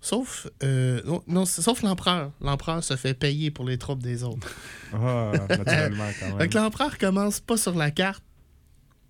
Sauf, 0.00 0.46
euh, 0.62 1.00
non, 1.04 1.22
non, 1.26 1.44
sauf 1.44 1.82
l'empereur. 1.82 2.32
L'empereur 2.40 2.82
se 2.84 2.96
fait 2.96 3.14
payer 3.14 3.50
pour 3.50 3.64
les 3.64 3.78
troupes 3.78 4.02
des 4.02 4.22
autres. 4.22 4.54
Ah, 4.92 5.32
naturellement, 5.48 6.08
quand 6.20 6.28
même. 6.28 6.38
Fait 6.38 6.48
que 6.48 6.58
l'empereur 6.58 6.98
commence 6.98 7.40
pas 7.40 7.56
sur 7.56 7.74
la 7.74 7.90
carte, 7.90 8.22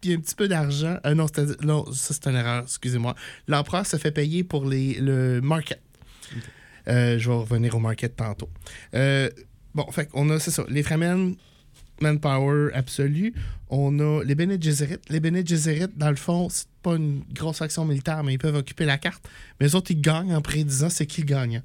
puis 0.01 0.13
un 0.15 0.21
petit 0.21 0.35
peu 0.35 0.47
d'argent. 0.49 0.99
Euh, 1.05 1.15
non, 1.15 1.27
non, 1.63 1.93
ça 1.93 2.15
c'est 2.15 2.27
une 2.27 2.37
erreur, 2.37 2.63
excusez-moi. 2.65 3.15
L'empereur 3.49 3.87
se 3.87 3.97
fait 3.97 4.13
payer 4.13 4.45
pour 4.45 4.67
les, 4.67 4.95
le 5.01 5.41
market. 5.41 5.83
Euh, 6.89 7.19
je 7.19 7.29
vais 7.29 7.37
revenir 7.37 7.75
au 7.75 7.81
market 7.81 8.17
tantôt. 8.17 8.49
Euh, 8.95 9.29
bon, 9.75 9.91
fait 9.91 10.07
qu'on 10.07 10.29
a, 10.31 10.39
c'est 10.39 10.51
ça, 10.51 10.65
les 10.69 10.83
Fremen, 10.83 11.35
manpower 12.01 12.71
absolu. 12.75 13.35
On 13.71 13.99
a 13.99 14.23
les 14.25 14.35
Bene 14.35 14.61
Gesserit. 14.61 14.97
Les 15.09 15.21
Bene 15.21 15.47
Gesserit, 15.47 15.89
dans 15.97 16.11
le 16.11 16.17
fond, 16.17 16.49
c'est 16.49 16.69
pas 16.83 16.97
une 16.97 17.23
grosse 17.33 17.61
action 17.61 17.85
militaire, 17.85 18.23
mais 18.25 18.35
ils 18.35 18.39
peuvent 18.39 18.57
occuper 18.57 18.85
la 18.85 18.99
carte. 18.99 19.29
Mais 19.61 19.67
les 19.67 19.75
autres, 19.75 19.91
ils 19.91 20.01
gagnent 20.01 20.35
en 20.35 20.41
prédisant 20.41 20.89
c'est 20.89 21.07
qui 21.07 21.23
le 21.23 21.27
gagnant. 21.27 21.63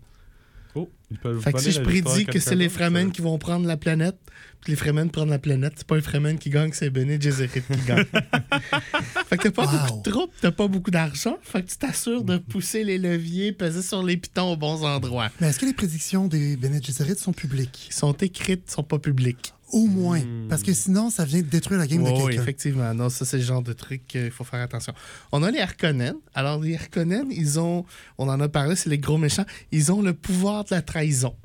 Oh, 0.75 0.89
ils 1.11 1.17
peuvent 1.17 1.39
Fait 1.39 1.53
que 1.53 1.59
si 1.59 1.71
je 1.71 1.81
prédis 1.81 2.25
que 2.25 2.39
c'est 2.39 2.55
les 2.55 2.69
Fremen 2.69 3.11
qui 3.11 3.21
vont 3.21 3.37
prendre 3.37 3.67
la 3.67 3.77
planète, 3.77 4.17
puis 4.61 4.71
les 4.71 4.75
Fremen 4.75 5.11
prennent 5.11 5.29
la 5.29 5.39
planète, 5.39 5.73
c'est 5.75 5.85
pas 5.85 5.97
les 5.97 6.01
Fremen 6.01 6.39
qui 6.39 6.49
gagnent, 6.49 6.71
c'est 6.73 6.89
Bene 6.89 7.21
Gesserit 7.21 7.61
qui 7.61 7.85
gagne. 7.85 8.05
fait 9.27 9.37
que 9.37 9.49
t'as 9.49 9.51
pas 9.51 9.67
beaucoup 9.67 9.97
de 10.01 10.09
troupes, 10.09 10.33
t'as 10.41 10.51
pas 10.51 10.67
beaucoup 10.67 10.89
d'argent, 10.89 11.37
fait 11.43 11.61
que 11.61 11.69
tu 11.69 11.77
t'assures 11.77 12.23
de 12.23 12.37
pousser 12.37 12.83
les 12.83 12.97
leviers, 12.97 13.51
peser 13.51 13.83
sur 13.83 14.01
les 14.01 14.17
pitons 14.17 14.53
aux 14.53 14.57
bons 14.57 14.83
endroits. 14.83 15.29
Mais 15.39 15.49
est-ce 15.49 15.59
que 15.59 15.65
les 15.65 15.73
prédictions 15.73 16.27
des 16.27 16.57
Bene 16.57 16.81
Gesserit 16.81 17.17
sont 17.17 17.33
publiques? 17.33 17.87
Ils 17.89 17.93
sont 17.93 18.13
écrites, 18.13 18.71
sont 18.71 18.83
pas 18.83 18.99
publiques. 18.99 19.53
Au 19.73 19.87
moins. 19.87 20.21
Parce 20.49 20.63
que 20.63 20.71
sinon, 20.71 21.09
ça 21.09 21.25
vient 21.25 21.41
de 21.41 21.47
détruire 21.47 21.79
la 21.79 21.87
game 21.87 22.03
de 22.03 22.09
Oui, 22.09 22.25
quelqu'un. 22.27 22.41
effectivement. 22.43 22.93
Non, 22.93 23.09
ça, 23.09 23.25
c'est 23.25 23.37
le 23.39 23.43
genre 23.43 23.61
de 23.63 23.73
truc 23.73 24.07
qu'il 24.07 24.31
faut 24.31 24.43
faire 24.43 24.61
attention. 24.61 24.93
On 25.31 25.43
a 25.43 25.51
les 25.51 25.59
Harkonnen. 25.59 26.13
Alors, 26.33 26.61
les 26.61 26.75
Harkonnen, 26.75 27.25
ils 27.31 27.59
ont, 27.59 27.83
on 28.17 28.29
en 28.29 28.39
a 28.39 28.47
parlé, 28.47 28.75
c'est 28.75 28.89
les 28.89 28.99
gros 28.99 29.17
méchants, 29.17 29.45
ils 29.71 29.91
ont 29.91 30.01
le 30.01 30.13
pouvoir 30.13 30.63
de 30.63 30.69
la 30.75 30.81
trahison. 30.81 31.35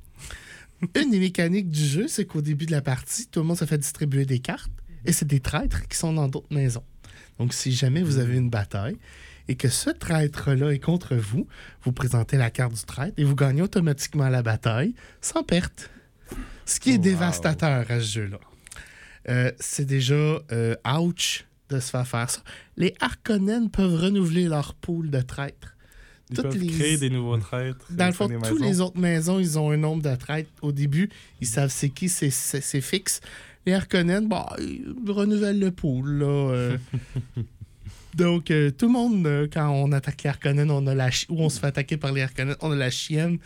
Une 0.94 1.10
des 1.10 1.18
mécaniques 1.18 1.70
du 1.70 1.84
jeu, 1.84 2.06
c'est 2.06 2.24
qu'au 2.24 2.40
début 2.40 2.66
de 2.66 2.70
la 2.70 2.82
partie, 2.82 3.26
tout 3.26 3.40
le 3.40 3.46
monde 3.46 3.58
se 3.58 3.64
fait 3.64 3.78
distribuer 3.78 4.24
des 4.26 4.38
cartes 4.38 4.70
et 5.04 5.12
c'est 5.12 5.26
des 5.26 5.40
traîtres 5.40 5.88
qui 5.88 5.96
sont 5.96 6.12
dans 6.12 6.28
d'autres 6.28 6.54
maisons. 6.54 6.84
Donc, 7.38 7.52
si 7.52 7.72
jamais 7.72 8.02
vous 8.02 8.18
avez 8.18 8.36
une 8.36 8.50
bataille 8.50 8.96
et 9.48 9.56
que 9.56 9.68
ce 9.68 9.90
traître-là 9.90 10.70
est 10.72 10.78
contre 10.78 11.16
vous, 11.16 11.46
vous 11.82 11.92
présentez 11.92 12.36
la 12.36 12.50
carte 12.50 12.74
du 12.74 12.82
traître 12.84 13.14
et 13.16 13.24
vous 13.24 13.34
gagnez 13.34 13.62
automatiquement 13.62 14.28
la 14.28 14.42
bataille 14.42 14.94
sans 15.20 15.42
perte. 15.42 15.90
Ce 16.66 16.78
qui 16.80 16.92
est 16.92 16.98
dévastateur 16.98 17.90
à 17.90 18.00
ce 18.00 18.04
jeu-là. 18.06 18.38
Euh, 19.28 19.52
c'est 19.60 19.84
déjà 19.84 20.14
euh, 20.52 20.74
ouch 20.98 21.44
de 21.70 21.80
se 21.80 21.90
faire 21.90 22.06
faire 22.06 22.30
ça. 22.30 22.40
Les 22.76 22.94
Harkonnen 23.00 23.70
peuvent 23.70 23.94
renouveler 23.94 24.44
leur 24.48 24.74
pool 24.74 25.10
de 25.10 25.20
traîtres. 25.20 25.74
Ils 26.30 26.36
Toutes 26.36 26.44
peuvent 26.44 26.56
les- 26.58 26.66
créer 26.66 26.96
des 26.98 27.10
nouveaux 27.10 27.36
traîtres. 27.38 27.86
Dans 27.90 28.06
le 28.06 28.12
fond, 28.12 28.28
toutes 28.48 28.60
les 28.60 28.80
autres 28.80 28.98
maisons, 28.98 29.38
ils 29.38 29.58
ont 29.58 29.70
un 29.70 29.76
nombre 29.78 30.02
de 30.02 30.14
traîtres 30.14 30.50
au 30.62 30.72
début. 30.72 31.08
Ils 31.40 31.46
savent 31.46 31.70
c'est 31.70 31.88
qui, 31.90 32.08
c'est- 32.08 32.80
fixe. 32.80 33.20
Les 33.66 33.74
Harkonnen, 33.74 34.28
bah, 34.28 34.54
ils 34.58 34.94
renouvellent 35.10 35.58
le 35.60 35.70
pool. 35.70 36.18
Là, 36.20 36.26
euh. 36.26 36.78
Donc, 38.14 38.50
euh, 38.50 38.70
tout 38.70 38.86
le 38.86 38.92
monde, 38.92 39.26
euh, 39.26 39.46
quand 39.52 39.68
on 39.70 39.92
attaque 39.92 40.22
les 40.22 40.30
Harkonnen, 40.30 40.70
on 40.70 40.86
a 40.86 40.94
la 40.94 41.10
chi- 41.10 41.26
ou 41.28 41.40
on 41.42 41.48
se 41.50 41.60
fait 41.60 41.66
attaquer 41.66 41.96
par 41.96 42.12
les 42.12 42.22
Harkonnen, 42.22 42.56
on 42.60 42.72
a 42.72 42.76
la 42.76 42.90
chienne. 42.90 43.38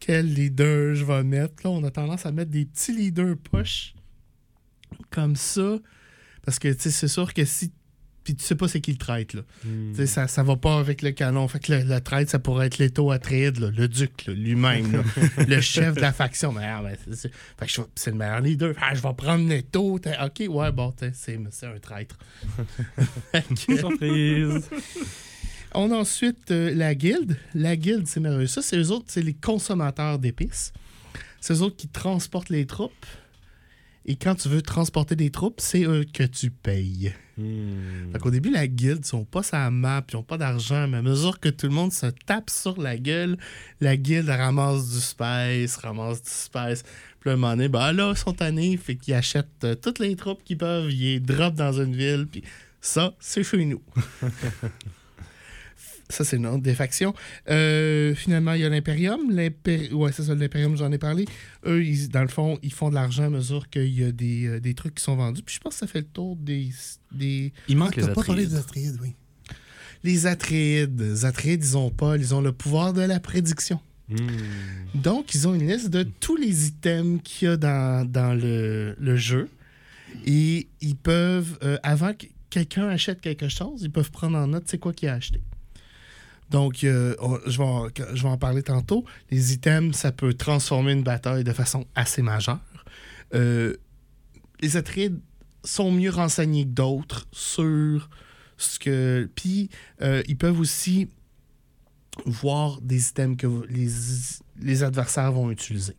Quel 0.00 0.32
leader 0.32 0.94
je 0.94 1.04
vais 1.04 1.22
mettre? 1.24 1.54
Là, 1.64 1.70
on 1.70 1.82
a 1.84 1.90
tendance 1.90 2.26
à 2.26 2.32
mettre 2.32 2.50
des 2.50 2.64
petits 2.66 2.92
leaders 2.92 3.36
push 3.50 3.94
comme 5.10 5.36
ça. 5.36 5.78
Parce 6.44 6.58
que, 6.58 6.74
c'est 6.78 7.08
sûr 7.08 7.32
que 7.34 7.44
si. 7.44 7.72
Puis 8.22 8.34
tu 8.34 8.44
sais 8.44 8.56
pas 8.56 8.66
c'est 8.66 8.80
qui 8.80 8.90
le 8.90 8.98
traître, 8.98 9.36
là. 9.36 9.42
Hmm. 9.64 9.94
Ça, 10.06 10.26
ça 10.26 10.42
va 10.42 10.56
pas 10.56 10.80
avec 10.80 11.00
le 11.02 11.12
canon. 11.12 11.46
Fait 11.46 11.60
que 11.60 11.72
le, 11.72 11.84
le 11.84 12.00
traître, 12.00 12.28
ça 12.28 12.40
pourrait 12.40 12.66
être 12.66 12.78
Leto 12.78 13.12
Atreides, 13.12 13.58
là, 13.60 13.70
le 13.70 13.86
duc 13.86 14.24
lui-même, 14.26 15.04
le 15.46 15.60
chef 15.60 15.94
de 15.94 16.00
la 16.00 16.12
faction. 16.12 16.50
Mais, 16.52 16.64
ah, 16.64 16.82
ben, 16.82 16.96
c'est- 17.04 17.14
c'est 17.14 17.30
fait 17.56 17.66
que 17.66 17.72
je 17.72 17.80
vais- 17.82 17.86
c'est 17.94 18.10
le 18.10 18.16
meilleur 18.16 18.40
leader. 18.40 18.74
Ah, 18.80 18.94
je 18.94 19.00
vais 19.00 19.14
prendre 19.16 19.48
Leto. 19.48 20.00
T'es- 20.00 20.16
Ok, 20.20 20.42
ouais, 20.52 20.72
bon, 20.72 20.92
c'est 20.98 21.14
c'est 21.14 21.66
un 21.66 21.78
traître. 21.78 22.18
Surprise! 23.78 24.68
On 25.78 25.92
a 25.92 25.96
ensuite 25.96 26.50
euh, 26.52 26.74
la 26.74 26.94
guilde. 26.94 27.36
La 27.54 27.76
guilde, 27.76 28.06
c'est 28.06 28.18
merveilleux. 28.18 28.46
Ça, 28.46 28.62
c'est 28.62 28.78
eux 28.78 28.90
autres, 28.90 29.04
c'est 29.08 29.20
les 29.20 29.34
consommateurs 29.34 30.18
d'épices. 30.18 30.72
C'est 31.38 31.52
eux 31.52 31.60
autres 31.60 31.76
qui 31.76 31.88
transportent 31.88 32.48
les 32.48 32.64
troupes. 32.64 33.06
Et 34.06 34.16
quand 34.16 34.36
tu 34.36 34.48
veux 34.48 34.62
transporter 34.62 35.16
des 35.16 35.28
troupes, 35.28 35.60
c'est 35.60 35.82
eux 35.82 36.06
que 36.10 36.22
tu 36.22 36.50
payes. 36.50 37.12
Hmm. 37.36 38.10
Fait 38.10 38.18
qu'au 38.18 38.30
début, 38.30 38.50
la 38.50 38.66
guilde, 38.66 39.00
ils 39.02 39.06
sont 39.06 39.26
pas 39.26 39.42
sa 39.42 39.70
map, 39.70 40.02
ils 40.10 40.16
ont 40.16 40.22
pas 40.22 40.38
d'argent, 40.38 40.88
mais 40.88 40.96
à 40.96 41.02
mesure 41.02 41.40
que 41.40 41.50
tout 41.50 41.66
le 41.66 41.74
monde 41.74 41.92
se 41.92 42.06
tape 42.24 42.48
sur 42.48 42.80
la 42.80 42.96
gueule, 42.96 43.36
la 43.82 43.98
guilde 43.98 44.30
ramasse 44.30 44.88
du 44.88 45.00
space, 45.00 45.76
ramasse 45.76 46.22
du 46.22 46.30
space. 46.30 46.84
Puis 47.20 47.28
à 47.28 47.34
un 47.34 47.36
moment 47.36 47.50
donné, 47.54 47.68
ben 47.68 47.92
là, 47.92 48.12
ils 48.14 48.18
sont 48.18 48.32
tannés, 48.32 48.78
fait 48.78 48.96
qu'ils 48.96 49.12
achètent 49.12 49.64
euh, 49.64 49.74
toutes 49.74 49.98
les 49.98 50.16
troupes 50.16 50.42
qu'ils 50.42 50.56
peuvent, 50.56 50.90
ils 50.90 51.00
les 51.00 51.20
drop 51.20 51.54
dans 51.54 51.72
une 51.72 51.94
ville, 51.94 52.26
puis 52.30 52.42
ça, 52.80 53.14
c'est 53.20 53.42
chez 53.42 53.66
nous. 53.66 53.82
Ça, 56.08 56.22
c'est 56.24 56.36
une 56.36 56.46
autre 56.46 56.62
des 56.62 56.74
factions. 56.74 57.14
Euh, 57.50 58.14
finalement, 58.14 58.52
il 58.52 58.60
y 58.60 58.64
a 58.64 58.68
l'Imperium. 58.68 59.30
L'Imperi- 59.30 59.92
Ouais, 59.92 60.12
c'est 60.12 60.22
ça, 60.22 60.34
l'Imperium, 60.36 60.76
j'en 60.76 60.92
ai 60.92 60.98
parlé. 60.98 61.24
Eux, 61.66 61.84
ils- 61.84 62.08
dans 62.08 62.22
le 62.22 62.28
fond, 62.28 62.58
ils 62.62 62.72
font 62.72 62.90
de 62.90 62.94
l'argent 62.94 63.24
à 63.24 63.28
mesure 63.30 63.68
qu'il 63.70 63.92
y 63.92 64.04
a 64.04 64.12
des, 64.12 64.46
euh, 64.46 64.60
des 64.60 64.74
trucs 64.74 64.94
qui 64.94 65.02
sont 65.02 65.16
vendus. 65.16 65.42
Puis 65.44 65.56
je 65.56 65.60
pense 65.60 65.74
que 65.74 65.80
ça 65.80 65.86
fait 65.88 66.00
le 66.00 66.06
tour 66.06 66.36
des. 66.36 66.70
des... 67.12 67.52
Il 67.68 67.76
manque 67.76 67.94
Ah, 67.96 68.00
les 68.00 68.06
T'as 68.06 68.12
pas 68.14 68.22
parlé 68.22 68.46
des 68.46 68.54
Atreides, 68.54 68.98
oui. 69.02 69.14
Les 70.04 70.26
Atreides. 70.26 71.00
Les 71.00 71.24
Atreides, 71.24 71.64
ils 71.64 71.76
ont 71.76 71.90
pas. 71.90 72.16
Ils 72.16 72.34
ont 72.34 72.40
le 72.40 72.52
pouvoir 72.52 72.92
de 72.92 73.00
la 73.02 73.18
prédiction. 73.18 73.80
Hmm. 74.08 74.16
Donc, 74.94 75.34
ils 75.34 75.48
ont 75.48 75.54
une 75.56 75.66
liste 75.68 75.90
de 75.90 76.04
tous 76.04 76.36
les 76.36 76.68
items 76.68 77.20
qu'il 77.24 77.48
y 77.48 77.50
a 77.50 77.56
dans, 77.56 78.08
dans 78.08 78.32
le, 78.40 78.94
le 79.00 79.16
jeu. 79.16 79.48
Et 80.24 80.68
ils 80.80 80.94
peuvent, 80.94 81.58
euh, 81.64 81.78
avant 81.82 82.14
que 82.14 82.26
quelqu'un 82.48 82.86
achète 82.88 83.20
quelque 83.20 83.48
chose, 83.48 83.82
ils 83.82 83.90
peuvent 83.90 84.12
prendre 84.12 84.38
en 84.38 84.46
note 84.46 84.62
c'est 84.66 84.78
quoi 84.78 84.92
qu'il 84.92 85.08
a 85.08 85.14
acheté. 85.14 85.40
Donc, 86.50 86.84
euh, 86.84 87.14
je, 87.46 87.58
vais 87.58 88.28
en, 88.28 88.38
parler 88.38 88.62
tantôt. 88.62 89.04
Les 89.30 89.52
items, 89.52 89.96
ça 89.96 90.12
peut 90.12 90.34
transformer 90.34 90.92
une 90.92 91.02
bataille 91.02 91.44
de 91.44 91.52
façon 91.52 91.86
assez 91.94 92.22
majeure. 92.22 92.60
Euh, 93.34 93.74
les 94.60 94.76
Atrides 94.76 95.20
sont 95.64 95.90
mieux 95.90 96.10
renseignés 96.10 96.64
que 96.64 96.70
d'autres 96.70 97.26
sur 97.32 98.08
ce 98.56 98.78
que. 98.78 99.28
Puis, 99.34 99.70
euh, 100.02 100.22
ils 100.28 100.36
peuvent 100.36 100.60
aussi 100.60 101.08
voir 102.24 102.80
des 102.80 103.08
items 103.08 103.36
que 103.36 103.46
les, 103.68 103.88
les 104.60 104.82
adversaires 104.82 105.32
vont 105.32 105.50
utiliser. 105.50 105.96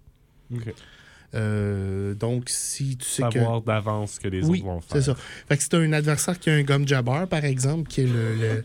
Euh, 1.37 2.13
donc, 2.15 2.49
si 2.49 2.97
tu 2.97 3.05
sais 3.07 3.23
que. 3.23 3.33
Savoir 3.39 3.61
d'avance 3.61 4.17
que 4.19 4.27
les 4.27 4.43
oui, 4.43 4.59
autres 4.59 4.65
vont 4.65 4.81
faire. 4.81 4.97
c'est 4.97 5.11
ça. 5.11 5.15
Fait 5.47 5.55
que 5.55 5.63
si 5.63 5.69
tu 5.69 5.75
as 5.75 5.79
un 5.79 5.93
adversaire 5.93 6.39
qui 6.39 6.49
a 6.49 6.53
un 6.53 6.63
gomme 6.63 6.87
jabber, 6.87 7.25
par 7.29 7.45
exemple, 7.45 7.87
qui 7.87 8.01
est 8.01 8.07
le- 8.07 8.35
le- 8.35 8.63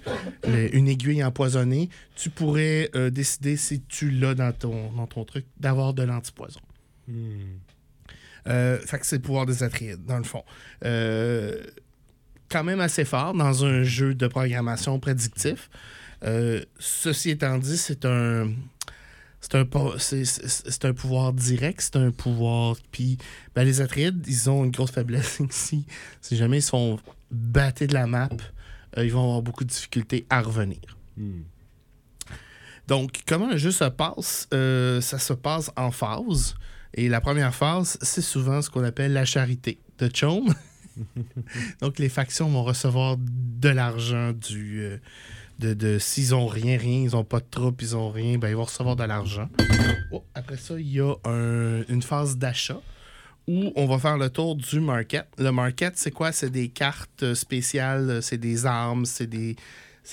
le- 0.48 0.74
une 0.74 0.88
aiguille 0.88 1.22
empoisonnée, 1.22 1.90
tu 2.16 2.30
pourrais 2.30 2.90
euh, 2.94 3.10
décider, 3.10 3.56
si 3.56 3.82
tu 3.82 4.10
l'as 4.10 4.34
dans 4.34 4.52
ton, 4.52 4.90
dans 4.92 5.06
ton 5.06 5.24
truc, 5.24 5.44
d'avoir 5.60 5.92
de 5.92 6.02
l'antipoison. 6.02 6.60
Hmm. 7.08 7.14
Euh, 8.48 8.78
fait 8.78 8.98
que 8.98 9.06
c'est 9.06 9.16
le 9.16 9.22
pouvoir 9.22 9.46
des 9.46 9.62
Atrides, 9.62 10.04
dans 10.06 10.18
le 10.18 10.24
fond. 10.24 10.42
Quand 12.48 12.64
même 12.64 12.80
assez 12.80 13.04
fort 13.04 13.34
dans 13.34 13.64
un 13.64 13.82
jeu 13.82 14.14
de 14.14 14.26
programmation 14.26 14.98
prédictif. 14.98 15.70
Ceci 16.78 17.30
étant 17.30 17.58
dit, 17.58 17.76
c'est 17.76 18.04
un. 18.04 18.50
C'est 19.43 19.57
un, 19.57 19.66
c'est- 19.99 20.84
un 20.86 20.95
pouvoir 20.95 21.32
direct, 21.34 21.80
c'est 21.82 21.97
un 21.97 22.11
pouvoir. 22.12 22.76
Puis 22.93 23.18
ben, 23.55 23.64
les 23.64 23.80
Atrides, 23.82 24.24
ils 24.26 24.49
ont 24.49 24.64
une 24.64 24.70
grosse 24.70 24.93
faiblesse 24.93 25.40
ici. 25.51 25.84
Si 26.22 26.36
jamais 26.36 26.59
ils 26.59 26.62
sont 26.62 26.99
battés 27.30 27.86
de 27.88 27.93
la 27.95 28.07
map, 28.07 28.30
euh, 28.97 29.05
ils 29.05 29.12
vont 29.12 29.22
avoir 29.24 29.43
beaucoup 29.43 29.64
de 29.64 29.68
difficultés 29.70 30.24
à 30.30 30.40
revenir. 30.43 30.78
Hmm. 31.16 31.43
Donc, 32.88 33.22
comment 33.26 33.49
le 33.51 33.57
jeu 33.59 33.70
se 33.72 33.84
passe 33.84 34.49
Euh, 34.55 35.01
Ça 35.01 35.18
se 35.18 35.32
passe 35.32 35.70
en 35.76 35.90
phases. 35.90 36.55
Et 36.95 37.09
la 37.09 37.20
première 37.20 37.55
phase, 37.55 37.99
c'est 38.03 38.22
souvent 38.22 38.61
ce 38.62 38.70
qu'on 38.70 38.84
appelle 38.84 39.12
la 39.12 39.24
charité 39.24 39.78
de 39.99 40.11
Chaume. 40.14 40.55
Donc, 41.80 41.99
les 41.99 42.09
factions 42.11 42.49
vont 42.49 42.64
recevoir 42.64 43.16
de 43.18 43.68
l'argent 43.70 44.32
du. 44.32 44.80
euh, 44.82 44.99
de, 45.59 45.74
de- 45.74 45.98
S'ils 45.98 46.34
ont 46.34 46.46
rien, 46.46 46.76
rien, 46.78 47.03
ils 47.03 47.16
ont 47.16 47.24
pas 47.24 47.40
de 47.40 47.46
troupes, 47.50 47.80
ils 47.82 47.96
ont 47.96 48.11
rien, 48.11 48.38
ben 48.38 48.48
ils 48.48 48.57
vont 48.57 48.64
recevoir 48.64 48.96
de 48.96 49.05
l'argent. 49.05 49.48
Oh, 50.11 50.24
après 50.34 50.57
ça, 50.57 50.78
il 50.78 50.88
y 50.90 51.00
a 51.00 51.14
un- 51.24 51.84
une 51.88 52.03
phase 52.03 52.36
d'achat 52.36 52.80
où 53.48 53.72
on 53.76 53.86
va 53.86 53.98
faire 53.98 54.18
le 54.18 54.30
tour 54.30 54.55
du 54.57 54.80
market. 54.80 55.26
Le 55.38 55.50
market, 55.50 55.94
c'est 55.96 56.11
quoi? 56.12 56.32
C'est 56.32 56.50
des 56.50 56.68
cartes 56.68 57.34
spéciales, 57.34 58.22
c'est 58.22 58.38
des 58.38 58.66
armes, 58.66 59.05
c'est 59.05 59.26
des, 59.26 59.57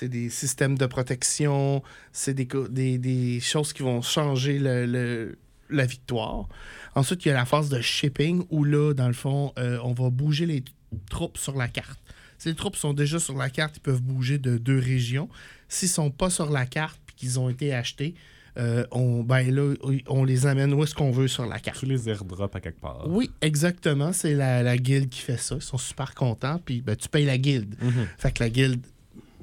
des 0.01 0.29
systèmes 0.29 0.77
de 0.77 0.85
protection, 0.85 1.83
c'est 2.11 2.33
des, 2.33 2.47
des, 2.69 2.97
des 2.97 3.39
choses 3.39 3.73
qui 3.73 3.83
vont 3.83 4.01
changer 4.01 4.59
le- 4.59 4.85
le- 4.85 5.37
la 5.69 5.85
victoire. 5.85 6.47
Ensuite, 6.95 7.23
il 7.25 7.27
y 7.29 7.31
a 7.31 7.35
la 7.35 7.45
phase 7.45 7.69
de 7.69 7.79
shipping 7.81 8.43
où 8.49 8.63
là, 8.63 8.93
dans 8.93 9.07
le 9.07 9.13
fond, 9.13 9.53
euh, 9.59 9.77
on 9.83 9.93
va 9.93 10.09
bouger 10.09 10.47
les 10.47 10.63
troupes 11.11 11.37
sur 11.37 11.55
la 11.55 11.67
carte. 11.67 11.99
Si 12.39 12.47
les 12.47 12.55
troupes 12.55 12.77
sont 12.77 12.93
déjà 12.93 13.19
sur 13.19 13.37
la 13.37 13.49
carte, 13.49 13.77
ils 13.77 13.81
peuvent 13.81 14.01
bouger 14.01 14.37
de 14.37 14.57
deux 14.57 14.79
régions. 14.79 15.29
S'ils 15.67 15.89
sont 15.89 16.09
pas 16.09 16.29
sur 16.29 16.49
la 16.49 16.65
carte 16.65 16.99
et 17.09 17.13
qu'ils 17.15 17.39
ont 17.39 17.49
été 17.49 17.73
achetés, 17.73 18.15
euh, 18.57 18.85
on, 18.91 19.23
ben 19.23 19.53
là, 19.53 19.75
on 20.07 20.23
les 20.23 20.47
amène 20.47 20.73
où 20.73 20.83
est-ce 20.83 20.95
qu'on 20.95 21.11
veut 21.11 21.27
sur 21.27 21.45
la 21.45 21.59
carte. 21.59 21.79
Tu 21.79 21.85
les 21.85 22.09
airdrops 22.09 22.55
à 22.55 22.59
quelque 22.61 22.79
part. 22.79 23.05
Oui, 23.07 23.29
exactement. 23.41 24.13
C'est 24.13 24.33
la, 24.33 24.63
la 24.63 24.77
guilde 24.77 25.09
qui 25.09 25.19
fait 25.19 25.37
ça. 25.37 25.55
Ils 25.55 25.61
sont 25.61 25.77
super 25.77 26.15
contents. 26.15 26.59
Puis 26.63 26.81
ben, 26.81 26.95
tu 26.95 27.09
payes 27.09 27.25
la 27.25 27.37
guilde. 27.37 27.75
Mhm. 27.81 28.07
Fait 28.17 28.31
que 28.31 28.41
la 28.41 28.49
guilde, 28.49 28.81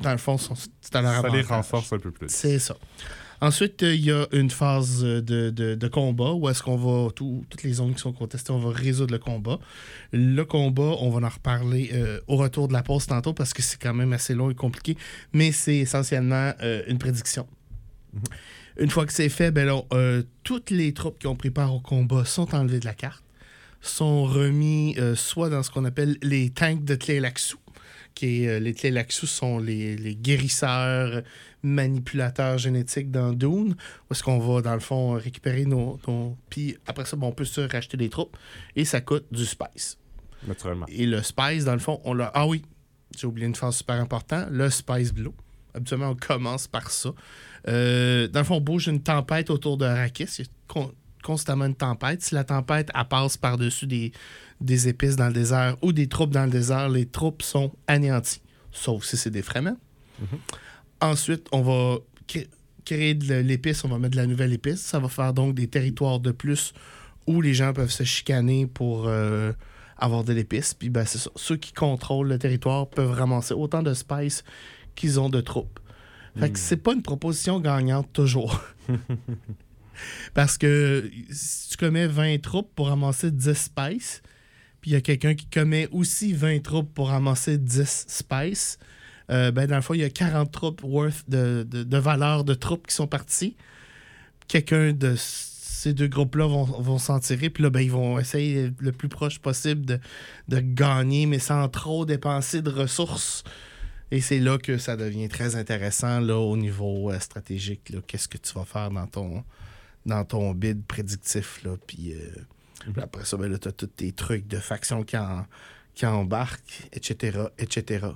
dans 0.00 0.12
le 0.12 0.18
fond, 0.18 0.38
c'est 0.38 0.96
à 0.96 1.02
leur 1.02 1.22
Ça 1.22 1.28
les 1.28 1.42
renforce 1.42 1.92
un 1.92 1.98
peu 1.98 2.10
plus. 2.10 2.28
C'est 2.30 2.58
ça. 2.58 2.76
Ensuite, 3.40 3.82
euh, 3.82 3.94
il 3.94 4.04
y 4.04 4.10
a 4.10 4.26
une 4.32 4.50
phase 4.50 5.04
euh, 5.04 5.20
de, 5.20 5.50
de- 5.50 5.74
de 5.74 5.88
combat 5.88 6.32
où 6.32 6.48
est-ce 6.48 6.62
qu'on 6.62 6.76
va, 6.76 7.10
tout- 7.12 7.44
toutes 7.50 7.62
les 7.62 7.74
zones 7.74 7.92
qui 7.94 8.00
sont 8.00 8.12
contestées, 8.12 8.50
on 8.52 8.58
va 8.58 8.70
résoudre 8.72 9.12
le 9.12 9.18
combat. 9.18 9.58
Le 10.12 10.42
combat, 10.44 10.94
on 11.00 11.10
va 11.10 11.26
en 11.26 11.30
reparler 11.30 11.90
euh, 11.92 12.20
au 12.28 12.36
retour 12.36 12.68
de 12.68 12.72
la 12.72 12.82
pause 12.82 13.06
tantôt 13.06 13.34
parce 13.34 13.52
que 13.52 13.62
c'est 13.62 13.80
quand 13.80 13.94
même 13.94 14.12
assez 14.12 14.34
long 14.34 14.50
et 14.50 14.54
compliqué, 14.54 14.96
mais 15.32 15.52
c'est 15.52 15.76
essentiellement 15.76 16.52
euh, 16.62 16.82
une 16.88 16.98
prédiction. 16.98 17.46
Une 18.78 18.90
fois 18.90 19.04
que 19.06 19.12
c'est 19.12 19.28
fait, 19.28 19.50
ben 19.50 19.66
là, 19.66 19.80
euh, 19.92 20.22
toutes 20.42 20.70
les 20.70 20.92
troupes 20.94 21.18
qui 21.18 21.26
ont 21.26 21.36
pris 21.36 21.50
part 21.50 21.74
au 21.74 21.80
combat 21.80 22.24
sont 22.24 22.54
enlevées 22.54 22.80
de 22.80 22.84
la 22.86 22.94
carte, 22.94 23.22
sont 23.82 24.24
remis 24.24 24.96
soit 25.14 25.48
dans 25.50 25.62
ce 25.62 25.70
qu'on 25.70 25.84
appelle 25.84 26.16
les 26.22 26.50
tanks 26.50 26.84
de 26.84 26.94
Tlélaxou, 26.94 27.58
qui 28.14 28.44
est, 28.44 28.58
les 28.60 28.74
Tlélaxou 28.74 29.26
sont 29.26 29.58
les, 29.58 29.96
les 29.96 30.14
guérisseurs, 30.16 31.22
manipulateurs 31.66 32.58
génétiques 32.58 33.10
dans 33.10 33.32
Dune, 33.32 33.74
où 33.74 34.12
est-ce 34.12 34.22
qu'on 34.22 34.38
va, 34.38 34.62
dans 34.62 34.74
le 34.74 34.80
fond, 34.80 35.12
récupérer 35.12 35.64
nos... 35.64 35.98
nos- 36.06 36.36
Puis 36.50 36.76
après 36.86 37.04
ça, 37.04 37.16
ben, 37.16 37.26
on 37.26 37.32
peut 37.32 37.44
se 37.44 37.60
racheter 37.60 37.96
des 37.96 38.08
troupes, 38.08 38.36
et 38.74 38.84
ça 38.84 39.00
coûte 39.00 39.26
du 39.30 39.44
spice. 39.44 39.98
Naturellement. 40.46 40.86
Et 40.88 41.06
le 41.06 41.22
spice, 41.22 41.64
dans 41.64 41.72
le 41.74 41.78
fond, 41.80 42.00
on 42.04 42.14
l'a... 42.14 42.30
Ah 42.34 42.46
oui, 42.46 42.62
j'ai 43.16 43.26
oublié 43.26 43.46
une 43.46 43.54
phase 43.54 43.76
super 43.76 43.96
importante, 44.00 44.48
le 44.50 44.70
spice 44.70 45.12
blue. 45.12 45.30
Habituellement, 45.74 46.10
on 46.10 46.14
commence 46.16 46.66
par 46.66 46.90
ça. 46.90 47.10
Euh, 47.68 48.28
dans 48.28 48.40
le 48.40 48.44
fond, 48.44 48.56
on 48.56 48.60
bouge 48.60 48.86
une 48.88 49.02
tempête 49.02 49.50
autour 49.50 49.76
de 49.76 49.84
Arrakis. 49.84 50.24
Il 50.38 50.44
y 50.44 50.48
a 50.48 50.50
con- 50.68 50.92
constamment 51.22 51.66
une 51.66 51.74
tempête. 51.74 52.22
Si 52.22 52.34
la 52.34 52.44
tempête, 52.44 52.90
elle 52.94 53.04
passe 53.04 53.36
par-dessus 53.36 53.86
des, 53.86 54.12
des 54.60 54.88
épices 54.88 55.16
dans 55.16 55.26
le 55.26 55.32
désert 55.34 55.76
ou 55.82 55.92
des 55.92 56.06
troupes 56.08 56.30
dans 56.30 56.44
le 56.44 56.50
désert, 56.50 56.88
les 56.88 57.06
troupes 57.06 57.42
sont 57.42 57.72
anéanties. 57.88 58.40
Sauf 58.72 59.04
si 59.04 59.16
c'est 59.16 59.30
des 59.30 59.42
Fremen. 59.42 59.76
Ensuite, 61.00 61.46
on 61.52 61.62
va 61.62 61.98
cré- 62.26 62.48
créer 62.84 63.14
de 63.14 63.34
l'épice, 63.34 63.84
on 63.84 63.88
va 63.88 63.98
mettre 63.98 64.12
de 64.12 64.20
la 64.20 64.26
nouvelle 64.26 64.52
épice. 64.52 64.80
Ça 64.80 64.98
va 64.98 65.08
faire 65.08 65.32
donc 65.34 65.54
des 65.54 65.66
territoires 65.68 66.20
de 66.20 66.30
plus 66.32 66.72
où 67.26 67.40
les 67.40 67.54
gens 67.54 67.72
peuvent 67.72 67.90
se 67.90 68.04
chicaner 68.04 68.66
pour 68.66 69.06
euh, 69.08 69.52
avoir 69.98 70.24
de 70.24 70.32
l'épice. 70.32 70.74
Puis 70.74 70.88
ben, 70.90 71.04
c'est 71.04 71.18
ça. 71.18 71.30
Ceux 71.36 71.56
qui 71.56 71.72
contrôlent 71.72 72.28
le 72.28 72.38
territoire 72.38 72.88
peuvent 72.88 73.10
ramasser 73.12 73.54
autant 73.54 73.82
de 73.82 73.92
spice 73.94 74.44
qu'ils 74.94 75.18
ont 75.20 75.28
de 75.28 75.40
troupes. 75.40 75.80
Fait 76.38 76.50
que 76.50 76.58
c'est 76.58 76.76
pas 76.76 76.92
une 76.92 77.00
proposition 77.02 77.60
gagnante 77.60 78.12
toujours. 78.12 78.62
Parce 80.34 80.58
que 80.58 81.10
si 81.30 81.70
tu 81.70 81.76
commets 81.78 82.06
20 82.06 82.42
troupes 82.42 82.70
pour 82.74 82.88
ramasser 82.88 83.30
10 83.30 83.54
spice, 83.54 84.22
puis 84.82 84.90
il 84.90 84.94
y 84.94 84.96
a 84.96 85.00
quelqu'un 85.00 85.34
qui 85.34 85.46
commet 85.46 85.88
aussi 85.92 86.34
20 86.34 86.62
troupes 86.62 86.92
pour 86.92 87.08
ramasser 87.08 87.56
10 87.56 88.04
spice, 88.06 88.78
euh, 89.30 89.50
ben 89.50 89.66
dans 89.66 89.76
le 89.76 89.82
fond, 89.82 89.94
il 89.94 90.00
y 90.00 90.04
a 90.04 90.10
40 90.10 90.50
troupes 90.52 90.82
worth 90.84 91.24
de, 91.28 91.66
de, 91.68 91.82
de 91.82 91.96
valeur 91.98 92.44
de 92.44 92.54
troupes 92.54 92.86
qui 92.86 92.94
sont 92.94 93.06
parties. 93.06 93.56
Quelqu'un 94.48 94.92
de 94.92 95.14
ces 95.16 95.92
deux 95.92 96.06
groupes-là 96.08 96.46
vont, 96.46 96.64
vont 96.64 96.98
s'en 96.98 97.18
tirer, 97.20 97.50
puis 97.50 97.62
là, 97.62 97.70
ben, 97.70 97.80
ils 97.80 97.90
vont 97.90 98.18
essayer 98.18 98.72
le 98.78 98.92
plus 98.92 99.08
proche 99.08 99.38
possible 99.40 99.84
de, 99.84 99.98
de 100.48 100.60
gagner, 100.60 101.26
mais 101.26 101.38
sans 101.38 101.68
trop 101.68 102.04
dépenser 102.06 102.62
de 102.62 102.70
ressources. 102.70 103.42
Et 104.12 104.20
c'est 104.20 104.38
là 104.38 104.56
que 104.58 104.78
ça 104.78 104.96
devient 104.96 105.28
très 105.28 105.56
intéressant 105.56 106.20
là, 106.20 106.38
au 106.38 106.56
niveau 106.56 107.10
euh, 107.10 107.18
stratégique. 107.18 107.92
Qu'est-ce 108.06 108.28
que 108.28 108.38
tu 108.38 108.52
vas 108.54 108.64
faire 108.64 108.90
dans 108.90 109.06
ton, 109.08 109.42
dans 110.06 110.24
ton 110.24 110.52
bid 110.52 110.84
prédictif. 110.84 111.62
Là, 111.64 111.72
puis, 111.86 112.12
euh, 112.14 113.00
après 113.02 113.24
ça, 113.24 113.36
ben, 113.36 113.58
tu 113.58 113.66
as 113.68 113.72
tous 113.72 113.86
tes 113.88 114.12
trucs 114.12 114.46
de 114.46 114.58
factions 114.58 115.02
qui, 115.02 115.16
en- 115.16 115.44
qui 115.94 116.06
embarquent, 116.06 116.88
etc., 116.92 117.38
etc. 117.58 118.06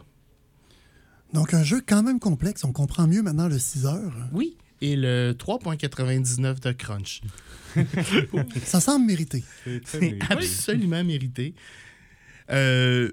Donc, 1.32 1.54
un 1.54 1.62
jeu 1.62 1.80
quand 1.86 2.02
même 2.02 2.18
complexe. 2.18 2.64
On 2.64 2.72
comprend 2.72 3.06
mieux 3.06 3.22
maintenant 3.22 3.48
le 3.48 3.58
6 3.58 3.86
heures. 3.86 4.12
Oui. 4.32 4.56
Et 4.80 4.96
le 4.96 5.32
3.99 5.38 6.60
de 6.60 6.72
Crunch. 6.72 7.20
Ça 8.64 8.80
semble 8.80 9.06
mérité. 9.06 9.44
C'est 9.84 10.18
absolument 10.30 11.04
mérité. 11.04 11.54
Euh, 12.50 13.12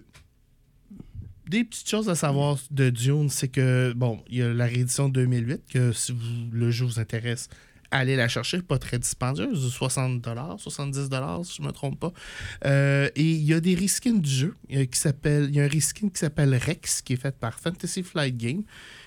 des 1.47 1.63
petites 1.63 1.89
choses 1.89 2.09
à 2.09 2.15
savoir 2.15 2.57
de 2.72 2.89
Dune, 2.89 3.30
c'est 3.30 3.47
que, 3.49 3.93
bon, 3.95 4.24
il 4.30 4.38
y 4.38 4.41
a 4.41 4.53
la 4.53 4.65
réédition 4.65 5.09
2008, 5.09 5.61
que 5.72 5.91
si 5.93 6.11
vous- 6.11 6.20
le 6.51 6.72
jeu 6.72 6.86
vous 6.86 6.99
intéresse, 6.99 7.49
allez 7.91 8.15
la 8.15 8.27
chercher, 8.27 8.61
pas 8.61 8.77
très 8.77 8.99
dispendieuse, 8.99 9.71
60 9.71 10.25
70 10.57 11.09
si 11.43 11.57
je 11.57 11.61
me 11.61 11.71
trompe 11.71 11.99
pas. 11.99 12.11
Euh, 12.65 13.09
et 13.15 13.23
il 13.23 13.43
y 13.43 13.53
a 13.53 13.59
des 13.59 13.75
reskins 13.75 14.19
du 14.19 14.29
jeu, 14.29 14.55
euh, 14.73 14.85
qui 14.85 14.99
s'appelle, 14.99 15.45
il 15.49 15.55
y 15.55 15.59
a 15.59 15.63
un 15.63 15.67
reskin 15.67 16.09
qui 16.09 16.19
s'appelle 16.19 16.55
Rex, 16.55 17.01
qui 17.01 17.13
est 17.13 17.21
fait 17.21 17.38
par 17.38 17.59
Fantasy 17.59 18.03
Flight 18.03 18.38
Game, 18.38 18.63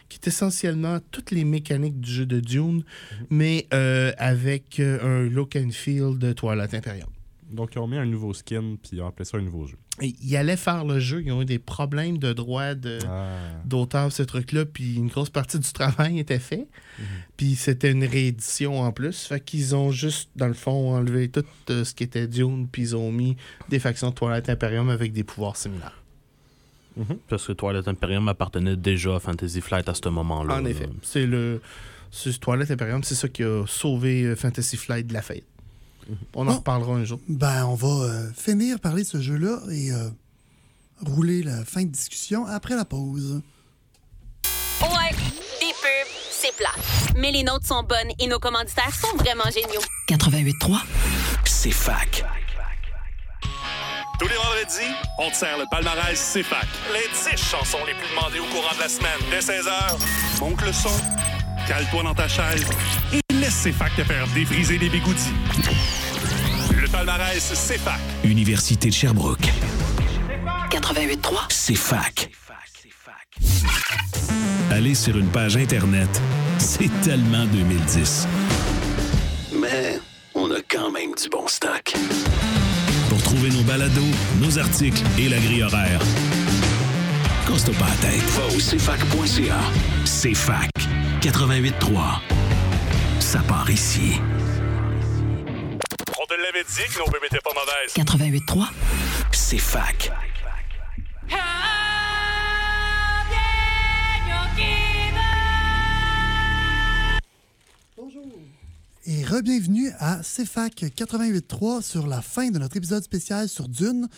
qui 0.08 0.18
est 0.18 0.26
essentiellement 0.26 0.98
toutes 1.10 1.30
les 1.30 1.44
mécaniques 1.44 2.00
du 2.00 2.10
jeu 2.10 2.26
de 2.26 2.40
Dune, 2.40 2.82
mais 3.30 3.66
euh, 3.72 4.12
avec 4.18 4.80
un 4.80 5.22
look 5.28 5.56
and 5.56 5.70
feel 5.70 6.18
de 6.18 6.32
Toilette 6.32 6.74
Imperium. 6.74 7.08
Donc, 7.52 7.74
ils 7.74 7.78
ont 7.78 7.86
mis 7.86 7.96
un 7.96 8.06
nouveau 8.06 8.32
skin, 8.32 8.76
puis 8.82 8.92
ils 8.92 9.02
ont 9.02 9.06
appelé 9.06 9.24
ça 9.24 9.36
un 9.38 9.42
nouveau 9.42 9.66
jeu. 9.66 9.76
Et 10.00 10.14
ils 10.22 10.36
allaient 10.36 10.56
faire 10.56 10.84
le 10.84 10.98
jeu, 11.00 11.22
ils 11.22 11.32
ont 11.32 11.42
eu 11.42 11.44
des 11.44 11.58
problèmes 11.58 12.18
de 12.18 12.32
droit 12.32 12.74
de, 12.74 12.98
Ah. 13.08 13.36
d'auteur, 13.64 14.12
ce 14.12 14.22
truc-là, 14.22 14.64
puis 14.64 14.94
une 14.96 15.08
grosse 15.08 15.30
partie 15.30 15.58
du 15.58 15.72
travail 15.72 16.18
était 16.18 16.38
fait. 16.38 16.68
Mhm. 16.98 17.04
Puis 17.36 17.54
c'était 17.56 17.90
une 17.90 18.04
réédition 18.04 18.80
en 18.80 18.92
plus. 18.92 19.24
Fait 19.26 19.40
qu'ils 19.40 19.74
ont 19.74 19.90
juste, 19.90 20.30
dans 20.36 20.48
le 20.48 20.54
fond, 20.54 20.94
enlevé 20.96 21.28
tout 21.28 21.44
euh, 21.70 21.84
ce 21.84 21.94
qui 21.94 22.04
était 22.04 22.26
Dune, 22.28 22.68
puis 22.70 22.82
ils 22.82 22.96
ont 22.96 23.10
mis 23.12 23.36
des 23.68 23.78
factions 23.78 24.10
de 24.10 24.14
Twilight 24.14 24.48
Imperium 24.48 24.88
avec 24.90 25.12
des 25.12 25.24
pouvoirs 25.24 25.56
similaires. 25.56 25.96
Parce 27.28 27.46
que 27.46 27.52
Twilight 27.52 27.88
Imperium 27.88 28.28
appartenait 28.28 28.76
déjà 28.76 29.16
à 29.16 29.20
Fantasy 29.20 29.60
Flight 29.60 29.88
à 29.88 29.94
ce 29.94 30.08
moment-là. 30.08 30.56
En 30.56 30.64
effet. 30.66 30.88
C'est 31.02 31.26
le. 31.26 31.60
Twilight 32.40 32.70
Imperium, 32.72 33.02
c'est 33.04 33.14
ça 33.14 33.28
qui 33.28 33.44
a 33.44 33.64
sauvé 33.66 34.24
euh, 34.24 34.34
Fantasy 34.36 34.76
Flight 34.76 35.06
de 35.06 35.14
la 35.14 35.22
faillite. 35.22 35.46
On 36.34 36.42
en 36.42 36.44
Bon. 36.46 36.56
reparlera 36.58 36.92
un 36.94 37.04
jour. 37.04 37.20
Ben, 37.28 37.64
on 37.66 37.74
va 37.74 37.88
euh, 37.88 38.32
finir 38.34 38.80
parler 38.80 39.02
de 39.02 39.08
ce 39.08 39.20
jeu-là 39.20 39.58
et 39.70 39.92
euh, 39.92 40.08
rouler 41.04 41.42
la 41.42 41.64
fin 41.64 41.82
de 41.82 41.88
discussion 41.90 42.46
après 42.46 42.74
la 42.76 42.84
pause. 42.84 43.40
Ouais, 44.82 45.10
des 45.60 45.72
pubs, 45.72 46.12
c'est 46.30 46.54
plat. 46.56 46.74
Mais 47.16 47.30
les 47.32 47.42
nôtres 47.42 47.66
sont 47.66 47.82
bonnes 47.82 48.10
et 48.18 48.26
nos 48.26 48.38
commanditaires 48.38 48.94
sont 48.94 49.16
vraiment 49.16 49.44
géniaux. 49.52 49.82
88.3. 50.08 50.78
C'est 51.44 51.70
fac. 51.70 52.24
Tous 54.18 54.28
les 54.28 54.34
vendredis, 54.34 54.94
on 55.18 55.32
sert 55.32 55.56
le 55.56 55.64
palmarès 55.70 56.12
CFAC. 56.34 56.66
Les 56.92 57.08
10 57.36 57.42
chansons 57.42 57.78
les 57.86 57.94
plus 57.94 58.08
demandées 58.14 58.38
au 58.38 58.44
courant 58.54 58.74
de 58.74 58.80
la 58.80 58.88
semaine. 58.88 59.18
Dès 59.30 59.40
16h, 59.40 60.40
monte 60.40 60.60
le 60.60 60.72
son, 60.74 60.90
cale-toi 61.70 62.02
dans 62.02 62.14
ta 62.14 62.26
chaise 62.26 62.66
et 63.12 63.32
laisse 63.32 63.62
CFAC 63.62 63.94
te 63.94 64.02
faire 64.02 64.26
défriser 64.34 64.76
les 64.76 64.88
bigoudis. 64.88 65.32
Le 66.74 66.88
palmarès 66.88 67.38
CFAC. 67.38 68.00
Université 68.24 68.88
de 68.88 68.94
Sherbrooke. 68.94 69.48
88.3. 70.68 71.46
C'est 71.48 71.76
fac. 71.76 72.28
Aller 74.72 74.96
sur 74.96 75.16
une 75.16 75.28
page 75.28 75.56
Internet, 75.56 76.08
c'est 76.58 76.90
tellement 77.02 77.44
2010. 77.44 78.26
Mais 79.60 80.00
on 80.34 80.50
a 80.50 80.60
quand 80.68 80.90
même 80.90 81.14
du 81.14 81.28
bon 81.28 81.46
stock. 81.46 81.94
Pour 83.08 83.22
trouver 83.22 83.50
nos 83.50 83.62
balados, 83.62 84.00
nos 84.40 84.58
articles 84.58 85.02
et 85.20 85.28
la 85.28 85.38
grille 85.38 85.62
horaire, 85.62 86.00
casse-toi 87.46 87.74
pas 87.74 87.86
la 87.86 88.10
tête. 88.10 88.22
Va 88.30 88.46
au 88.46 88.58
cfac.ca. 88.58 89.60
CFAC 90.04 90.99
88.3. 91.20 92.18
Ça 93.20 93.40
part 93.40 93.68
ici. 93.70 94.14
On 96.18 96.26
te 96.26 96.32
l'avait 96.32 96.64
dit 96.64 96.94
que 96.94 96.98
nos 96.98 97.10
bébés 97.10 97.26
étaient 97.26 97.40
pas 97.44 97.50
mauvaises. 97.52 97.92
88.3. 97.94 98.68
C'est 99.30 99.58
fac. 99.58 100.10
Et 109.06 109.24
re-bienvenue 109.24 109.90
à 109.98 110.20
CFAC 110.22 110.84
88.3 110.96 111.82
sur 111.82 112.06
la 112.06 112.22
fin 112.22 112.50
de 112.50 112.58
notre 112.58 112.78
épisode 112.78 113.02
spécial 113.04 113.46
sur 113.48 113.68
Dune. 113.68 114.08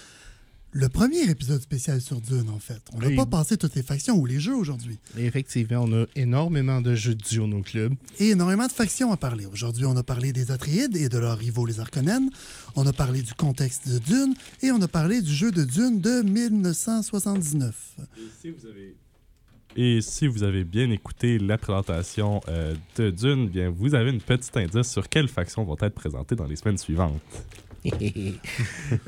Le 0.75 0.89
premier 0.89 1.29
épisode 1.29 1.61
spécial 1.61 2.01
sur 2.01 2.19
Dune, 2.23 2.49
en 2.49 2.59
fait. 2.59 2.81
On 2.95 2.99
n'a 2.99 3.09
Oui. 3.09 3.17
pas 3.17 3.27
passé 3.27 3.59
toutes 3.59 3.75
les 3.75 3.83
factions 3.83 4.17
ou 4.17 4.25
les 4.25 4.41
jeux 4.41 4.55
aujourd'hui. 4.55 4.99
Effectivement, 5.19 5.83
on 5.87 6.03
a 6.03 6.07
énormément 6.17 6.81
de 6.81 6.95
jeux 6.95 7.15
de 7.15 7.23
duo 7.23 7.45
au 7.47 7.61
club. 7.61 7.93
Et 8.19 8.31
énormément 8.31 8.67
de 8.67 8.73
factions 8.73 9.13
à 9.13 9.19
parler. 9.19 9.45
Aujourd'hui, 9.45 9.85
on 9.85 9.95
a 9.99 10.03
parlé 10.03 10.33
des 10.33 10.51
Atreides 10.51 10.97
et 10.97 11.11
de 11.11 11.19
leurs 11.19 11.37
rivaux, 11.37 11.67
les 11.67 11.79
Harkonnen. 11.79 12.31
On 12.75 12.87
a 12.87 12.93
parlé 12.95 13.21
du 13.21 13.35
contexte 13.35 13.87
de 13.87 13.99
Dune 13.99 14.35
et 14.63 14.71
on 14.73 14.81
a 14.81 14.89
parlé 14.89 15.21
du 15.21 15.33
jeu 15.35 15.51
de 15.51 15.63
Dune 15.65 16.01
de 16.01 16.23
1979. 16.23 17.97
Et 19.77 20.01
si 20.01 20.27
vous 20.27 20.43
avez 20.43 20.65
bien 20.65 20.91
écouté 20.91 21.39
la 21.39 21.59
présentation 21.59 22.41
euh, 22.49 22.75
de 22.97 23.11
Dune, 23.11 23.49
bien, 23.49 23.69
vous 23.71 23.95
avez 23.95 24.11
une 24.11 24.21
petite 24.23 24.57
indice 24.57 24.91
sur 24.91 25.07
quelles 25.09 25.29
factions 25.29 25.65
vont 25.65 25.77
être 25.81 25.95
présentées 25.95 26.35
dans 26.35 26.47
les 26.47 26.57
semaines 26.57 26.79
suivantes. 26.79 27.21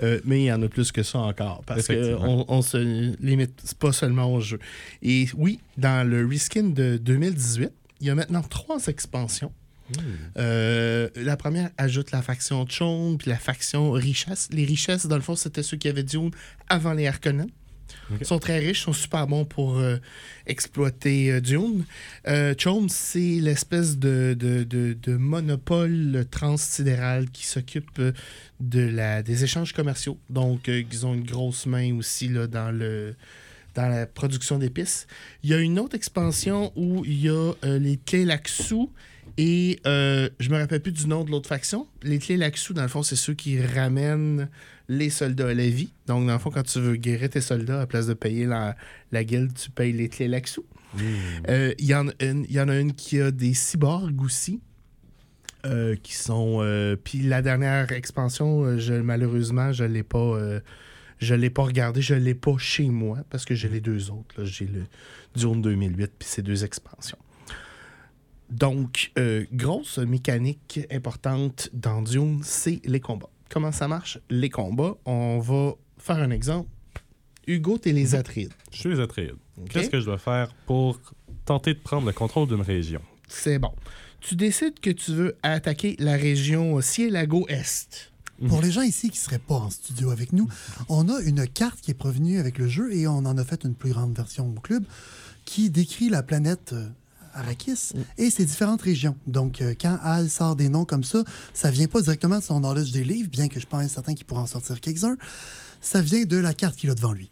Euh, 0.03 0.21
mais 0.25 0.41
il 0.41 0.45
y 0.45 0.53
en 0.53 0.63
a 0.63 0.69
plus 0.69 0.91
que 0.93 1.03
ça 1.03 1.19
encore. 1.19 1.63
Parce 1.67 1.87
qu'on 1.87 2.45
on 2.49 2.63
se 2.63 3.15
limite 3.23 3.75
pas 3.79 3.93
seulement 3.93 4.33
au 4.33 4.41
jeu. 4.41 4.59
Et 5.03 5.27
oui, 5.37 5.61
dans 5.77 6.09
le 6.09 6.27
reskin 6.27 6.65
de 6.65 6.97
2018, 6.97 7.71
il 8.01 8.07
y 8.07 8.11
a 8.11 8.15
maintenant 8.15 8.43
trois 8.43 8.87
expansions. 8.87 9.53
Euh, 10.39 11.09
la 11.17 11.37
première 11.37 11.71
ajoute 11.77 12.11
la 12.11 12.23
faction 12.23 12.67
Chone 12.67 13.19
puis 13.19 13.31
la 13.31 13.37
faction 13.37 13.93
Richesse. 13.93 14.49
Les 14.53 14.65
richesses, 14.65 15.07
dans 15.07 15.17
le 15.17 15.23
fond, 15.23 15.37
c'était 15.37 15.63
ceux 15.63 15.77
qui 15.77 15.89
avaient 15.89 16.03
Dune 16.03 16.31
avant 16.69 16.95
les 16.95 17.07
Harkonnen. 17.07 17.51
Ils 18.21 18.27
sont 18.27 18.39
très 18.39 18.59
riches, 18.59 18.83
sont 18.83 18.93
super 18.93 19.27
bons 19.27 19.45
pour 19.45 19.79
euh, 19.79 19.97
exploiter 20.47 21.33
euh, 21.33 21.41
Dune. 21.41 21.85
Euh, 22.29 22.55
c'est 22.89 23.19
l'espèce 23.41 23.99
de, 23.99 24.37
de, 24.39 24.65
de- 24.65 25.17
monopole 25.17 26.27
transsidéral 26.31 27.31
qui 27.31 27.47
s'occupe 27.47 27.99
euh, 27.99 28.13
de 28.61 28.81
la, 28.81 29.23
des 29.23 29.45
échanges 29.45 29.73
commerciaux. 29.73 30.19
Donc, 30.31 30.69
ils 30.69 31.07
ont 31.07 31.15
une 31.15 31.25
grosse 31.25 31.67
main 31.67 31.97
aussi 31.97 32.29
là, 32.29 32.47
dans 32.47 32.71
le 32.71 33.15
dans 33.75 33.89
la 33.89 34.07
production 34.07 34.59
d'épices. 34.59 35.09
Il 35.43 35.51
y 35.51 35.55
a 35.55 35.59
une 35.59 35.81
autre 35.81 35.97
expansion 35.97 36.73
où 36.77 37.05
il 37.05 37.21
y 37.21 37.29
a 37.29 37.53
les 37.65 37.97
clés 37.97 38.25
Laxou 38.25 38.93
et 39.37 39.81
je 39.85 40.49
me 40.49 40.57
rappelle 40.59 40.81
plus 40.81 40.93
du 40.93 41.09
nom 41.09 41.25
de 41.25 41.33
l'autre 41.33 41.49
faction. 41.49 41.89
Les 42.05 42.21
clés 42.21 42.37
Laxou, 42.37 42.73
dans 42.73 42.83
le 42.83 42.89
fond, 42.89 43.03
c'est 43.03 43.17
ceux 43.17 43.35
qui 43.35 43.61
ramènent 43.61 44.49
les 44.89 45.11
soldats 45.11 45.49
à 45.49 45.55
la 45.55 45.69
vie. 45.69 45.93
Donc, 46.07 46.27
dans 46.27 46.33
le 46.35 46.39
fond, 46.39 46.51
quand 46.51 46.63
tu 46.65 46.79
veux 46.81 46.97
guérir 46.97 47.31
tes 47.31 47.41
soldats, 47.41 47.81
à 47.81 47.87
place 47.87 48.07
de 48.07 48.15
payer 48.15 48.45
la, 48.47 48.77
la 49.13 49.25
guilde, 49.25 49.55
tu 49.55 49.71
payes 49.71 49.93
les 49.93 50.09
clés 50.09 50.29
Laxou. 50.29 50.65
Euh, 51.49 51.73
Il 51.79 51.87
y, 51.87 51.95
en 51.95 52.09
a 52.09 52.13
une- 52.21 52.45
il 52.49 52.53
y 52.55 52.61
en 52.61 52.69
a 52.69 52.79
une 52.79 52.93
qui 52.93 53.21
a 53.21 53.31
des 53.31 53.55
cyborgs 53.55 54.21
aussi. 54.23 54.61
euh, 55.67 55.97
qui 56.03 56.13
sont. 56.15 56.59
euh, 56.61 56.95
Puis 56.95 57.21
la 57.23 57.41
dernière 57.41 57.91
expansion, 57.93 58.77
je, 58.79 58.93
malheureusement, 58.93 59.73
je 59.73 59.85
l'ai 59.85 60.03
pas. 60.03 60.39
je 61.19 61.35
l'ai 61.35 61.49
pas 61.49 61.63
regardé, 61.63 62.03
je 62.03 62.15
l'ai 62.15 62.35
pas 62.35 62.59
chez 62.59 62.91
moi 62.91 63.21
parce 63.31 63.47
que 63.47 63.55
j'ai 63.55 63.71
les 63.71 63.81
deux 63.81 64.11
autres. 64.11 64.45
J'ai 64.45 64.67
le 64.67 64.83
Dune 65.35 65.63
2008 65.63 66.13
puis 66.19 66.29
ces 66.29 66.43
deux 66.43 66.65
expansions. 66.65 67.17
Donc, 68.51 69.11
grosse 69.53 69.99
mécanique 69.99 70.81
importante 70.93 71.71
dans 71.73 72.03
Dune, 72.03 72.41
c'est 72.43 72.81
les 72.85 73.01
combats. 73.01 73.31
Comment 73.55 73.71
ça 73.71 73.87
marche? 73.87 74.19
Les 74.31 74.51
combats, 74.51 74.97
on 75.05 75.39
va 75.39 75.75
faire 75.97 76.17
un 76.17 76.33
exemple. 76.33 76.69
Hugo, 77.47 77.79
t'es 77.79 77.93
les 77.93 78.17
Atreides. 78.17 78.53
Je 78.73 78.79
suis 78.79 78.89
les 78.89 78.99
Atreides. 78.99 79.37
Qu'est-ce 79.71 79.91
que 79.91 80.01
je 80.01 80.07
dois 80.07 80.19
faire 80.19 80.53
pour 80.67 81.01
tenter 81.45 81.73
de 81.73 81.79
prendre 81.79 82.05
le 82.05 82.13
contrôle 82.13 82.49
d'une 82.49 82.63
région? 82.63 83.01
C'est 83.29 83.61
bon. 83.61 83.71
Tu 84.19 84.35
décides 84.35 84.81
que 84.81 84.91
tu 84.91 85.13
veux 85.13 85.37
attaquer 85.45 85.95
la 86.01 86.17
région 86.17 86.81
Cielago 86.81 87.47
Est. 87.47 88.11
Pour 88.49 88.61
les 88.61 88.73
gens 88.73 88.83
ici 88.83 89.09
qui 89.09 89.19
ne 89.21 89.23
seraient 89.23 89.39
pas 89.39 89.55
en 89.55 89.71
studio 89.71 90.11
avec 90.11 90.33
nous, 90.33 90.49
on 90.89 91.09
a 91.09 91.21
une 91.21 91.47
carte 91.47 91.81
qui 91.81 91.93
est 91.93 91.95
provenue 91.95 92.41
avec 92.41 92.59
le 92.59 92.67
jeu 92.67 92.93
et 92.93 93.07
on 93.07 93.19
en 93.19 93.39
a 93.39 93.45
fait 93.45 93.63
une 93.63 93.77
plus 93.77 93.93
grande 93.93 94.17
version 94.17 94.49
au 94.49 94.59
club 94.59 94.85
qui 95.45 95.71
décrit 95.71 96.09
la 96.09 96.25
planète 96.25 96.75
Arrakis 97.35 97.93
et 98.19 98.31
ses 98.31 98.45
différentes 98.45 98.83
régions. 98.83 99.17
Donc, 99.27 99.61
euh, 99.61 99.75
quand 99.81 99.99
Al 100.03 100.31
sort 100.31 100.57
des 100.57 100.69
noms 100.69 100.85
comme 100.85 101.05
ça, 101.05 101.23
ça 101.53 101.71
vient 101.71 101.87
pas 101.89 102.01
directement 102.01 102.39
de 102.39 102.43
son 102.45 102.61
knowledge 102.61 102.93
des 102.93 103.05
livres, 103.05 103.29
bien 103.31 103.49
que 103.49 103.61
je 103.61 103.67
pense 103.67 103.87
certain 103.91 104.15
qu'il 104.15 104.25
pourra 104.27 104.43
en 104.43 104.47
sortir 104.47 104.81
quelques-uns. 104.81 105.17
Ça 105.81 106.01
vient 106.01 106.25
de 106.25 106.37
la 106.37 106.55
carte 106.55 106.77
qu'il 106.77 106.91
a 106.91 106.95
devant 106.95 107.13
lui. 107.13 107.31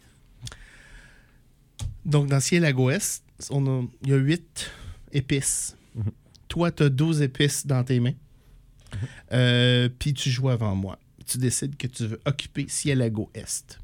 Donc, 2.05 2.27
dans 2.27 2.39
Cielago 2.39 2.89
Est, 2.89 3.23
on 3.49 3.65
a- 3.65 3.85
il 4.03 4.09
y 4.09 4.13
a 4.13 4.17
8 4.17 4.71
épices. 5.11 5.75
Toi, 6.47 6.71
tu 6.71 6.83
as 6.83 6.89
12 6.89 7.21
épices 7.21 7.65
dans 7.65 7.83
tes 7.83 7.99
mains. 7.99 8.13
Euh, 9.31 9.89
Puis 9.97 10.13
tu 10.13 10.29
joues 10.29 10.49
avant 10.49 10.75
moi. 10.75 10.99
Tu 11.25 11.37
décides 11.37 11.77
que 11.77 11.87
tu 11.87 12.05
veux 12.05 12.19
occuper 12.25 12.67
Cielago 12.67 13.29
Est. 13.33 13.79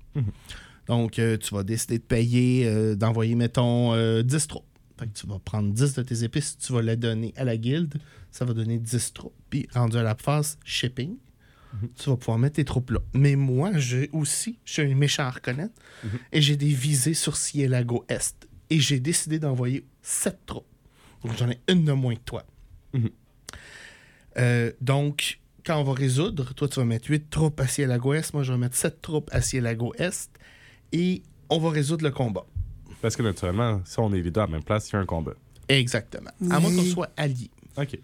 Donc, 0.87 1.17
euh, 1.19 1.37
tu 1.37 1.53
vas 1.55 1.63
décider 1.63 1.97
de 1.99 2.03
payer, 2.03 2.65
euh, 2.67 2.95
d'envoyer, 2.95 3.35
mettons, 3.35 3.93
euh, 3.93 4.21
10 4.21 4.47
troupes. 4.47 4.65
Fait 4.99 5.07
que 5.07 5.13
tu 5.17 5.27
vas 5.27 5.39
prendre 5.39 5.71
10 5.71 5.93
de 5.93 6.01
tes 6.03 6.25
épices, 6.25 6.57
tu 6.57 6.73
vas 6.73 6.81
les 6.81 6.97
donner 6.97 7.33
à 7.37 7.45
la 7.45 7.55
guilde. 7.55 7.95
Ça 8.31 8.43
va 8.43 8.53
donner 8.53 8.77
10 8.77 9.13
troupes. 9.13 9.33
Puis, 9.49 9.65
rendu 9.73 9.95
à 9.95 10.03
la 10.03 10.13
phase 10.15 10.57
shipping, 10.65 11.15
tu 11.95 12.09
vas 12.09 12.17
pouvoir 12.17 12.37
mettre 12.37 12.57
tes 12.57 12.65
troupes 12.65 12.91
là. 12.91 12.99
Mais 13.13 13.35
moi, 13.37 13.77
j'ai 13.77 14.09
aussi, 14.11 14.59
je 14.65 14.73
suis 14.73 14.81
un 14.81 14.95
méchant 14.95 15.23
à 15.23 15.31
reconnaître, 15.31 15.73
et 16.31 16.41
j'ai 16.41 16.57
des 16.57 16.73
visées 16.73 17.13
sur 17.13 17.37
Cielago 17.37 18.05
Est. 18.09 18.47
Et 18.69 18.79
j'ai 18.79 18.99
décidé 18.99 19.39
d'envoyer 19.39 19.85
7 20.01 20.45
troupes. 20.45 20.67
Donc, 21.23 21.37
j'en 21.37 21.49
ai 21.49 21.59
une 21.69 21.85
de 21.85 21.93
moins 21.93 22.15
que 22.15 22.23
toi. 22.25 22.45
Euh, 24.37 24.71
donc, 24.81 25.39
quand 25.65 25.79
on 25.79 25.83
va 25.83 25.93
résoudre, 25.93 26.53
toi, 26.53 26.67
tu 26.67 26.79
vas 26.79 26.85
mettre 26.85 27.09
8 27.09 27.29
troupes 27.29 27.59
à 27.61 27.67
Cielago 27.67 28.13
Est, 28.13 28.33
moi, 28.33 28.43
je 28.43 28.51
vais 28.51 28.57
mettre 28.57 28.75
7 28.75 29.01
troupes 29.01 29.29
à 29.31 29.41
Cielago 29.41 29.93
Est, 29.97 30.29
et 30.91 31.23
on 31.49 31.57
va 31.59 31.69
résoudre 31.69 32.03
le 32.03 32.11
combat. 32.11 32.45
Parce 33.01 33.15
que 33.15 33.23
naturellement, 33.23 33.81
si 33.85 33.99
on 33.99 34.13
est 34.13 34.21
les 34.21 34.31
deux 34.31 34.41
à 34.41 34.45
la 34.45 34.51
même 34.51 34.63
place, 34.63 34.89
il 34.89 34.93
y 34.93 34.95
a 34.97 34.99
un 34.99 35.05
combat. 35.05 35.33
Exactement. 35.67 36.31
À 36.49 36.59
moins 36.59 36.73
qu'on 36.75 36.83
soit 36.83 37.09
alliés. 37.15 37.51
OK. 37.77 37.97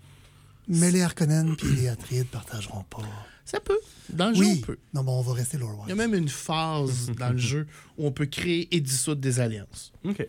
Mais 0.67 0.91
les 0.91 1.01
Harkonnen 1.01 1.55
et 1.63 1.75
les 1.75 1.87
Atreides 1.87 2.27
partageront 2.27 2.83
pas. 2.83 3.03
Ça 3.43 3.59
peut. 3.59 3.77
Dans 4.09 4.29
le 4.29 4.35
jeu, 4.35 4.41
Oui. 4.43 4.59
on 4.63 4.65
peut. 4.65 4.77
Non, 4.93 5.03
bon, 5.03 5.19
on 5.19 5.21
va 5.21 5.33
rester 5.33 5.57
lore 5.57 5.83
Il 5.85 5.89
y 5.89 5.91
a 5.91 5.95
même 5.95 6.15
une 6.15 6.29
phase 6.29 7.11
dans 7.19 7.29
le 7.31 7.37
jeu 7.37 7.67
où 7.97 8.07
on 8.07 8.11
peut 8.11 8.25
créer 8.25 8.73
et 8.75 8.79
dissoudre 8.79 9.21
des 9.21 9.39
alliances. 9.39 9.91
OK. 10.03 10.25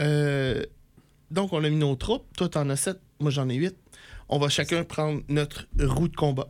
Euh, 0.00 0.62
donc, 1.30 1.52
on 1.52 1.62
a 1.64 1.68
mis 1.68 1.76
nos 1.76 1.96
troupes. 1.96 2.24
Toi, 2.36 2.48
t'en 2.48 2.68
as 2.70 2.76
sept. 2.76 3.00
Moi, 3.20 3.30
j'en 3.30 3.48
ai 3.48 3.56
huit. 3.56 3.74
On 4.28 4.38
va 4.38 4.48
chacun 4.48 4.84
prendre 4.84 5.22
notre 5.28 5.66
roue 5.80 6.08
de 6.08 6.14
combat. 6.16 6.48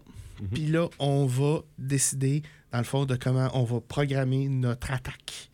Puis 0.53 0.67
là, 0.67 0.89
on 0.99 1.27
va 1.27 1.63
décider, 1.79 2.43
dans 2.73 2.79
le 2.79 2.85
fond, 2.85 3.07
de 3.07 3.17
comment 3.17 3.49
on 3.55 3.65
va 3.65 3.81
programmer 3.81 4.49
notre 4.49 4.91
attaque. 4.93 5.51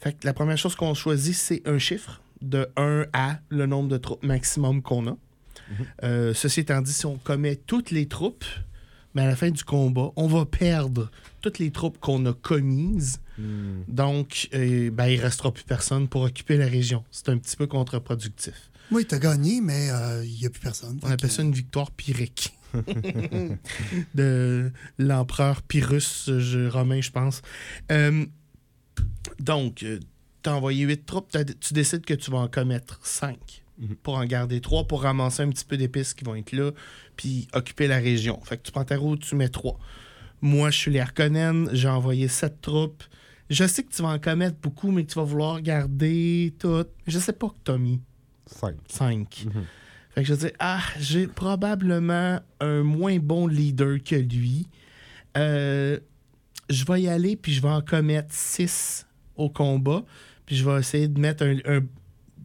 Fait 0.00 0.12
que 0.12 0.26
la 0.26 0.32
première 0.32 0.58
chose 0.58 0.74
qu'on 0.76 0.94
choisit, 0.94 1.34
c'est 1.34 1.62
un 1.66 1.78
chiffre 1.78 2.20
de 2.42 2.68
1 2.76 3.06
à 3.12 3.38
le 3.48 3.66
nombre 3.66 3.88
de 3.88 3.96
troupes 3.98 4.22
maximum 4.24 4.80
qu'on 4.82 5.06
a. 5.08 5.16
Euh, 6.02 6.32
ceci 6.34 6.60
étant 6.60 6.80
dit, 6.80 6.92
si 6.92 7.04
on 7.04 7.16
commet 7.18 7.56
toutes 7.56 7.90
les 7.90 8.06
troupes, 8.06 8.44
mais 9.14 9.22
à 9.22 9.26
la 9.26 9.36
fin 9.36 9.50
du 9.50 9.64
combat, 9.64 10.12
on 10.16 10.26
va 10.26 10.44
perdre 10.46 11.10
toutes 11.42 11.58
les 11.58 11.70
troupes 11.70 11.98
qu'on 11.98 12.24
a 12.26 12.32
commises. 12.32 13.20
Donc, 13.86 14.48
euh, 14.54 14.90
ben, 14.90 15.06
il 15.06 15.20
restera 15.20 15.52
plus 15.52 15.62
personne 15.64 16.08
pour 16.08 16.22
occuper 16.22 16.56
la 16.56 16.66
région. 16.66 17.04
C'est 17.10 17.28
un 17.28 17.38
petit 17.38 17.56
peu 17.56 17.66
contre-productif. 17.68 18.70
Oui, 18.90 19.04
t'as 19.06 19.18
gagné, 19.18 19.60
mais 19.60 19.90
euh, 19.90 20.24
il 20.24 20.38
n'y 20.40 20.46
a 20.46 20.50
plus 20.50 20.60
personne. 20.60 20.98
On 21.02 21.10
appelle 21.10 21.30
ça 21.30 21.42
une 21.42 21.52
victoire 21.52 21.90
pyrrhique. 21.90 22.54
de 24.14 24.70
l'empereur 24.98 25.62
Pyrrhus 25.62 26.24
je- 26.38 26.68
romain, 26.68 27.00
je 27.00 27.10
pense. 27.10 27.42
Euh, 27.92 28.26
donc, 29.38 29.76
tu 29.76 30.48
as 30.48 30.54
envoyé 30.54 30.84
8 30.84 31.04
troupes, 31.06 31.28
t'as- 31.30 31.44
tu 31.44 31.74
décides 31.74 32.04
que 32.04 32.14
tu 32.14 32.30
vas 32.30 32.38
en 32.38 32.48
commettre 32.48 33.00
5 33.02 33.62
pour 34.02 34.14
en 34.16 34.24
garder 34.24 34.60
3 34.60 34.84
pour 34.86 35.02
ramasser 35.02 35.42
un 35.42 35.50
petit 35.50 35.64
peu 35.64 35.76
d'épices 35.76 36.12
qui 36.14 36.24
vont 36.24 36.34
être 36.34 36.52
là, 36.52 36.72
puis 37.16 37.46
occuper 37.52 37.86
la 37.86 37.98
région. 37.98 38.40
Fait 38.44 38.56
que 38.56 38.62
tu 38.62 38.72
prends 38.72 38.84
ta 38.84 38.96
route, 38.96 39.20
tu 39.20 39.34
mets 39.36 39.48
3. 39.48 39.78
Moi, 40.40 40.70
je 40.70 40.78
suis 40.78 40.90
les 40.90 41.00
Harkonnen, 41.00 41.68
j'ai 41.72 41.88
envoyé 41.88 42.28
7 42.28 42.60
troupes. 42.60 43.02
Je 43.50 43.66
sais 43.66 43.82
que 43.82 43.92
tu 43.92 44.02
vas 44.02 44.08
en 44.10 44.18
commettre 44.18 44.56
beaucoup, 44.62 44.90
mais 44.90 45.04
que 45.04 45.12
tu 45.12 45.18
vas 45.18 45.24
vouloir 45.24 45.60
garder 45.62 46.54
tout. 46.58 46.84
Je 47.06 47.18
sais 47.18 47.32
pas 47.32 47.48
que 47.48 47.54
tu 47.64 47.70
as 47.72 47.78
mis 47.78 48.00
5. 48.46 48.76
5. 48.88 49.46
Fait 50.14 50.22
que 50.22 50.28
je 50.28 50.34
dis, 50.34 50.52
ah, 50.58 50.80
j'ai 50.98 51.26
probablement 51.28 52.40
un 52.60 52.82
moins 52.82 53.18
bon 53.18 53.46
leader 53.46 53.98
que 54.04 54.16
lui. 54.16 54.66
Euh, 55.36 55.98
je 56.68 56.84
vais 56.84 57.02
y 57.02 57.08
aller, 57.08 57.36
puis 57.36 57.52
je 57.52 57.62
vais 57.62 57.68
en 57.68 57.82
commettre 57.82 58.32
6 58.32 59.06
au 59.36 59.48
combat. 59.48 60.04
Puis 60.46 60.56
je 60.56 60.64
vais 60.68 60.80
essayer 60.80 61.08
de 61.08 61.20
mettre 61.20 61.44
un, 61.44 61.58
un 61.66 61.82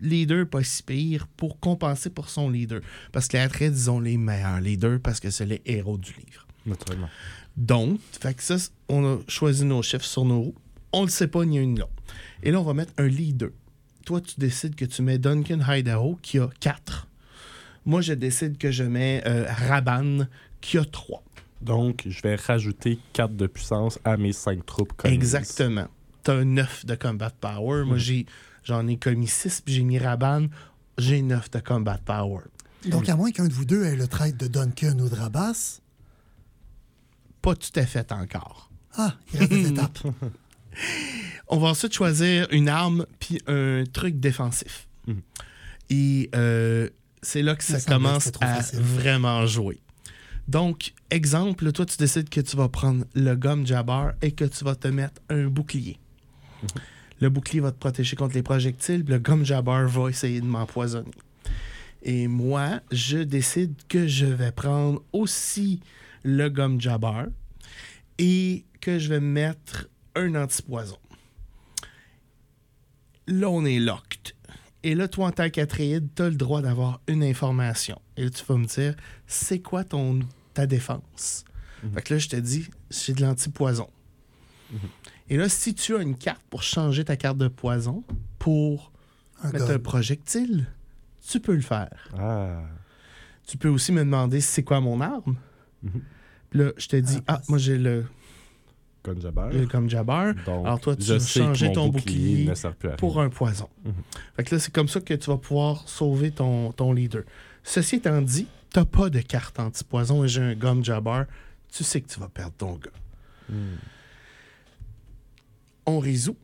leader 0.01 0.47
pas 0.47 0.63
si 0.63 0.83
pire 0.83 1.27
pour 1.37 1.59
compenser 1.59 2.09
pour 2.09 2.29
son 2.29 2.49
leader. 2.49 2.81
Parce 3.11 3.27
que 3.27 3.37
les 3.37 3.43
attraits, 3.43 3.71
disons, 3.71 3.99
les 3.99 4.17
meilleurs 4.17 4.59
leaders 4.59 4.99
parce 5.01 5.19
que 5.19 5.29
c'est 5.29 5.45
les 5.45 5.61
héros 5.65 5.97
du 5.97 6.11
livre. 6.13 6.45
Naturellement. 6.65 7.09
Donc, 7.55 7.99
fait 8.19 8.33
que 8.33 8.43
ça, 8.43 8.57
on 8.89 9.05
a 9.05 9.19
choisi 9.27 9.65
nos 9.65 9.81
chiffres 9.81 10.05
sur 10.05 10.25
nos 10.25 10.41
roues. 10.41 10.55
On 10.91 11.01
ne 11.01 11.05
le 11.05 11.11
sait 11.11 11.27
pas 11.27 11.45
ni 11.45 11.59
un 11.59 11.65
ni 11.65 11.79
l'autre. 11.79 11.91
Et 12.41 12.51
là, 12.51 12.59
on 12.59 12.63
va 12.63 12.73
mettre 12.73 12.93
un 12.97 13.07
leader. 13.07 13.49
Toi, 14.05 14.21
tu 14.21 14.35
décides 14.37 14.75
que 14.75 14.85
tu 14.85 15.01
mets 15.01 15.17
Duncan 15.17 15.59
Idaho, 15.67 16.19
qui 16.21 16.39
a 16.39 16.49
4. 16.59 17.07
Moi, 17.85 18.01
je 18.01 18.13
décide 18.13 18.57
que 18.57 18.71
je 18.71 18.83
mets 18.83 19.23
euh, 19.25 19.45
Raban, 19.47 20.27
qui 20.61 20.77
a 20.77 20.85
3. 20.85 21.23
Donc, 21.63 22.03
je 22.05 22.21
vais 22.21 22.35
rajouter 22.35 22.99
4 23.13 23.35
de 23.35 23.47
puissance 23.47 23.99
à 24.03 24.17
mes 24.17 24.33
5 24.33 24.65
troupes 24.65 24.93
commises. 24.93 25.15
Exactement. 25.15 25.87
Tu 26.23 26.31
as 26.31 26.35
un 26.35 26.45
9 26.45 26.85
de 26.85 26.95
combat 26.95 27.29
power. 27.29 27.85
Moi, 27.85 27.97
j'ai, 27.97 28.25
j'en 28.63 28.87
ai 28.87 28.97
commis 28.97 29.27
6, 29.27 29.61
puis 29.61 29.73
j'ai 29.73 29.83
mis 29.83 29.97
Raban. 29.97 30.47
J'ai 30.97 31.21
9 31.21 31.51
de 31.51 31.59
combat 31.59 31.99
power. 32.03 32.43
Donc, 32.87 33.07
à 33.09 33.15
moins 33.15 33.31
qu'un 33.31 33.47
de 33.47 33.53
vous 33.53 33.65
deux 33.65 33.83
ait 33.85 33.95
le 33.95 34.07
trait 34.07 34.33
de 34.33 34.47
Duncan 34.47 34.97
ou 34.99 35.09
de 35.09 35.15
Rabas. 35.15 35.79
Pas 37.41 37.55
tout 37.55 37.71
à 37.75 37.85
fait 37.85 38.11
encore. 38.11 38.69
Ah, 38.95 39.15
il 39.33 39.39
reste 39.39 39.51
des 39.51 39.67
étapes. 39.69 39.99
On 41.47 41.57
va 41.57 41.69
ensuite 41.69 41.93
choisir 41.93 42.47
une 42.51 42.69
arme 42.69 43.05
puis 43.19 43.39
un 43.47 43.83
truc 43.91 44.19
défensif. 44.19 44.87
Et 45.89 46.29
euh, 46.35 46.89
c'est 47.21 47.41
là 47.41 47.55
que 47.55 47.63
ça, 47.63 47.79
commence 47.79 48.31
à 48.39 48.55
facile. 48.55 48.79
vraiment 48.79 49.45
jouer. 49.45 49.79
Donc, 50.47 50.93
exemple, 51.09 51.71
toi, 51.71 51.85
tu 51.85 51.97
décides 51.97 52.29
que 52.29 52.41
tu 52.41 52.57
vas 52.57 52.69
prendre 52.69 53.05
le 53.15 53.35
gomme 53.35 53.65
Jabbar 53.65 54.13
et 54.21 54.31
que 54.31 54.45
tu 54.45 54.63
vas 54.63 54.75
te 54.75 54.87
mettre 54.87 55.21
un 55.29 55.47
bouclier. 55.47 55.97
Le 57.19 57.29
bouclier 57.29 57.61
va 57.61 57.71
te 57.71 57.79
protéger 57.79 58.15
contre 58.15 58.35
les 58.35 58.43
projectiles, 58.43 59.05
le 59.07 59.19
gomme 59.19 59.45
Jabbar 59.45 59.87
va 59.87 60.09
essayer 60.09 60.41
de 60.41 60.45
m'empoisonner. 60.45 61.11
Et 62.01 62.27
moi, 62.27 62.81
je 62.91 63.19
décide 63.19 63.75
que 63.87 64.07
je 64.07 64.25
vais 64.25 64.51
prendre 64.51 65.01
aussi 65.13 65.79
le 66.23 66.49
gomme 66.49 66.81
Jabbar 66.81 67.27
et 68.17 68.65
que 68.81 68.99
je 68.99 69.09
vais 69.09 69.21
me 69.21 69.31
mettre 69.31 69.87
un 70.15 70.35
antipoison. 70.35 70.97
Là, 73.27 73.49
on 73.49 73.63
est 73.63 73.79
locked. 73.79 74.33
Et 74.83 74.95
là, 74.95 75.07
toi, 75.07 75.27
en 75.27 75.31
tant 75.31 75.49
qu'Atréide, 75.49 76.09
tu 76.15 76.21
as 76.21 76.29
le 76.29 76.35
droit 76.35 76.61
d'avoir 76.61 76.99
une 77.07 77.23
information. 77.23 77.99
Et 78.17 78.23
là, 78.25 78.29
tu 78.29 78.43
vas 78.45 78.57
me 78.57 78.65
dire, 78.65 78.95
c'est 79.27 79.59
quoi 79.59 79.83
ton, 79.83 80.19
ta 80.53 80.65
défense? 80.65 81.45
Fait 81.93 82.01
que 82.01 82.13
là, 82.13 82.19
je 82.19 82.29
te 82.29 82.35
dis, 82.37 82.69
c'est 82.89 83.13
de 83.13 83.21
l'antipoison. 83.21 83.89
Et 85.29 85.37
là, 85.37 85.49
si 85.49 85.73
tu 85.73 85.95
as 85.95 86.01
une 86.01 86.17
carte 86.17 86.41
pour 86.49 86.63
changer 86.63 87.03
ta 87.05 87.15
carte 87.17 87.37
de 87.37 87.47
poison 87.47 88.03
pour 88.39 88.91
Un 89.41 89.51
mettre 89.51 89.67
gomme. 89.67 89.75
un 89.75 89.79
projectile, 89.79 90.67
tu 91.27 91.39
peux 91.39 91.55
le 91.55 91.61
faire. 91.61 92.09
Ah. 92.17 92.61
Tu 93.45 93.57
peux 93.57 93.69
aussi 93.69 93.91
me 93.91 93.99
demander 93.99 94.41
c'est 94.41 94.63
quoi 94.63 94.79
mon 94.79 95.01
arme? 95.01 95.37
Puis 96.49 96.59
là, 96.59 96.71
je 96.77 96.87
te 96.87 96.95
dis, 96.95 97.19
ah, 97.27 97.41
moi 97.49 97.57
j'ai 97.57 97.77
le, 97.77 98.05
Comme 99.03 99.19
comme 99.69 99.89
Jabbar. 99.89 100.33
Donc, 100.45 100.65
Alors 100.65 100.79
toi, 100.79 100.95
tu 100.95 101.03
vas 101.03 101.19
changer 101.19 101.73
ton 101.73 101.89
bouclier 101.89 102.51
pour 102.97 103.19
un 103.19 103.29
poison. 103.29 103.69
Mhm. 103.83 103.93
Fait 104.35 104.43
que 104.43 104.55
là, 104.55 104.59
c'est 104.59 104.73
comme 104.73 104.87
ça 104.87 105.01
que 105.01 105.13
tu 105.13 105.29
vas 105.29 105.37
pouvoir 105.37 105.87
sauver 105.89 106.31
ton, 106.31 106.71
ton 106.71 106.93
leader. 106.93 107.23
Ceci 107.63 107.97
étant 107.97 108.21
dit, 108.21 108.47
t'as 108.71 108.85
pas 108.85 109.09
de 109.09 109.19
carte 109.19 109.59
anti-poison 109.59 110.23
et 110.23 110.27
j'ai 110.27 110.41
un 110.41 110.55
gomme 110.55 110.83
Jabbar, 110.83 111.25
tu 111.71 111.83
sais 111.83 111.99
que 112.01 112.07
tu 112.07 112.19
vas 112.19 112.29
perdre 112.29 112.53
ton 112.57 112.73
gars. 112.75 112.91
Hmm. 113.49 113.75
On 115.85 115.99
résout. 115.99 116.37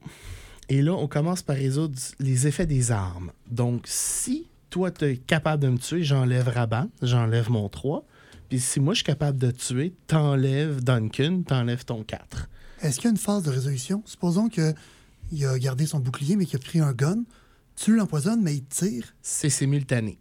Et 0.67 0.81
là, 0.81 0.93
on 0.93 1.07
commence 1.07 1.41
par 1.41 1.55
résoudre 1.55 1.97
les 2.19 2.45
effets 2.45 2.65
des 2.65 2.91
armes. 2.91 3.31
Donc, 3.49 3.83
si 3.85 4.47
toi, 4.69 4.91
tu 4.91 5.05
es 5.05 5.17
capable 5.17 5.63
de 5.63 5.69
me 5.69 5.77
tuer, 5.77 6.03
j'enlève 6.03 6.47
Raban, 6.47 6.89
j'enlève 7.01 7.49
mon 7.49 7.69
3. 7.69 8.05
Puis 8.49 8.59
si 8.59 8.79
moi, 8.79 8.93
je 8.93 8.97
suis 8.97 9.05
capable 9.05 9.37
de 9.37 9.51
tuer, 9.51 9.93
t'enlèves 10.07 10.83
Duncan, 10.83 11.43
t'enlèves 11.45 11.85
ton 11.85 12.03
4. 12.03 12.49
Est-ce 12.81 12.95
qu'il 12.95 13.05
y 13.05 13.07
a 13.07 13.11
une 13.11 13.17
phase 13.17 13.43
de 13.43 13.51
résolution? 13.51 14.01
Supposons 14.05 14.49
qu'il 14.49 15.45
a 15.45 15.59
gardé 15.59 15.85
son 15.85 15.99
bouclier, 15.99 16.35
mais 16.35 16.45
qu'il 16.45 16.55
a 16.55 16.59
pris 16.59 16.79
un 16.79 16.93
gun. 16.93 17.23
Tu 17.75 17.95
l'empoisonnes, 17.95 18.41
mais 18.41 18.55
il 18.55 18.63
te 18.63 18.85
tire. 18.85 19.13
C'est 19.21 19.49
simultané. 19.49 20.19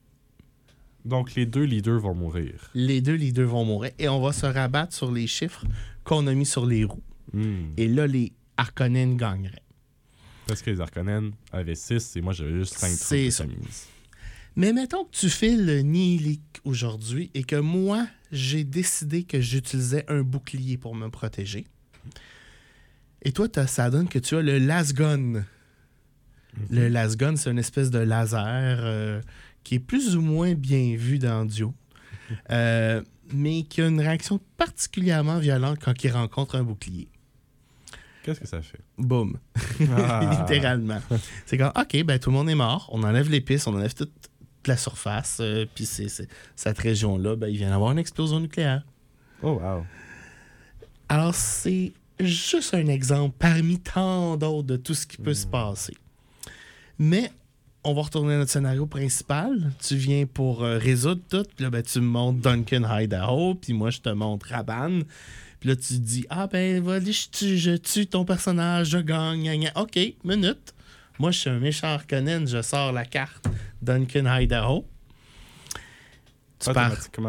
Donc, 1.04 1.34
les 1.34 1.46
deux 1.46 1.62
leaders 1.62 2.00
vont 2.00 2.14
mourir. 2.14 2.70
Les 2.74 3.00
deux 3.00 3.14
leaders 3.14 3.48
vont 3.48 3.64
mourir. 3.64 3.92
Et 3.98 4.08
on 4.08 4.20
va 4.20 4.32
se 4.32 4.44
rabattre 4.44 4.94
sur 4.94 5.10
les 5.10 5.26
chiffres 5.26 5.64
qu'on 6.04 6.26
a 6.26 6.34
mis 6.34 6.46
sur 6.46 6.66
les 6.66 6.84
roues. 6.84 7.02
Hmm. 7.32 7.72
Et 7.76 7.88
là, 7.88 8.06
les 8.06 8.32
Harkonnen 8.56 9.16
gagneraient. 9.16 9.62
Parce 10.46 10.62
que 10.62 10.70
les 10.70 10.80
Arconen 10.80 11.32
avaient 11.52 11.74
6 11.74 12.16
et 12.16 12.20
moi, 12.20 12.32
j'avais 12.32 12.58
juste 12.58 12.74
5 12.74 12.88
troupes. 12.88 12.98
C'est 12.98 13.26
de 13.26 13.30
ça. 13.30 13.44
Mais 14.56 14.72
mettons 14.72 15.04
que 15.04 15.12
tu 15.12 15.28
fais 15.28 15.56
le 15.56 15.80
Nihilic 15.80 16.42
aujourd'hui 16.64 17.30
et 17.34 17.44
que 17.44 17.56
moi, 17.56 18.06
j'ai 18.32 18.64
décidé 18.64 19.24
que 19.24 19.40
j'utilisais 19.40 20.04
un 20.08 20.22
bouclier 20.22 20.76
pour 20.76 20.94
me 20.94 21.08
protéger. 21.08 21.66
Et 23.22 23.32
toi, 23.32 23.48
ça 23.66 23.90
donne 23.90 24.08
que 24.08 24.18
tu 24.18 24.36
as 24.36 24.42
le 24.42 24.58
Lasgun. 24.58 25.44
Le 26.70 26.88
Lasgun, 26.88 27.36
c'est 27.36 27.50
une 27.50 27.58
espèce 27.58 27.90
de 27.90 27.98
laser 27.98 28.78
euh, 28.80 29.20
qui 29.64 29.76
est 29.76 29.80
plus 29.80 30.16
ou 30.16 30.22
moins 30.22 30.54
bien 30.54 30.96
vu 30.96 31.18
dans 31.18 31.44
Dio, 31.44 31.74
euh, 32.50 33.02
mais 33.32 33.62
qui 33.62 33.82
a 33.82 33.86
une 33.86 34.00
réaction 34.00 34.40
particulièrement 34.56 35.38
violente 35.38 35.78
quand 35.82 36.02
il 36.02 36.10
rencontre 36.10 36.56
un 36.56 36.62
bouclier. 36.62 37.08
Qu'est-ce 38.22 38.40
que 38.40 38.46
ça 38.46 38.60
fait? 38.60 38.80
Boum. 38.98 39.38
Ah. 39.96 40.38
Littéralement. 40.40 41.00
C'est 41.46 41.56
comme, 41.56 41.72
OK, 41.76 42.02
ben 42.04 42.18
tout 42.18 42.30
le 42.30 42.36
monde 42.36 42.50
est 42.50 42.54
mort. 42.54 42.88
On 42.92 43.02
enlève 43.04 43.30
l'épice, 43.30 43.66
on 43.66 43.74
enlève 43.74 43.94
toute 44.68 44.76
la 44.76 44.76
surface. 44.76 45.38
euh, 45.40 45.66
Puis 45.74 45.86
c'est, 45.86 46.08
cette 46.54 46.78
région-là, 46.78 47.36
ben, 47.36 47.48
il 47.48 47.56
vient 47.56 47.70
d'avoir 47.70 47.92
une 47.92 47.98
explosion 47.98 48.40
nucléaire. 48.40 48.82
Oh, 49.42 49.52
wow. 49.62 49.84
Alors, 51.08 51.34
c'est 51.34 51.92
juste 52.20 52.74
un 52.74 52.86
exemple 52.88 53.34
parmi 53.38 53.78
tant 53.78 54.36
d'autres 54.36 54.66
de 54.66 54.76
tout 54.76 54.94
ce 54.94 55.06
qui 55.06 55.16
peut 55.16 55.34
se 55.34 55.46
passer. 55.46 55.94
Mais 56.98 57.30
on 57.84 57.94
va 57.94 58.02
retourner 58.02 58.34
à 58.34 58.38
notre 58.38 58.50
scénario 58.50 58.86
principal. 58.86 59.72
Tu 59.80 59.96
viens 59.96 60.26
pour 60.26 60.64
euh, 60.64 60.78
résoudre 60.78 61.22
tout. 61.30 61.44
Puis 61.56 61.64
là, 61.64 61.70
ben, 61.70 61.82
tu 61.82 62.00
me 62.00 62.06
montres 62.06 62.40
Duncan 62.40 62.82
Idaho. 62.84 63.54
Puis 63.54 63.72
moi, 63.72 63.90
je 63.90 64.00
te 64.00 64.10
montre 64.10 64.48
Raban. 64.50 65.00
Puis 65.60 65.68
là, 65.70 65.76
tu 65.76 65.98
dis 65.98 66.26
Ah, 66.28 66.46
ben, 66.46 66.82
vas-y, 66.82 67.12
je 67.12 67.28
tue, 67.30 67.56
je 67.56 67.76
tue 67.76 68.06
ton 68.06 68.24
personnage, 68.24 68.90
je 68.90 68.98
gagne. 68.98 69.42
gna, 69.44 69.56
gna. 69.56 69.80
OK, 69.80 69.98
minute. 70.24 70.74
Moi, 71.18 71.30
je 71.32 71.38
suis 71.40 71.50
un 71.50 71.58
méchant 71.58 71.88
Harkonnen. 71.88 72.46
Je 72.46 72.62
sors 72.62 72.92
la 72.92 73.04
carte 73.04 73.48
Duncan 73.82 74.26
Idaho. 74.26 74.86
Tu 76.60 76.70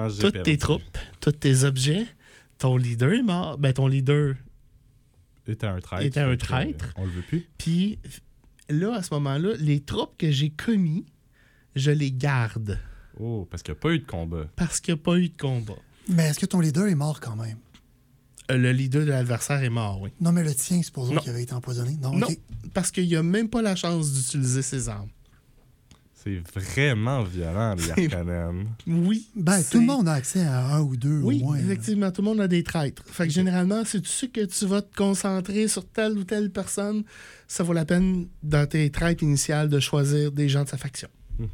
j'ai 0.10 0.22
toutes 0.22 0.34
perdu. 0.34 0.44
tes 0.44 0.58
troupes, 0.58 0.98
tous 1.22 1.32
tes 1.34 1.64
objets. 1.64 2.08
ton 2.58 2.78
leader 2.78 3.14
est 3.14 3.22
mort. 3.22 3.58
Ben, 3.60 3.74
ton 3.74 3.88
leader 3.88 4.36
était 5.48 5.68
un 5.68 5.80
traître. 5.80 6.04
Était 6.04 6.20
un 6.20 6.36
que, 6.36 6.42
traître. 6.42 6.86
euh, 6.86 7.02
on 7.02 7.06
le 7.06 7.12
veut 7.12 7.22
plus. 7.22 7.48
Puis 7.58 8.00
là, 8.70 8.96
à 8.96 9.04
ce 9.04 9.14
moment-là, 9.16 9.54
les 9.60 9.82
troupes 9.82 10.18
que 10.18 10.32
j'ai 10.32 10.50
commis, 10.50 11.06
je 11.76 11.92
les 11.92 12.12
garde 12.12 12.80
Oh, 13.20 13.48
parce 13.52 13.62
qu'il 13.64 13.74
n'y 13.74 13.78
a 13.78 13.82
pas 13.82 13.92
eu 13.92 14.00
de 14.00 14.06
combat. 14.06 14.46
parce 14.56 14.80
qu'il 14.80 14.94
n'y 14.94 15.00
a 15.00 15.04
pas 15.04 15.18
eu 15.18 15.30
de 15.30 15.38
combat. 15.38 15.76
Mais 16.08 16.24
est-ce 16.30 16.40
que 16.40 16.46
ton 16.48 16.60
leader 16.60 16.88
est 16.88 16.96
mort 16.96 17.20
quand 17.20 17.36
même? 17.36 17.58
Le 18.50 18.72
leader 18.72 19.06
de 19.06 19.12
l'adversaire 19.12 19.64
est 19.64 19.70
mort, 19.70 20.02
oui. 20.02 20.10
Non, 20.22 20.32
mais 20.32 20.44
le 20.44 20.54
tien, 20.56 20.82
supposons 20.82 21.16
qu'il 21.18 21.30
avait 21.30 21.44
été 21.44 21.54
empoisonné. 21.54 21.98
Non, 22.02 22.14
Non, 22.14 22.28
ok. 22.28 22.38
parce 22.74 22.90
qu'il 22.92 23.10
n'a 23.12 23.22
même 23.24 23.50
pas 23.50 23.62
la 23.62 23.76
chance 23.76 24.12
d'utiliser 24.12 24.62
ses 24.64 24.90
armes. 24.90 25.10
C'est 26.22 26.42
vraiment 26.54 27.24
violent, 27.24 27.76
les. 27.76 28.10
Oui. 28.88 29.30
Ben, 29.36 29.62
tout 29.72 29.80
le 29.80 29.86
monde 29.86 30.10
a 30.10 30.14
accès 30.14 30.42
à 30.44 30.76
un 30.76 30.82
ou 30.82 30.98
deux 30.98 31.22
Oui, 31.22 31.40
au 31.42 31.46
moins. 31.46 31.58
là. 31.58 31.64
effectivement, 31.64 32.12
tout 32.12 32.22
le 32.22 32.28
monde 32.28 32.42
a 32.42 32.48
des 32.50 32.62
traîtres. 32.64 33.04
Fait 33.06 33.26
que 33.28 33.34
généralement, 33.34 33.86
si 33.86 34.02
tu 34.02 34.10
sais 34.10 34.28
que 34.28 34.44
tu 34.46 34.66
vas 34.66 34.82
te 34.82 34.94
concentrer 34.96 35.68
sur 35.70 35.86
telle 35.88 36.18
ou 36.18 36.26
telle 36.26 36.52
personne, 36.52 37.04
ça 37.48 37.64
vaut 37.64 37.72
la 37.74 37.86
peine, 37.86 38.28
dans 38.44 38.68
tes 38.68 38.90
traîtres 38.90 39.24
initiales, 39.24 39.70
de 39.70 39.80
choisir 39.80 40.32
des 40.34 40.50
gens 40.50 40.64
de 40.66 40.70
sa 40.70 40.78
faction. 40.78 41.08
Mhm. 41.40 41.48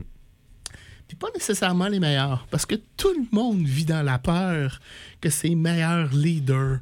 Puis 1.15 1.29
pas 1.29 1.33
nécessairement 1.33 1.87
les 1.87 1.99
meilleurs, 1.99 2.45
parce 2.51 2.65
que 2.65 2.75
tout 2.97 3.13
le 3.13 3.25
monde 3.31 3.65
vit 3.65 3.85
dans 3.85 4.01
la 4.01 4.19
peur 4.19 4.81
que 5.21 5.29
ses 5.29 5.55
meilleurs 5.55 6.13
leaders 6.13 6.79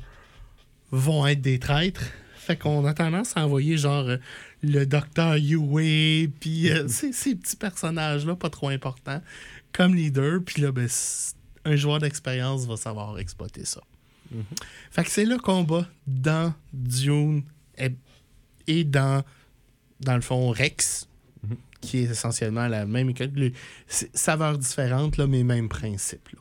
vont 0.92 1.28
être 1.28 1.42
des 1.42 1.60
traîtres. 1.60 2.06
Fait 2.36 2.58
qu'on 2.58 2.84
a 2.86 2.94
tendance 2.94 3.38
à 3.38 3.46
envoyer 3.46 3.78
genre 3.78 4.08
euh, 4.08 4.18
le 4.64 4.86
docteur 4.86 5.38
Yue, 5.38 6.30
puis 6.40 6.72
euh, 6.72 6.88
ces, 6.88 7.14
ces 7.14 7.36
petits 7.36 7.56
personnages-là 7.56 8.36
pas 8.36 8.50
trop 8.50 8.70
importants, 8.70 9.22
comme 9.72 9.94
leader. 9.94 10.40
Puis 10.44 10.62
là, 10.62 10.72
ben, 10.72 10.90
un 11.66 11.76
joueur 11.76 12.00
d'expérience 12.00 12.66
va 12.66 12.76
savoir 12.76 13.20
exploiter 13.20 13.66
ça. 13.66 13.82
Fait 14.90 15.04
que 15.04 15.12
c'est 15.12 15.26
le 15.26 15.38
combat 15.38 15.88
dans 16.08 16.56
Dune 16.74 17.44
et, 17.78 17.92
et 18.66 18.84
dans, 18.84 19.24
dans 20.00 20.16
le 20.16 20.22
fond, 20.22 20.50
Rex, 20.50 21.08
qui 21.84 22.00
est 22.00 22.04
essentiellement 22.12 22.68
la 22.68 22.86
même 22.86 23.10
école. 23.10 23.32
Saveurs 23.88 24.58
différentes, 24.58 25.18
là, 25.18 25.28
mais 25.28 25.44
même 25.44 25.70
principe. 25.70 26.30
là. 26.30 26.40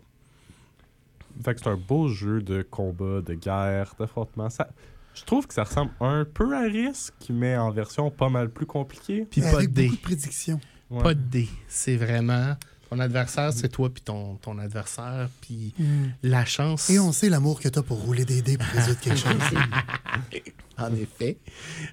Fait 1.44 1.54
que 1.54 1.60
c'est 1.60 1.68
un 1.68 1.76
beau 1.76 2.08
jeu 2.08 2.42
de 2.42 2.62
combat, 2.62 3.20
de 3.20 3.34
guerre, 3.34 3.94
d'affrontement. 3.98 4.48
Ça... 4.50 4.68
Je 5.14 5.24
trouve 5.24 5.46
que 5.46 5.52
ça 5.54 5.64
ressemble 5.64 5.90
un 6.00 6.24
peu 6.24 6.56
à 6.56 6.62
Risk, 6.62 7.14
mais 7.28 7.56
en 7.56 7.70
version 7.70 8.10
pas 8.10 8.28
mal 8.30 8.48
plus 8.48 8.64
compliquée. 8.66 9.26
Puis 9.30 9.40
pas 9.42 9.48
Avec 9.48 9.70
de 9.70 9.74
dés. 9.74 9.82
beaucoup 9.84 9.96
de 9.96 10.02
prédictions. 10.02 10.60
Ouais. 10.90 11.02
Pas 11.02 11.14
de 11.14 11.20
dés. 11.20 11.48
C'est 11.68 11.96
vraiment. 11.96 12.54
Ton 12.92 12.98
adversaire, 12.98 13.54
c'est 13.54 13.70
toi, 13.70 13.88
puis 13.92 14.02
ton, 14.02 14.34
ton 14.36 14.58
adversaire, 14.58 15.30
puis 15.40 15.72
Mm. 15.78 16.08
la 16.24 16.44
chance. 16.44 16.90
Et 16.90 16.98
on 16.98 17.10
sait 17.10 17.30
l'amour 17.30 17.58
que 17.58 17.68
t'as 17.70 17.80
pour 17.80 17.98
rouler 18.02 18.26
des 18.26 18.42
dés 18.42 18.58
pour 18.58 18.66
résoudre 18.66 19.00
quelque 19.00 19.16
chose. 19.18 19.32
En 20.78 20.92
effet. 20.94 21.38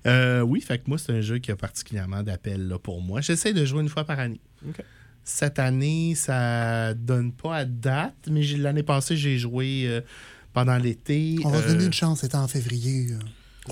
Euh, 0.08 0.42
oui, 0.42 0.62
fait 0.62 0.80
que 0.80 0.84
moi, 0.88 0.98
c'est 0.98 1.12
un 1.14 1.22
jeu 1.22 1.38
qui 1.38 1.52
a 1.52 1.56
particulièrement 1.56 2.24
d'appel 2.24 2.68
là, 2.68 2.80
pour 2.80 3.02
moi. 3.02 3.22
J'essaie 3.22 3.54
de 3.54 3.64
jouer 3.64 3.82
une 3.82 3.90
fois 3.90 4.04
par 4.04 4.20
année. 4.20 4.40
Cette 5.24 5.60
année, 5.60 6.16
ça 6.16 6.94
donne 6.96 7.32
pas 7.32 7.58
à 7.58 7.66
date, 7.66 8.16
mais 8.30 8.42
l'année 8.58 8.82
passée, 8.84 9.16
j'ai 9.16 9.38
joué 9.38 9.84
euh, 9.86 10.02
pendant 10.54 10.78
l'été. 10.78 11.38
On 11.46 11.50
va 11.50 11.62
se 11.62 11.68
donner 11.68 11.84
Euh, 11.84 11.88
une 11.88 11.94
chance, 11.94 12.22
c'était 12.22 12.36
en 12.38 12.48
février. 12.48 13.10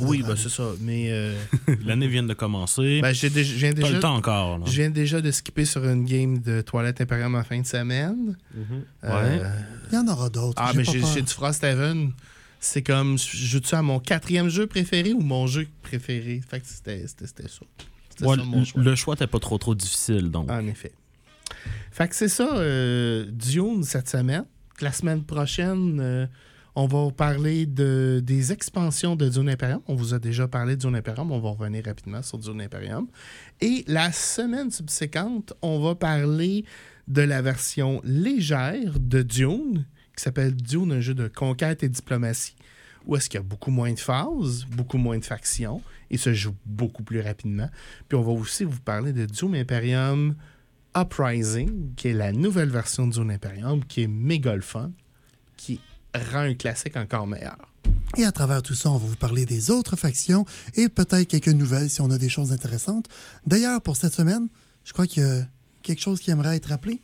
Oui, 0.01 0.23
ben, 0.25 0.35
c'est 0.35 0.49
ça. 0.49 0.63
Mais 0.81 1.07
euh, 1.11 1.33
L'année 1.85 2.07
vient 2.07 2.23
de 2.23 2.33
commencer. 2.33 2.99
ben, 3.01 3.13
j'ai 3.13 3.29
déjà- 3.29 3.71
déjà. 3.73 3.89
le 3.91 3.99
temps 3.99 4.15
encore. 4.15 4.59
là. 4.59 4.65
Je 4.67 4.71
viens 4.81 4.89
déjà 4.89 5.21
de 5.21 5.31
skipper 5.31 5.65
sur 5.65 5.83
une 5.87 6.05
game 6.05 6.39
de 6.39 6.61
Toilette 6.61 7.01
Imperium 7.01 7.35
en 7.35 7.43
fin 7.43 7.59
de 7.61 7.65
semaine. 7.65 8.37
Mhm. 8.55 8.83
Euh, 9.05 9.49
Il 9.91 9.95
y 9.95 9.97
en 9.97 10.07
aura 10.07 10.29
d'autres. 10.29 10.61
Ah, 10.61 10.71
j'ai 10.73 10.77
mais 10.79 10.83
pas 11.01 11.07
j'ai 11.13 11.21
du 11.21 11.31
Frosthaven. 11.33 12.11
C'est 12.59 12.81
comme, 12.81 13.17
je 13.19 13.37
joue-tu 13.37 13.75
à 13.75 13.81
mon 13.83 13.99
quatrième 13.99 14.49
jeu 14.49 14.65
préféré 14.67 15.13
ou 15.13 15.19
mon 15.21 15.45
jeu 15.47 15.67
préféré? 15.83 16.41
Fait 16.47 16.59
que 16.59 16.65
c'était 16.67 17.05
c'était- 17.07 17.27
c'était 17.27 17.47
ça. 17.47 17.59
C'était 18.09 18.25
Ouais, 18.25 18.35
ça 18.35 18.43
mon 18.43 18.59
le- 18.59 18.65
choix. 18.65 18.81
le 18.83 18.95
choix 18.95 19.13
n'était 19.13 19.27
pas 19.27 19.39
trop 19.39 19.57
trop 19.59 19.75
difficile, 19.75 20.31
donc. 20.31 20.49
En 20.49 20.65
effet. 20.67 20.91
Fait 21.91 22.07
que 22.07 22.15
c'est 22.15 22.27
ça, 22.29 22.57
euh, 22.57 23.25
Dune 23.31 23.83
cette 23.83 24.09
semaine. 24.09 24.45
La 24.81 24.91
semaine 24.91 25.23
prochaine, 25.23 25.99
euh, 26.01 26.25
on 26.79 26.85
va 26.85 27.09
parler 27.09 27.65
de, 27.65 28.21
des 28.23 28.51
expansions 28.51 29.15
de 29.15 29.27
Dune 29.27 29.49
Imperium. 29.49 29.81
On 29.87 29.95
vous 29.95 30.13
a 30.13 30.19
déjà 30.19 30.47
parlé 30.47 30.75
de 30.75 30.81
Dune 30.81 30.95
Imperium. 30.95 31.31
On 31.31 31.39
va 31.39 31.49
revenir 31.49 31.83
rapidement 31.83 32.21
sur 32.21 32.37
Dune 32.37 32.61
Imperium. 32.61 33.07
Et 33.59 33.83
la 33.87 34.11
semaine 34.11 34.69
subséquente, 34.69 35.53
on 35.63 35.79
va 35.79 35.95
parler 35.95 36.65
de 37.07 37.23
la 37.23 37.41
version 37.41 37.99
légère 38.03 38.99
de 38.99 39.23
Dune, 39.23 39.87
qui 40.15 40.23
s'appelle 40.23 40.55
Dune, 40.55 40.91
un 40.91 40.99
jeu 40.99 41.15
de 41.15 41.27
conquête 41.27 41.81
et 41.81 41.89
diplomatie, 41.89 42.55
où 43.07 43.15
est-ce 43.15 43.27
qu'il 43.27 43.39
y 43.39 43.41
a 43.41 43.43
beaucoup 43.43 43.71
moins 43.71 43.91
de 43.91 43.99
phases, 43.99 44.67
beaucoup 44.69 44.99
moins 44.99 45.17
de 45.17 45.25
factions, 45.25 45.81
et 46.11 46.17
se 46.17 46.31
joue 46.35 46.53
beaucoup 46.67 47.01
plus 47.01 47.21
rapidement. 47.21 47.71
Puis 48.07 48.19
on 48.19 48.21
va 48.21 48.33
aussi 48.33 48.65
vous 48.65 48.81
parler 48.81 49.13
de 49.13 49.25
Dune 49.25 49.55
Imperium 49.55 50.35
Uprising, 50.95 51.95
qui 51.95 52.09
est 52.09 52.13
la 52.13 52.31
nouvelle 52.33 52.69
version 52.69 53.07
de 53.07 53.13
Dune 53.13 53.31
Imperium, 53.31 53.83
qui 53.83 54.03
est 54.03 54.07
méga 54.07 54.53
le 54.53 54.61
fun, 54.61 54.91
qui 55.55 55.79
rend 56.17 56.41
un 56.41 56.53
classique 56.53 56.97
encore 56.97 57.27
meilleur. 57.27 57.57
Et 58.17 58.25
à 58.25 58.31
travers 58.31 58.61
tout 58.61 58.73
ça, 58.73 58.89
on 58.89 58.97
va 58.97 59.07
vous 59.07 59.15
parler 59.15 59.45
des 59.45 59.69
autres 59.71 59.95
factions 59.95 60.45
et 60.75 60.89
peut-être 60.89 61.27
quelques 61.27 61.47
nouvelles 61.49 61.89
si 61.89 62.01
on 62.01 62.09
a 62.09 62.17
des 62.17 62.29
choses 62.29 62.51
intéressantes. 62.51 63.07
D'ailleurs, 63.45 63.81
pour 63.81 63.95
cette 63.95 64.13
semaine, 64.13 64.47
je 64.83 64.93
crois 64.93 65.07
qu'il 65.07 65.23
y 65.23 65.25
a 65.25 65.45
quelque 65.83 66.01
chose 66.01 66.19
qui 66.19 66.31
aimerait 66.31 66.55
être 66.55 66.69
rappelé. 66.69 66.99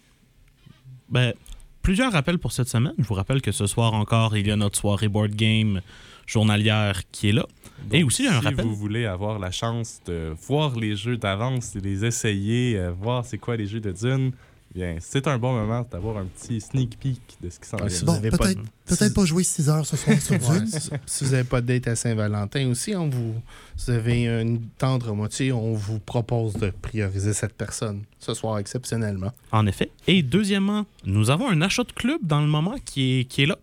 Ben, 1.10 1.34
plusieurs 1.82 2.12
rappels 2.12 2.40
pour 2.40 2.52
cette 2.52 2.70
semaine. 2.70 2.94
Je 2.98 3.04
vous 3.04 3.14
rappelle 3.14 3.42
que 3.42 3.52
ce 3.52 3.68
soir 3.68 3.94
encore, 3.94 4.36
il 4.38 4.48
y 4.48 4.52
a 4.52 4.56
notre 4.56 4.78
soirée 4.78 5.10
board 5.10 5.36
game 5.36 5.82
journalière 6.26 7.02
qui 7.12 7.30
est 7.30 7.34
là. 7.34 7.46
Et 7.92 8.04
aussi, 8.04 8.24
il 8.24 8.26
y 8.26 8.30
a 8.30 8.38
un 8.38 8.40
si 8.40 8.48
rappel. 8.48 8.66
vous 8.66 8.76
voulez 8.76 9.06
avoir 9.06 9.40
la 9.40 9.52
chance 9.52 10.00
de 10.06 10.34
voir 10.48 10.76
les 10.78 10.96
jeux 10.96 11.18
d'avance, 11.18 11.74
de 11.74 11.82
les 11.82 12.06
essayer, 12.06 12.78
euh, 12.78 12.92
voir 12.92 13.26
c'est 13.26 13.38
quoi 13.38 13.58
les 13.58 13.68
jeux 13.68 13.82
de 13.82 13.92
Dune, 13.92 14.32
bien, 14.74 14.98
c'est 15.00 15.28
un 15.28 15.38
bon 15.38 15.54
moment 15.54 15.86
d'avoir 15.92 16.18
un 16.18 16.26
petit 16.26 16.60
sneak 16.62 16.98
peek 17.00 17.20
de 17.42 17.50
ce 17.50 17.60
qui 17.60 17.68
s'en 17.70 17.78
Ouais, 17.78 17.88
vient. 17.88 17.98
si 17.98 18.06
Bon, 18.06 18.14
avez 18.14 18.30
pas 18.32 18.38
peut-être 18.38 18.60
de- 18.62 18.96
si- 19.08 19.14
pas 19.14 19.26
jouer 19.26 19.44
6 19.44 19.70
heures 19.70 19.86
ce 19.86 19.96
soir 19.98 20.20
sur 20.20 20.38
Dune. 20.40 20.68
si 21.06 21.24
vous 21.24 21.32
n'avez 21.32 21.44
pas 21.44 21.62
de 21.62 21.68
date 21.68 21.88
à 21.88 21.96
Saint-Valentin 21.96 22.68
aussi, 22.70 22.96
on 22.96 23.08
vous, 23.10 23.36
vous 23.78 23.92
avez 23.92 24.26
une 24.26 24.62
tendre 24.78 25.14
moitié, 25.14 25.52
on 25.52 25.74
vous 25.74 26.00
propose 26.00 26.54
de 26.54 26.70
prioriser 26.82 27.34
cette 27.34 27.54
personne 27.54 28.04
ce 28.20 28.34
soir 28.34 28.58
exceptionnellement. 28.60 29.32
En 29.52 29.68
effet. 29.68 29.92
Et 30.08 30.24
deuxièmement, 30.24 30.86
nous 31.06 31.30
avons 31.30 31.50
un 31.50 31.62
achat 31.62 31.84
de 31.84 31.92
club 31.92 32.20
dans 32.24 32.42
le 32.42 32.48
moment 32.48 32.76
qui 32.86 33.20
est, 33.20 33.24
qui 33.26 33.44
est 33.44 33.48
là. 33.48 33.58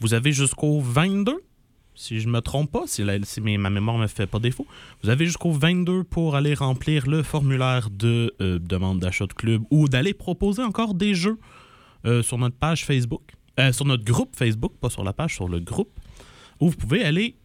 Vous 0.00 0.14
avez 0.14 0.32
jusqu'au 0.32 0.80
22, 0.80 1.42
si 1.94 2.20
je 2.20 2.28
me 2.28 2.40
trompe 2.40 2.70
pas, 2.70 2.84
si, 2.86 3.02
ma 3.04 3.70
mémoire 3.70 3.98
me 3.98 4.06
fait 4.06 4.26
pas 4.26 4.38
défaut. 4.38 4.66
Vous 5.02 5.10
avez 5.10 5.26
jusqu'au 5.26 5.52
22 5.52 6.04
pour 6.04 6.36
aller 6.36 6.54
remplir 6.54 7.06
le 7.06 7.22
formulaire 7.22 7.90
de 7.90 8.34
euh, 8.40 8.58
demande 8.58 9.00
d'achat 9.00 9.26
de 9.26 9.32
club 9.32 9.62
ou 9.70 9.88
d'aller 9.88 10.14
proposer 10.14 10.62
encore 10.62 10.94
des 10.94 11.14
jeux 11.14 11.38
euh, 12.06 12.22
sur 12.22 12.38
notre 12.38 12.56
page 12.56 12.84
Facebook, 12.84 13.22
Euh, 13.60 13.70
sur 13.72 13.84
notre 13.84 14.04
groupe 14.04 14.34
Facebook, 14.34 14.72
pas 14.80 14.90
sur 14.90 15.04
la 15.04 15.12
page, 15.12 15.34
sur 15.34 15.48
le 15.48 15.60
groupe, 15.60 15.92
où 16.58 16.70
vous 16.70 16.76
pouvez 16.76 17.04
aller 17.04 17.36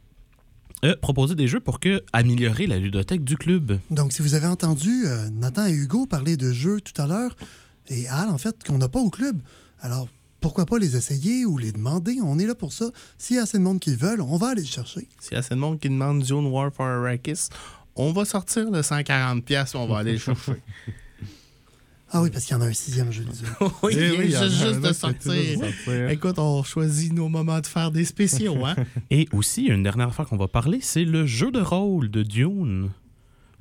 proposer 1.01 1.35
des 1.35 1.47
jeux 1.47 1.59
pour 1.59 1.79
que 1.79 2.01
améliorer 2.13 2.65
la 2.65 2.77
ludothèque 2.79 3.23
du 3.23 3.35
club. 3.35 3.77
Donc, 3.91 4.13
si 4.13 4.21
vous 4.21 4.33
avez 4.33 4.47
entendu 4.47 5.03
Nathan 5.33 5.65
et 5.67 5.73
Hugo 5.73 6.05
parler 6.05 6.37
de 6.37 6.53
jeux 6.53 6.79
tout 6.79 6.99
à 7.01 7.05
l'heure, 7.05 7.35
et 7.89 8.07
Al, 8.07 8.29
en 8.29 8.37
fait, 8.37 8.63
qu'on 8.65 8.77
n'a 8.77 8.87
pas 8.87 9.01
au 9.01 9.09
club, 9.09 9.41
alors 9.81 10.07
pourquoi 10.41 10.65
pas 10.65 10.77
les 10.79 10.95
essayer 10.95 11.45
ou 11.45 11.57
les 11.57 11.71
demander? 11.71 12.17
On 12.23 12.39
est 12.39 12.45
là 12.45 12.55
pour 12.55 12.73
ça. 12.73 12.85
S'il 13.17 13.35
y 13.35 13.39
a 13.39 13.43
assez 13.43 13.57
de 13.57 13.63
monde 13.63 13.79
qui 13.79 13.89
le 13.91 13.97
veulent, 13.97 14.21
on 14.21 14.37
va 14.37 14.49
aller 14.49 14.61
le 14.61 14.67
chercher. 14.67 15.07
S'il 15.19 15.33
y 15.33 15.35
a 15.35 15.39
assez 15.39 15.55
de 15.55 15.59
monde 15.59 15.79
qui 15.79 15.89
demande 15.89 16.23
Dune 16.23 16.47
War 16.47 16.71
for 16.73 16.85
Arrakis, 16.85 17.49
on 17.95 18.11
va 18.13 18.25
sortir 18.25 18.71
le 18.71 18.81
140$ 18.81 19.41
pièces 19.41 19.75
on 19.75 19.87
va 19.87 19.97
aller 19.99 20.13
le 20.13 20.17
chercher. 20.19 20.53
Ah 22.11 22.23
oui, 22.23 22.31
parce 22.31 22.45
qu'il 22.45 22.55
y 22.55 22.59
en 22.59 22.61
a 22.63 22.65
un 22.65 22.73
sixième 22.73 23.11
jeu 23.11 23.23
de 23.23 23.29
Dune. 23.29 23.45
oui, 23.83 23.93
Eh 23.95 24.07
il 24.15 24.19
oui, 24.19 24.25
juste, 24.31 24.43
juste 24.65 24.81
de 24.81 24.93
sortir. 24.93 25.31
vient 25.31 25.57
de 25.57 25.71
sortir. 25.71 26.09
Écoute, 26.09 26.39
on 26.39 26.63
choisit 26.63 27.13
nos 27.13 27.29
moments 27.29 27.59
de 27.59 27.67
faire 27.67 27.91
des 27.91 28.03
spéciaux, 28.03 28.65
hein? 28.65 28.75
Et 29.11 29.27
aussi, 29.31 29.65
une 29.65 29.83
dernière 29.83 30.07
affaire 30.07 30.25
qu'on 30.25 30.35
va 30.37 30.47
parler, 30.47 30.79
c'est 30.81 31.03
le 31.05 31.27
jeu 31.27 31.51
de 31.51 31.59
rôle 31.61 32.09
de 32.09 32.23
Dune. 32.23 32.89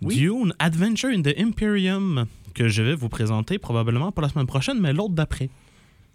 Oui. 0.01 0.17
Dune 0.17 0.55
Adventure 0.59 1.11
in 1.11 1.21
the 1.21 1.35
Imperium, 1.39 2.25
que 2.55 2.69
je 2.69 2.83
vais 2.83 2.95
vous 2.95 3.11
présenter 3.11 3.59
probablement 3.59 4.13
pas 4.13 4.23
la 4.23 4.31
semaine 4.31 4.47
prochaine, 4.47 4.81
mais 4.81 4.95
l'autre 4.95 5.13
d'après. 5.13 5.51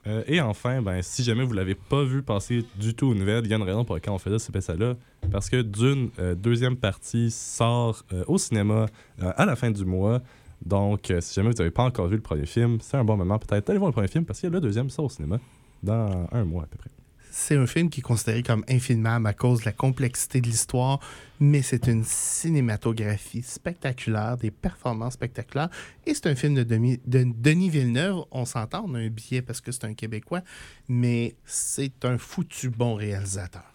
Euh, 0.05 0.23
et 0.27 0.41
enfin, 0.41 0.81
ben, 0.81 1.01
si 1.01 1.23
jamais 1.23 1.43
vous 1.43 1.53
l'avez 1.53 1.75
pas 1.75 2.03
vu 2.03 2.23
passer 2.23 2.65
du 2.75 2.93
tout 2.93 3.07
aux 3.07 3.15
nouvelles, 3.15 3.45
il 3.45 3.49
y 3.49 3.53
a 3.53 3.57
une 3.57 3.63
raison 3.63 3.85
pour 3.85 3.95
laquelle 3.95 4.13
on 4.13 4.19
faisait 4.19 4.39
ce 4.39 4.47
spécial-là. 4.47 4.95
Parce 5.31 5.49
que 5.49 5.61
Dune, 5.61 6.09
euh, 6.19 6.35
deuxième 6.35 6.75
partie, 6.75 7.31
sort 7.31 8.03
euh, 8.11 8.23
au 8.27 8.37
cinéma 8.37 8.87
à 9.19 9.45
la 9.45 9.55
fin 9.55 9.71
du 9.71 9.85
mois. 9.85 10.21
Donc, 10.65 11.11
si 11.19 11.33
jamais 11.33 11.49
vous 11.49 11.57
n'avez 11.57 11.71
pas 11.71 11.83
encore 11.83 12.07
vu 12.07 12.15
le 12.15 12.21
premier 12.21 12.45
film, 12.45 12.77
c'est 12.81 12.97
un 12.97 13.03
bon 13.03 13.17
moment 13.17 13.37
peut-être 13.37 13.67
d'aller 13.67 13.79
voir 13.79 13.89
le 13.89 13.93
premier 13.93 14.07
film 14.07 14.25
parce 14.25 14.39
que 14.39 14.47
le 14.47 14.61
deuxième 14.61 14.89
sort 14.89 15.05
au 15.05 15.09
cinéma 15.09 15.39
dans 15.81 16.27
un 16.31 16.45
mois 16.45 16.63
à 16.63 16.67
peu 16.67 16.77
près. 16.77 16.89
C'est 17.35 17.57
un 17.57 17.65
film 17.65 17.89
qui 17.89 18.01
est 18.01 18.03
considéré 18.03 18.43
comme 18.43 18.63
infilmable 18.69 19.25
à 19.25 19.33
cause 19.33 19.61
de 19.61 19.65
la 19.65 19.71
complexité 19.71 20.39
de 20.39 20.45
l'histoire, 20.45 20.99
mais 21.39 21.63
c'est 21.63 21.87
une 21.87 22.03
cinématographie 22.03 23.41
spectaculaire, 23.41 24.37
des 24.37 24.51
performances 24.51 25.13
spectaculaires. 25.13 25.69
Et 26.05 26.13
c'est 26.13 26.27
un 26.27 26.35
film 26.35 26.53
de, 26.53 26.63
de 26.63 26.97
Denis 27.35 27.71
Villeneuve. 27.71 28.23
On 28.29 28.45
s'entend, 28.45 28.85
on 28.87 28.93
a 28.93 28.99
un 28.99 29.09
billet 29.09 29.41
parce 29.41 29.61
que 29.61 29.71
c'est 29.71 29.83
un 29.85 29.95
Québécois, 29.95 30.43
mais 30.87 31.35
c'est 31.43 32.05
un 32.05 32.19
foutu 32.19 32.69
bon 32.69 32.93
réalisateur. 32.93 33.65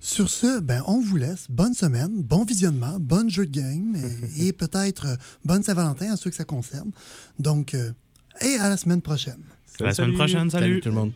Sur 0.00 0.28
ce, 0.28 0.58
ben, 0.58 0.82
on 0.88 1.00
vous 1.00 1.18
laisse. 1.18 1.46
Bonne 1.48 1.74
semaine, 1.74 2.22
bon 2.22 2.44
visionnement, 2.44 2.98
bon 2.98 3.30
jeu 3.30 3.46
de 3.46 3.60
game 3.60 3.96
et, 4.38 4.52
peut-être 4.52 5.06
euh, 5.06 5.16
bonne 5.44 5.62
Saint-Valentin 5.62 6.12
à 6.12 6.16
ceux 6.16 6.30
que 6.30 6.36
ça 6.36 6.44
concerne. 6.44 6.90
Donc, 7.38 7.74
euh, 7.74 7.92
et 8.40 8.56
à 8.56 8.68
la 8.68 8.76
semaine 8.76 9.02
prochaine. 9.02 9.42
À 9.78 9.84
la 9.84 9.94
semaine 9.94 10.14
prochaine, 10.14 10.50
salut. 10.50 10.64
salut 10.64 10.80
tout 10.80 10.88
le 10.88 10.94
monde. 10.96 11.12